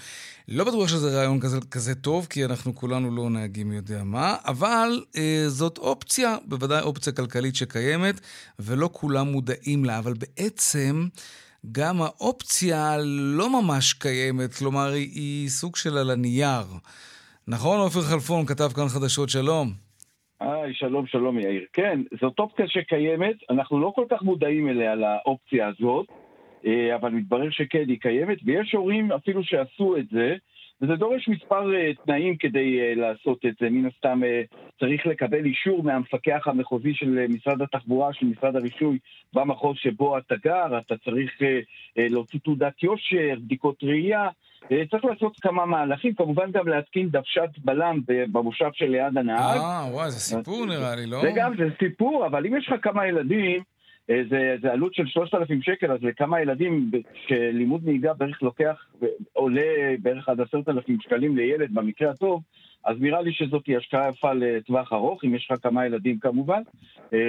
לא 0.47 0.63
בטוח 0.63 0.87
שזה 0.87 1.17
רעיון 1.17 1.39
כזה, 1.39 1.59
כזה 1.71 1.95
טוב, 1.95 2.27
כי 2.29 2.45
אנחנו 2.45 2.75
כולנו 2.75 3.15
לא 3.15 3.29
נהגים 3.29 3.71
יודע 3.71 4.03
מה, 4.03 4.35
אבל 4.45 5.03
אה, 5.17 5.45
זאת 5.47 5.77
אופציה, 5.77 6.37
בוודאי 6.45 6.81
אופציה 6.81 7.13
כלכלית 7.13 7.55
שקיימת, 7.55 8.21
ולא 8.59 8.89
כולם 8.93 9.27
מודעים 9.27 9.85
לה. 9.85 9.97
אבל 9.97 10.13
בעצם... 10.13 11.07
גם 11.71 12.01
האופציה 12.01 12.97
לא 13.07 13.61
ממש 13.61 13.93
קיימת, 13.93 14.53
כלומר, 14.53 14.91
היא 14.91 15.49
סוג 15.49 15.75
של 15.75 15.97
על 15.97 16.09
הנייר. 16.09 16.65
נכון, 17.47 17.79
עופר 17.79 18.01
חלפון, 18.01 18.45
כתב 18.45 18.71
כאן 18.75 18.89
חדשות, 18.89 19.29
שלום. 19.29 19.82
היי, 20.43 20.73
שלום, 20.73 21.07
שלום 21.07 21.39
יאיר. 21.39 21.65
כן, 21.73 22.01
זאת 22.21 22.39
אופציה 22.39 22.67
שקיימת, 22.67 23.35
אנחנו 23.49 23.79
לא 23.79 23.91
כל 23.95 24.05
כך 24.09 24.21
מודעים 24.21 24.69
אליה, 24.69 24.95
לאופציה 24.95 25.67
הזאת, 25.67 26.07
אה, 26.65 26.95
אבל 26.95 27.09
מתברר 27.09 27.49
שכן, 27.49 27.83
היא 27.87 27.99
קיימת, 27.99 28.37
ויש 28.45 28.71
הורים 28.73 29.11
אפילו 29.11 29.43
שעשו 29.43 29.97
את 29.97 30.09
זה, 30.11 30.35
וזה 30.81 30.95
דורש 30.95 31.29
מספר 31.29 31.75
אה, 31.75 31.91
תנאים 32.05 32.37
כדי 32.37 32.81
אה, 32.81 32.93
לעשות 32.95 33.45
את 33.45 33.53
זה. 33.59 33.69
מן 33.69 33.85
הסתם 33.85 34.21
צריך 34.79 35.05
לקבל 35.05 35.45
אישור 35.45 35.83
מהמפקח 35.83 36.47
המחוזי 36.47 36.93
של 36.93 37.27
משרד 37.29 37.61
התחבורה, 37.61 38.13
של 38.13 38.25
משרד 38.25 38.55
הרישוי, 38.55 38.99
במחוז 39.33 39.77
שבו 39.77 40.17
אתה 40.17 40.35
גר, 40.35 40.77
אתה 40.77 40.97
צריך 40.97 41.31
להוציא 41.97 42.39
תעודת 42.43 42.83
יושר, 42.83 43.35
בדיקות 43.39 43.83
ראייה. 43.83 44.29
אה, 44.71 44.83
צריך 44.91 45.05
לעשות 45.05 45.39
כמה 45.41 45.65
מהלכים, 45.65 46.13
כמובן 46.15 46.51
גם 46.51 46.67
להתקין 46.67 47.09
דוושת 47.09 47.49
בלם 47.57 47.99
במושב 48.07 48.69
שליד 48.73 49.17
הנהג. 49.17 49.57
אה, 49.57 49.85
וואי, 49.91 50.11
זה 50.11 50.19
סיפור 50.19 50.65
נראה 50.65 50.95
לי, 50.95 51.05
לא? 51.05 51.21
זה 51.21 51.31
גם, 51.35 51.57
זה 51.57 51.63
סיפור, 51.79 52.25
אבל 52.25 52.45
אם 52.45 52.57
יש 52.57 52.69
לך 52.69 52.75
כמה 52.81 53.07
ילדים, 53.07 53.61
אה, 54.09 54.21
זה, 54.29 54.55
זה 54.61 54.71
עלות 54.71 54.93
של 54.93 55.07
3,000 55.07 55.61
שקל, 55.61 55.91
אז 55.91 56.03
לכמה 56.03 56.41
ילדים 56.41 56.91
ב- 56.91 56.97
שלימוד 57.27 57.81
נהיגה 57.85 58.13
בערך 58.13 58.41
לוקח, 58.41 58.85
עולה 59.33 59.95
בערך 60.01 60.29
עד 60.29 60.41
10,000 60.41 61.01
שקלים 61.01 61.37
לילד 61.37 61.73
במקרה 61.73 62.11
הטוב, 62.11 62.41
אז 62.85 62.97
נראה 62.99 63.21
לי 63.21 63.33
שזאת 63.33 63.63
השקעה 63.77 64.09
יפה 64.09 64.33
לטווח 64.33 64.93
ארוך, 64.93 65.23
אם 65.23 65.35
יש 65.35 65.47
לך 65.51 65.57
כמה 65.63 65.85
ילדים 65.85 66.19
כמובן. 66.19 66.61
אה, 67.13 67.19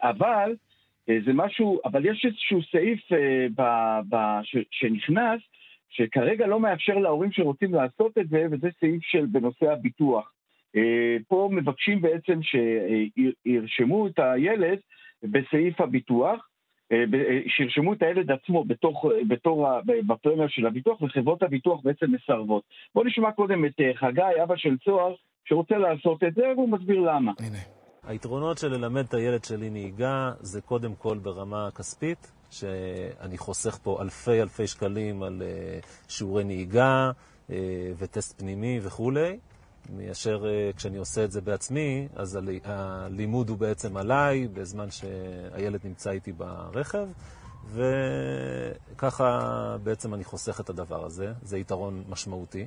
אבל 0.00 0.54
זה 1.06 1.32
משהו, 1.34 1.80
אבל 1.84 2.06
יש 2.06 2.24
איזשהו 2.24 2.60
סעיף 2.72 3.00
ב, 3.56 3.62
ב, 4.08 4.16
ש, 4.42 4.56
שנכנס, 4.70 5.40
שכרגע 5.92 6.46
לא 6.46 6.60
מאפשר 6.60 6.94
להורים 6.94 7.32
שרוצים 7.32 7.74
לעשות 7.74 8.18
את 8.18 8.28
זה, 8.28 8.46
וזה 8.50 8.68
סעיף 8.80 9.02
של 9.02 9.26
בנושא 9.26 9.72
הביטוח. 9.72 10.32
אה, 10.76 11.16
פה 11.28 11.48
מבקשים 11.52 12.00
בעצם 12.00 12.40
שירשמו 12.42 14.06
את 14.06 14.18
הילד 14.18 14.78
בסעיף 15.22 15.80
הביטוח, 15.80 16.48
אה, 16.92 17.04
אה, 17.14 17.40
שירשמו 17.48 17.92
את 17.92 18.02
הילד 18.02 18.30
עצמו 18.30 18.64
בתוך, 18.64 19.04
בתור, 19.28 19.68
בפרמיה 20.06 20.48
של 20.48 20.66
הביטוח, 20.66 21.02
וחברות 21.02 21.42
הביטוח 21.42 21.80
בעצם 21.84 22.06
מסרבות. 22.12 22.62
בואו 22.94 23.06
נשמע 23.06 23.32
קודם 23.32 23.64
את 23.64 23.80
חגי, 23.94 24.42
אבא 24.42 24.56
של 24.56 24.76
צוהר, 24.78 25.14
שרוצה 25.44 25.78
לעשות 25.78 26.24
את 26.24 26.34
זה, 26.34 26.42
והוא 26.56 26.68
מסביר 26.68 27.00
למה. 27.00 27.32
היתרונות 28.02 28.58
של 28.58 28.68
ללמד 28.68 29.04
את 29.08 29.14
הילד 29.14 29.44
שלי 29.44 29.70
נהיגה 29.70 30.30
זה 30.40 30.60
קודם 30.60 30.94
כל 30.94 31.18
ברמה 31.18 31.66
הכספית, 31.66 32.41
שאני 32.52 33.38
חוסך 33.38 33.78
פה 33.82 33.98
אלפי 34.02 34.42
אלפי 34.42 34.66
שקלים 34.66 35.22
על 35.22 35.42
אה, 35.42 35.78
שיעורי 36.08 36.44
נהיגה 36.44 37.10
אה, 37.50 37.56
וטסט 37.98 38.38
פנימי 38.38 38.80
וכולי, 38.82 39.38
מאשר 39.96 40.44
אה, 40.46 40.70
כשאני 40.76 40.96
עושה 40.96 41.24
את 41.24 41.32
זה 41.32 41.40
בעצמי, 41.40 42.08
אז 42.16 42.36
הלי- 42.36 42.60
הלימוד 42.64 43.48
הוא 43.48 43.58
בעצם 43.58 43.96
עליי 43.96 44.48
בזמן 44.48 44.90
שהילד 44.90 45.80
נמצא 45.84 46.10
איתי 46.10 46.32
ברכב, 46.32 47.06
וככה 48.96 49.40
בעצם 49.82 50.14
אני 50.14 50.24
חוסך 50.24 50.60
את 50.60 50.70
הדבר 50.70 51.04
הזה, 51.04 51.32
זה 51.42 51.58
יתרון 51.58 52.04
משמעותי. 52.08 52.66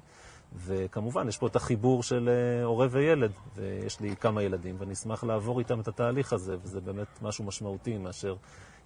וכמובן, 0.58 1.28
יש 1.28 1.38
פה 1.38 1.48
את 1.48 1.56
החיבור 1.56 2.04
של 2.04 2.30
הורה 2.64 2.88
וילד, 2.92 3.32
ויש 3.56 4.00
לי 4.00 4.16
כמה 4.16 4.44
ילדים, 4.44 4.76
ואני 4.80 4.94
אשמח 4.94 5.24
לעבור 5.24 5.60
איתם 5.60 5.80
את 5.80 5.88
התהליך 5.88 6.34
הזה, 6.34 6.56
וזה 6.64 6.82
באמת 6.82 7.08
משהו 7.22 7.44
משמעותי 7.44 7.98
מאשר 7.98 8.36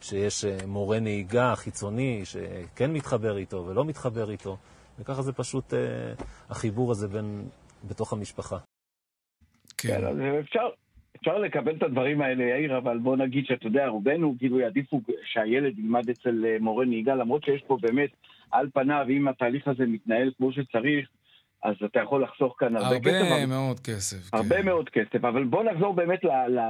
שיש 0.02 0.46
אה, 0.46 0.58
מורה 0.68 1.00
נהיגה 1.00 1.56
חיצוני 1.56 2.22
שכן 2.26 2.94
מתחבר 2.94 3.38
איתו 3.38 3.66
ולא 3.66 3.86
מתחבר 3.86 4.32
איתו, 4.32 4.58
וככה 5.00 5.22
זה 5.22 5.34
פשוט 5.34 5.74
אה, 5.74 6.14
החיבור 6.50 6.92
הזה 6.92 7.08
בין, 7.08 7.50
בתוך 7.90 8.14
המשפחה. 8.14 8.58
כן. 9.78 10.04
אז 10.04 10.18
אפשר, 10.40 10.70
אפשר 11.20 11.38
לקבל 11.38 11.76
את 11.76 11.84
הדברים 11.84 12.22
האלה, 12.22 12.44
יאיר, 12.44 12.78
אבל 12.78 12.98
בוא 12.98 13.18
נגיד 13.18 13.46
שאתה 13.46 13.68
יודע, 13.68 13.88
רובנו 13.88 14.36
כאילו 14.40 14.60
יעדיפו 14.60 15.02
שהילד 15.24 15.80
ילמד 15.80 16.10
אצל 16.10 16.46
אה, 16.46 16.58
מורה 16.60 16.86
נהיגה, 16.86 17.16
למרות 17.16 17.44
שיש 17.44 17.62
פה 17.68 17.78
באמת, 17.82 18.10
על 18.52 18.70
פניו, 18.74 19.06
אם 19.10 19.28
התהליך 19.28 19.68
הזה 19.68 19.86
מתנהל 19.86 20.32
כמו 20.38 20.52
שצריך, 20.52 21.10
אז 21.64 21.76
אתה 21.86 22.00
יכול 22.00 22.24
לחסוך 22.24 22.56
כאן 22.60 22.76
הרבה, 22.76 22.88
הרבה 22.88 23.00
כסף. 23.10 23.32
הרבה 23.32 23.46
מאוד 23.46 23.80
כסף. 23.80 24.34
הרבה 24.34 24.56
כן. 24.58 24.66
מאוד 24.66 24.90
כסף, 24.90 25.16
אבל 25.26 25.44
בוא 25.44 25.64
נחזור 25.64 25.94
באמת 25.94 26.20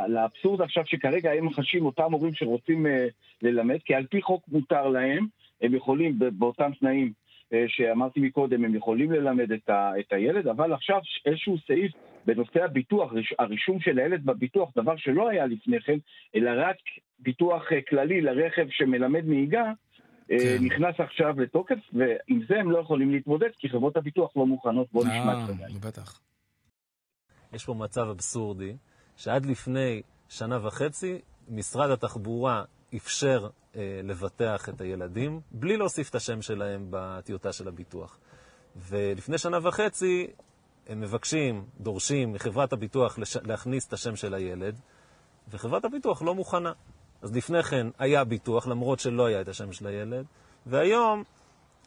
לאבסורד 0.08 0.62
עכשיו 0.62 0.84
שכרגע 0.86 1.32
הם 1.32 1.54
חשים 1.54 1.86
אותם 1.86 2.12
הורים 2.12 2.34
שרוצים 2.34 2.88
אה, 2.88 3.08
ללמד, 3.42 3.78
כי 3.86 3.96
על 3.96 4.06
פי 4.06 4.22
חוק 4.22 4.44
מותר 4.48 4.88
להם, 4.88 5.28
הם 5.62 5.76
יכולים 5.76 6.20
באותם 6.34 6.72
תנאים 6.80 7.12
אה, 7.54 7.66
שאמרתי 7.68 8.20
מקודם, 8.20 8.66
הם 8.66 8.76
יכולים 8.76 9.12
ללמד 9.12 9.52
את, 9.52 9.70
ה- 9.70 9.92
את 10.00 10.14
הילד, 10.14 10.48
אבל 10.48 10.74
עכשיו 10.74 11.00
איזשהו 11.26 11.56
סעיף 11.68 11.92
בנושא 12.26 12.64
הביטוח, 12.64 13.12
ריש- 13.14 13.36
הרישום 13.40 13.80
של 13.80 14.00
הילד 14.00 14.26
בביטוח, 14.26 14.70
דבר 14.76 14.96
שלא 14.98 15.30
היה 15.30 15.46
לפני 15.46 15.80
כן, 15.82 15.98
אלא 16.36 16.52
רק 16.56 16.76
ביטוח 17.20 17.72
אה, 17.74 17.80
כללי 17.90 18.22
לרכב 18.22 18.68
שמלמד 18.70 19.24
נהיגה, 19.26 19.72
כן. 20.30 20.64
נכנס 20.64 20.96
עכשיו 21.00 21.42
לתוקף, 21.42 21.76
ועם 21.94 22.42
זה 22.48 22.56
הם 22.60 22.72
לא 22.72 22.80
יכולים 22.80 23.12
להתמודד, 23.12 23.50
כי 23.58 23.70
חברות 23.70 23.98
הביטוח 23.98 24.38
לא 24.38 24.46
מוכנות. 24.46 24.88
בואו 24.92 25.06
נשמע 25.06 25.34
אה, 25.34 25.46
קצת. 25.46 25.88
בטח. 25.88 26.20
יש 27.54 27.66
פה 27.66 27.74
מצב 27.74 28.02
אבסורדי, 28.02 28.78
שעד 29.16 29.46
לפני 29.46 30.02
שנה 30.30 30.68
וחצי 30.68 31.22
משרד 31.48 31.90
התחבורה 31.90 32.64
אפשר 32.96 33.50
אה, 33.76 34.02
לבטח 34.04 34.70
את 34.70 34.82
הילדים 34.82 35.42
בלי 35.52 35.78
להוסיף 35.78 36.10
את 36.10 36.16
השם 36.16 36.42
שלהם 36.42 36.88
בטיוטה 36.90 37.54
של 37.54 37.68
הביטוח. 37.68 38.20
ולפני 38.76 39.38
שנה 39.38 39.58
וחצי 39.68 40.28
הם 40.88 41.02
מבקשים, 41.02 41.66
דורשים 41.80 42.34
מחברת 42.34 42.74
הביטוח 42.74 43.20
לש... 43.20 43.38
להכניס 43.38 43.88
את 43.88 43.94
השם 43.94 44.16
של 44.16 44.34
הילד, 44.34 44.80
וחברת 45.48 45.86
הביטוח 45.86 46.22
לא 46.22 46.36
מוכנה. 46.36 46.72
אז 47.22 47.36
לפני 47.36 47.64
כן 47.64 47.88
היה 48.00 48.24
ביטוח, 48.24 48.68
למרות 48.68 49.00
שלא 49.00 49.26
היה 49.26 49.42
את 49.42 49.48
השם 49.48 49.74
של 49.74 49.88
הילד, 49.88 50.26
והיום 50.66 51.24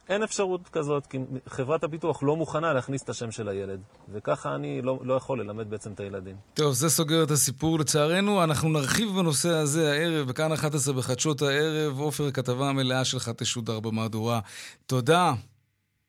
אין 0.08 0.22
אפשרות 0.22 0.68
כזאת, 0.68 1.06
כי 1.06 1.18
חברת 1.48 1.84
הביטוח 1.84 2.22
לא 2.22 2.36
מוכנה 2.36 2.72
להכניס 2.72 3.02
את 3.02 3.08
השם 3.08 3.30
של 3.30 3.48
הילד, 3.48 3.80
וככה 4.12 4.54
אני 4.54 4.82
לא, 4.82 4.98
לא 5.02 5.14
יכול 5.14 5.40
ללמד 5.40 5.70
בעצם 5.70 5.92
את 5.92 6.00
הילדים. 6.00 6.36
טוב, 6.54 6.72
זה 6.72 6.90
סוגר 6.90 7.22
את 7.22 7.30
הסיפור 7.30 7.78
לצערנו. 7.78 8.44
אנחנו 8.44 8.68
נרחיב 8.68 9.08
בנושא 9.08 9.48
הזה 9.48 9.92
הערב, 9.92 10.28
בכאן 10.28 10.52
11 10.52 10.94
בחדשות 10.94 11.42
הערב. 11.42 12.00
עופר, 12.00 12.30
כתבה 12.30 12.68
המלאה 12.68 13.04
שלך 13.04 13.28
תשודר 13.28 13.80
במהדורה. 13.80 14.40
תודה. 14.86 15.32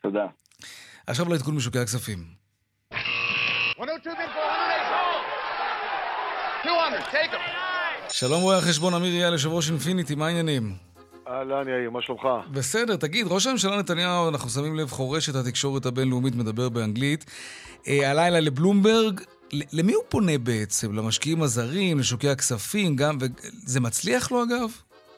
תודה. 0.02 0.26
עכשיו 1.08 1.30
לעדכון 1.30 1.56
משוקי 1.56 1.80
הכספים. 1.80 2.24
200, 6.66 7.02
take 7.12 7.32
him. 7.32 7.73
שלום 8.16 8.42
רואה 8.42 8.58
החשבון 8.58 8.94
אמיר 8.94 9.14
יאל, 9.16 9.32
יושב 9.32 9.50
ראש 9.50 9.70
אינפיניטי, 9.70 10.16
מה 10.16 10.28
העניינים? 10.28 10.74
אהלן 11.28 11.68
יאיר, 11.68 11.90
מה 11.90 12.02
שלומך? 12.02 12.22
בסדר, 12.52 12.96
תגיד, 12.96 13.28
ראש 13.30 13.48
הממשלה 13.48 13.78
נתניהו, 13.78 14.30
אנחנו 14.30 14.50
שמים 14.50 14.76
לב, 14.76 14.92
חורש 14.92 15.30
את 15.30 15.36
התקשורת 15.36 15.86
הבינלאומית, 15.86 16.36
מדבר 16.36 16.70
באנגלית. 16.70 17.26
אה, 17.88 18.12
הלילה 18.12 18.40
לבלומברג, 18.40 19.22
למי 19.52 19.94
הוא 19.94 20.04
פונה 20.10 20.38
בעצם? 20.38 20.94
למשקיעים 20.94 21.42
הזרים, 21.42 22.00
לשוקי 22.00 22.30
הכספים, 22.30 22.96
גם, 22.96 23.18
וזה 23.20 23.80
מצליח 23.80 24.32
לו 24.32 24.44
אגב? 24.44 24.72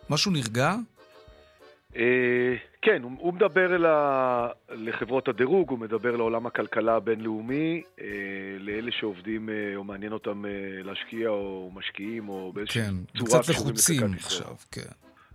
משהו 0.09 0.31
נרגע? 0.31 0.75
אה, 1.95 2.55
כן, 2.81 3.01
הוא, 3.03 3.33
מדבר. 3.33 3.77
לחברות 4.71 5.27
הדירוג, 5.27 5.69
הוא 5.69 5.79
מדבר 5.79 6.15
לעולם 6.15 6.45
הכלכלה 6.45 6.95
הבינלאומי, 6.95 7.83
אה, 8.01 8.05
לאלה 8.59 8.91
שעובדים 8.91 9.49
אה, 9.49 9.75
או 9.75 9.83
מעניין 9.83 10.11
אותם 10.11 10.43
להשקיע 10.83 11.29
או 11.29 11.71
משקיעים 11.73 12.29
או 12.29 12.51
באיזושהי 12.53 12.81
כן, 12.81 12.93
צורה 13.17 13.39
קצת 13.43 13.51
קשורים 13.51 13.73
לחוצים. 13.73 14.13
עכשיו, 14.13 14.55
כן. 14.71 14.81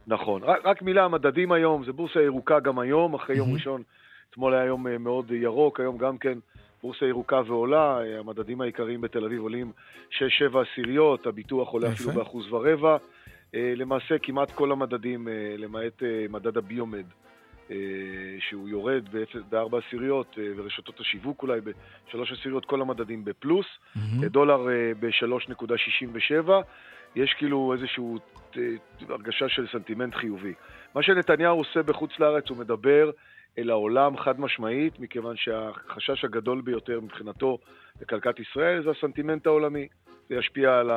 נכון. 0.06 0.42
רק, 0.42 0.60
רק 0.64 0.82
מילה, 0.82 1.04
המדדים 1.04 1.52
היום, 1.52 1.84
זה 1.84 1.92
בורסה 1.92 2.22
ירוקה 2.22 2.60
גם 2.60 2.78
היום, 2.78 3.14
אחרי 3.14 3.36
יום. 3.36 3.54
ראשון, 3.54 3.82
אתמול 4.30 4.54
היה 4.54 4.64
יום 4.64 4.86
מאוד 5.00 5.30
ירוק, 5.30 5.80
היום 5.80 5.98
גם 5.98 6.18
כן 6.18 6.38
בורסה 6.82 7.06
ירוקה 7.06 7.40
ועולה, 7.46 7.98
המדדים 8.18 8.60
העיקריים 8.60 9.00
בתל 9.00 9.24
אביב 9.24 9.40
עולים 9.40 9.72
6-7 10.10 10.14
עשיריות, 10.72 11.26
הביטוח 11.26 11.68
עולה. 11.68 11.92
אפילו 11.92 12.12
באחוז 12.12 12.52
ורבע. 12.52 12.96
אה, 13.54 13.72
למעשה 13.76 14.18
כמעט 14.18 14.50
כל 14.50 14.72
המדדים, 14.72 15.28
אה, 15.28 15.54
למעט 15.58 16.02
אה, 16.02 16.26
מדד 16.30 16.56
הביומד, 16.56 17.04
שהוא 18.38 18.68
יורד 18.68 19.08
בארבע 19.48 19.78
עשיריות, 19.78 20.38
ורשתות 20.56 21.00
השיווק 21.00 21.42
אולי 21.42 21.60
בשלוש 21.60 22.32
עשיריות, 22.32 22.64
כל 22.64 22.80
המדדים 22.80 23.24
בפלוס. 23.24 23.66
מהמם. 23.96 24.28
דולר 24.28 24.68
אה, 24.68 24.92
ב-3.67, 25.00 26.50
יש 27.16 27.34
כאילו 27.38 27.72
איזושהי 27.72 28.04
הרגשה 29.08 29.48
של 29.48 29.66
סנטימנט 29.72 30.14
חיובי. 30.14 30.54
מה 30.94 31.02
שנתניהו 31.02 31.56
עושה 31.58 31.82
בחוץ 31.82 32.10
לארץ, 32.18 32.48
הוא 32.48 32.56
מדבר 32.58 33.10
אל 33.58 33.70
העולם 33.70 34.16
חד 34.16 34.40
משמעית, 34.40 35.00
מכיוון 35.00 35.36
שהחשש 35.36 36.24
הגדול 36.24 36.60
ביותר 36.60 37.00
מבחינתו 37.00 37.58
לכלכלת 38.00 38.40
ישראל 38.40 38.82
זה 38.82 38.90
הסנטימנט 38.90 39.46
העולמי. 39.46 39.88
זה 40.28 40.34
ישפיע 40.34 40.78
על 40.78 40.90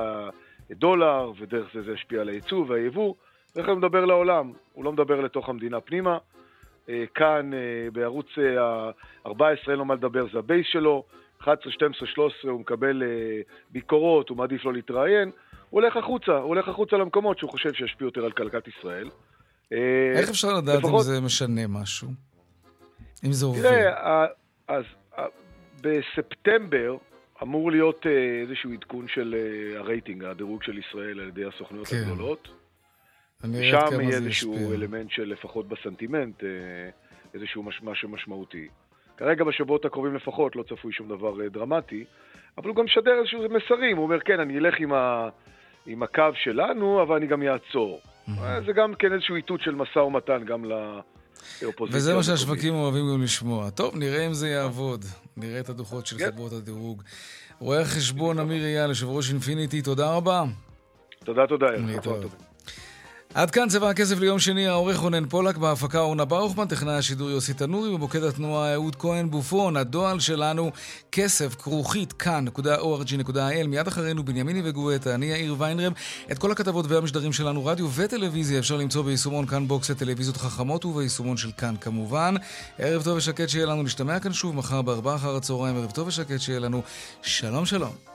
הדולר, 0.77 1.31
ודרך 1.39 1.67
זה 1.73 1.81
זה 1.81 1.91
ישפיע 1.91 2.21
על 2.21 2.29
הייצוא 2.29 2.65
והיבוא. 2.67 3.13
איך 3.57 3.67
הוא 3.67 3.75
מדבר 3.75 4.05
לעולם? 4.05 4.51
הוא 4.73 4.85
לא 4.85 4.91
מדבר 4.91 5.21
לתוך 5.21 5.49
המדינה 5.49 5.79
פנימה. 5.81 6.17
אה, 6.89 7.03
כאן, 7.15 7.53
אה, 7.53 7.59
בערוץ 7.93 8.25
אה, 8.37 8.63
ה-14 9.25 9.41
אין 9.71 9.77
לו 9.77 9.85
מה 9.85 9.93
לדבר, 9.95 10.25
זה 10.33 10.39
ה 10.39 10.45
base 10.45 10.65
שלו. 10.71 11.03
11, 11.41 11.71
12, 11.71 12.07
13 12.07 12.51
הוא 12.51 12.59
מקבל 12.59 13.03
אה, 13.03 13.07
ביקורות, 13.69 14.29
הוא 14.29 14.37
מעדיף 14.37 14.65
לא 14.65 14.73
להתראיין. 14.73 15.31
הוא 15.69 15.81
הולך 15.81 15.97
החוצה, 15.97 16.31
הוא 16.31 16.47
הולך 16.47 16.67
החוצה 16.67 16.97
למקומות 16.97 17.37
שהוא 17.39 17.49
חושב 17.49 17.73
שישפיעו 17.73 18.07
יותר 18.07 18.25
על 18.25 18.31
כלכלת 18.31 18.67
ישראל. 18.67 19.09
אה, 19.73 20.11
איך 20.19 20.29
אפשר 20.29 20.47
לדעת 20.57 20.75
אם 20.75 20.89
לפחות- 20.89 21.05
זה 21.05 21.21
משנה 21.21 21.67
משהו? 21.67 22.07
אם 23.25 23.31
זה 23.31 23.45
עובד? 23.45 23.61
תראה, 23.61 24.25
אז 24.67 24.83
בספטמבר 25.81 26.97
אמור 27.41 27.71
להיות 27.71 28.07
אה, 28.07 28.41
איזשהו 28.41 28.73
עדכון 28.73 29.07
של 29.07 29.35
אה, 29.37 29.79
הרייטינג, 29.79 30.23
הדירוג 30.23 30.63
של 30.63 30.77
ישראל 30.77 31.19
על 31.19 31.27
ידי 31.27 31.45
הסוכנויות 31.45 31.87
כן. 31.87 31.95
הגדולות. 31.95 32.47
שם 33.41 34.01
יהיה 34.01 34.17
איזשהו 34.17 34.53
ישפיע. 34.53 34.75
אלמנט 34.75 35.11
של 35.11 35.23
לפחות 35.23 35.67
בסנטימנט, 35.67 36.43
אה, 36.43 36.49
איזשהו 37.33 37.63
מש, 37.63 37.81
משהו 37.83 38.09
משמעותי. 38.09 38.67
כרגע 39.17 39.43
בשבועות 39.43 39.85
הקרובים 39.85 40.15
לפחות 40.15 40.55
לא 40.55 40.63
צפוי 40.63 40.93
שום 40.93 41.09
דבר 41.09 41.47
דרמטי, 41.47 42.05
אבל 42.57 42.67
הוא 42.67 42.75
גם 42.75 42.85
משדר 42.85 43.19
איזשהו 43.19 43.41
מסרים, 43.49 43.97
הוא 43.97 44.03
אומר 44.05 44.19
כן, 44.19 44.39
אני 44.39 44.57
אלך 44.57 44.75
עם, 44.79 44.93
ה, 44.93 45.29
עם 45.85 46.03
הקו 46.03 46.29
שלנו, 46.33 47.01
אבל 47.01 47.15
אני 47.15 47.27
גם 47.27 47.43
אעצור. 47.43 48.01
אה, 48.29 48.61
זה 48.65 48.73
גם 48.73 48.95
כן 48.95 49.13
איזשהו 49.13 49.35
איתות 49.35 49.61
של 49.61 49.75
משא 49.75 49.99
ומתן 49.99 50.43
גם 50.45 50.65
לאופוזיציה. 50.65 51.22
וזה 51.91 52.15
מה. 52.15 52.23
שהשווקים 52.23 52.73
אוהבים 52.73 53.09
גם 53.13 53.23
לשמוע. 53.23 53.69
טוב, 53.69 53.95
נראה 53.95 54.25
אם 54.27 54.33
זה 54.33 54.49
יעבוד. 54.49 55.05
נראה 55.37 55.59
את 55.59 55.69
הדוחות 55.69 56.05
של 56.05 56.17
כן. 56.17 56.31
חברות 56.31 56.53
הדירוג. 56.53 57.03
רואה 57.59 57.81
החשבון 57.81 58.39
אמיר 58.39 58.65
אייל, 58.65 58.89
יושב 58.89 59.07
ראש 59.07 59.29
אינפיניטי, 59.29 59.81
תודה 59.81 60.15
רבה. 60.15 60.43
תודה, 61.23 61.47
תודה. 61.47 61.67
להתראות. 61.71 62.52
עד 63.35 63.51
כאן 63.51 63.69
צבע 63.69 63.89
הכסף 63.89 64.19
ליום 64.19 64.39
שני, 64.39 64.67
העורך 64.67 64.97
רונן 64.97 65.25
פולק, 65.29 65.57
בהפקה 65.57 65.99
אורנה 65.99 66.25
ברוכמן, 66.25 66.67
טכנאי 66.67 66.93
השידור 66.93 67.29
יוסי 67.29 67.53
תנורי, 67.53 67.89
במוקד 67.89 68.23
התנועה 68.23 68.73
אהוד 68.73 68.95
כהן 68.95 69.29
בופון, 69.29 69.77
הדוא"ל 69.77 70.19
שלנו 70.19 70.71
כסף 71.11 71.55
כרוכית 71.55 72.13
כאן.org.il, 72.13 73.67
מיד 73.67 73.87
אחרינו 73.87 74.25
בנימיני 74.25 74.61
וגואטה, 74.65 75.15
אני 75.15 75.25
יאיר 75.25 75.55
ויינרב. 75.57 75.93
את 76.31 76.39
כל 76.39 76.51
הכתבות 76.51 76.85
והמשדרים 76.89 77.33
שלנו, 77.33 77.65
רדיו 77.65 77.89
וטלוויזיה, 77.95 78.59
אפשר 78.59 78.77
למצוא 78.77 79.03
ביישומון 79.03 79.45
כאן 79.45 79.67
בוקס 79.67 79.89
לטלוויזיות 79.89 80.37
חכמות 80.37 80.85
וביישומון 80.85 81.37
של 81.37 81.51
כאן 81.57 81.75
כמובן. 81.81 82.35
ערב 82.79 83.03
טוב 83.03 83.17
ושקט 83.17 83.49
שיהיה 83.49 83.65
לנו, 83.65 83.83
נשתמע 83.83 84.19
כאן 84.19 84.33
שוב 84.33 84.55
מחר 84.55 84.81
בארבעה 84.81 85.15
אחר 85.15 85.35
הצהריים, 85.35 85.77
ערב 85.77 85.91
טוב 85.91 86.07
ושקט 86.07 86.39
שיהיה 86.39 86.59
לנו, 86.59 86.81
שלום 87.21 87.65
שלום. 87.65 88.12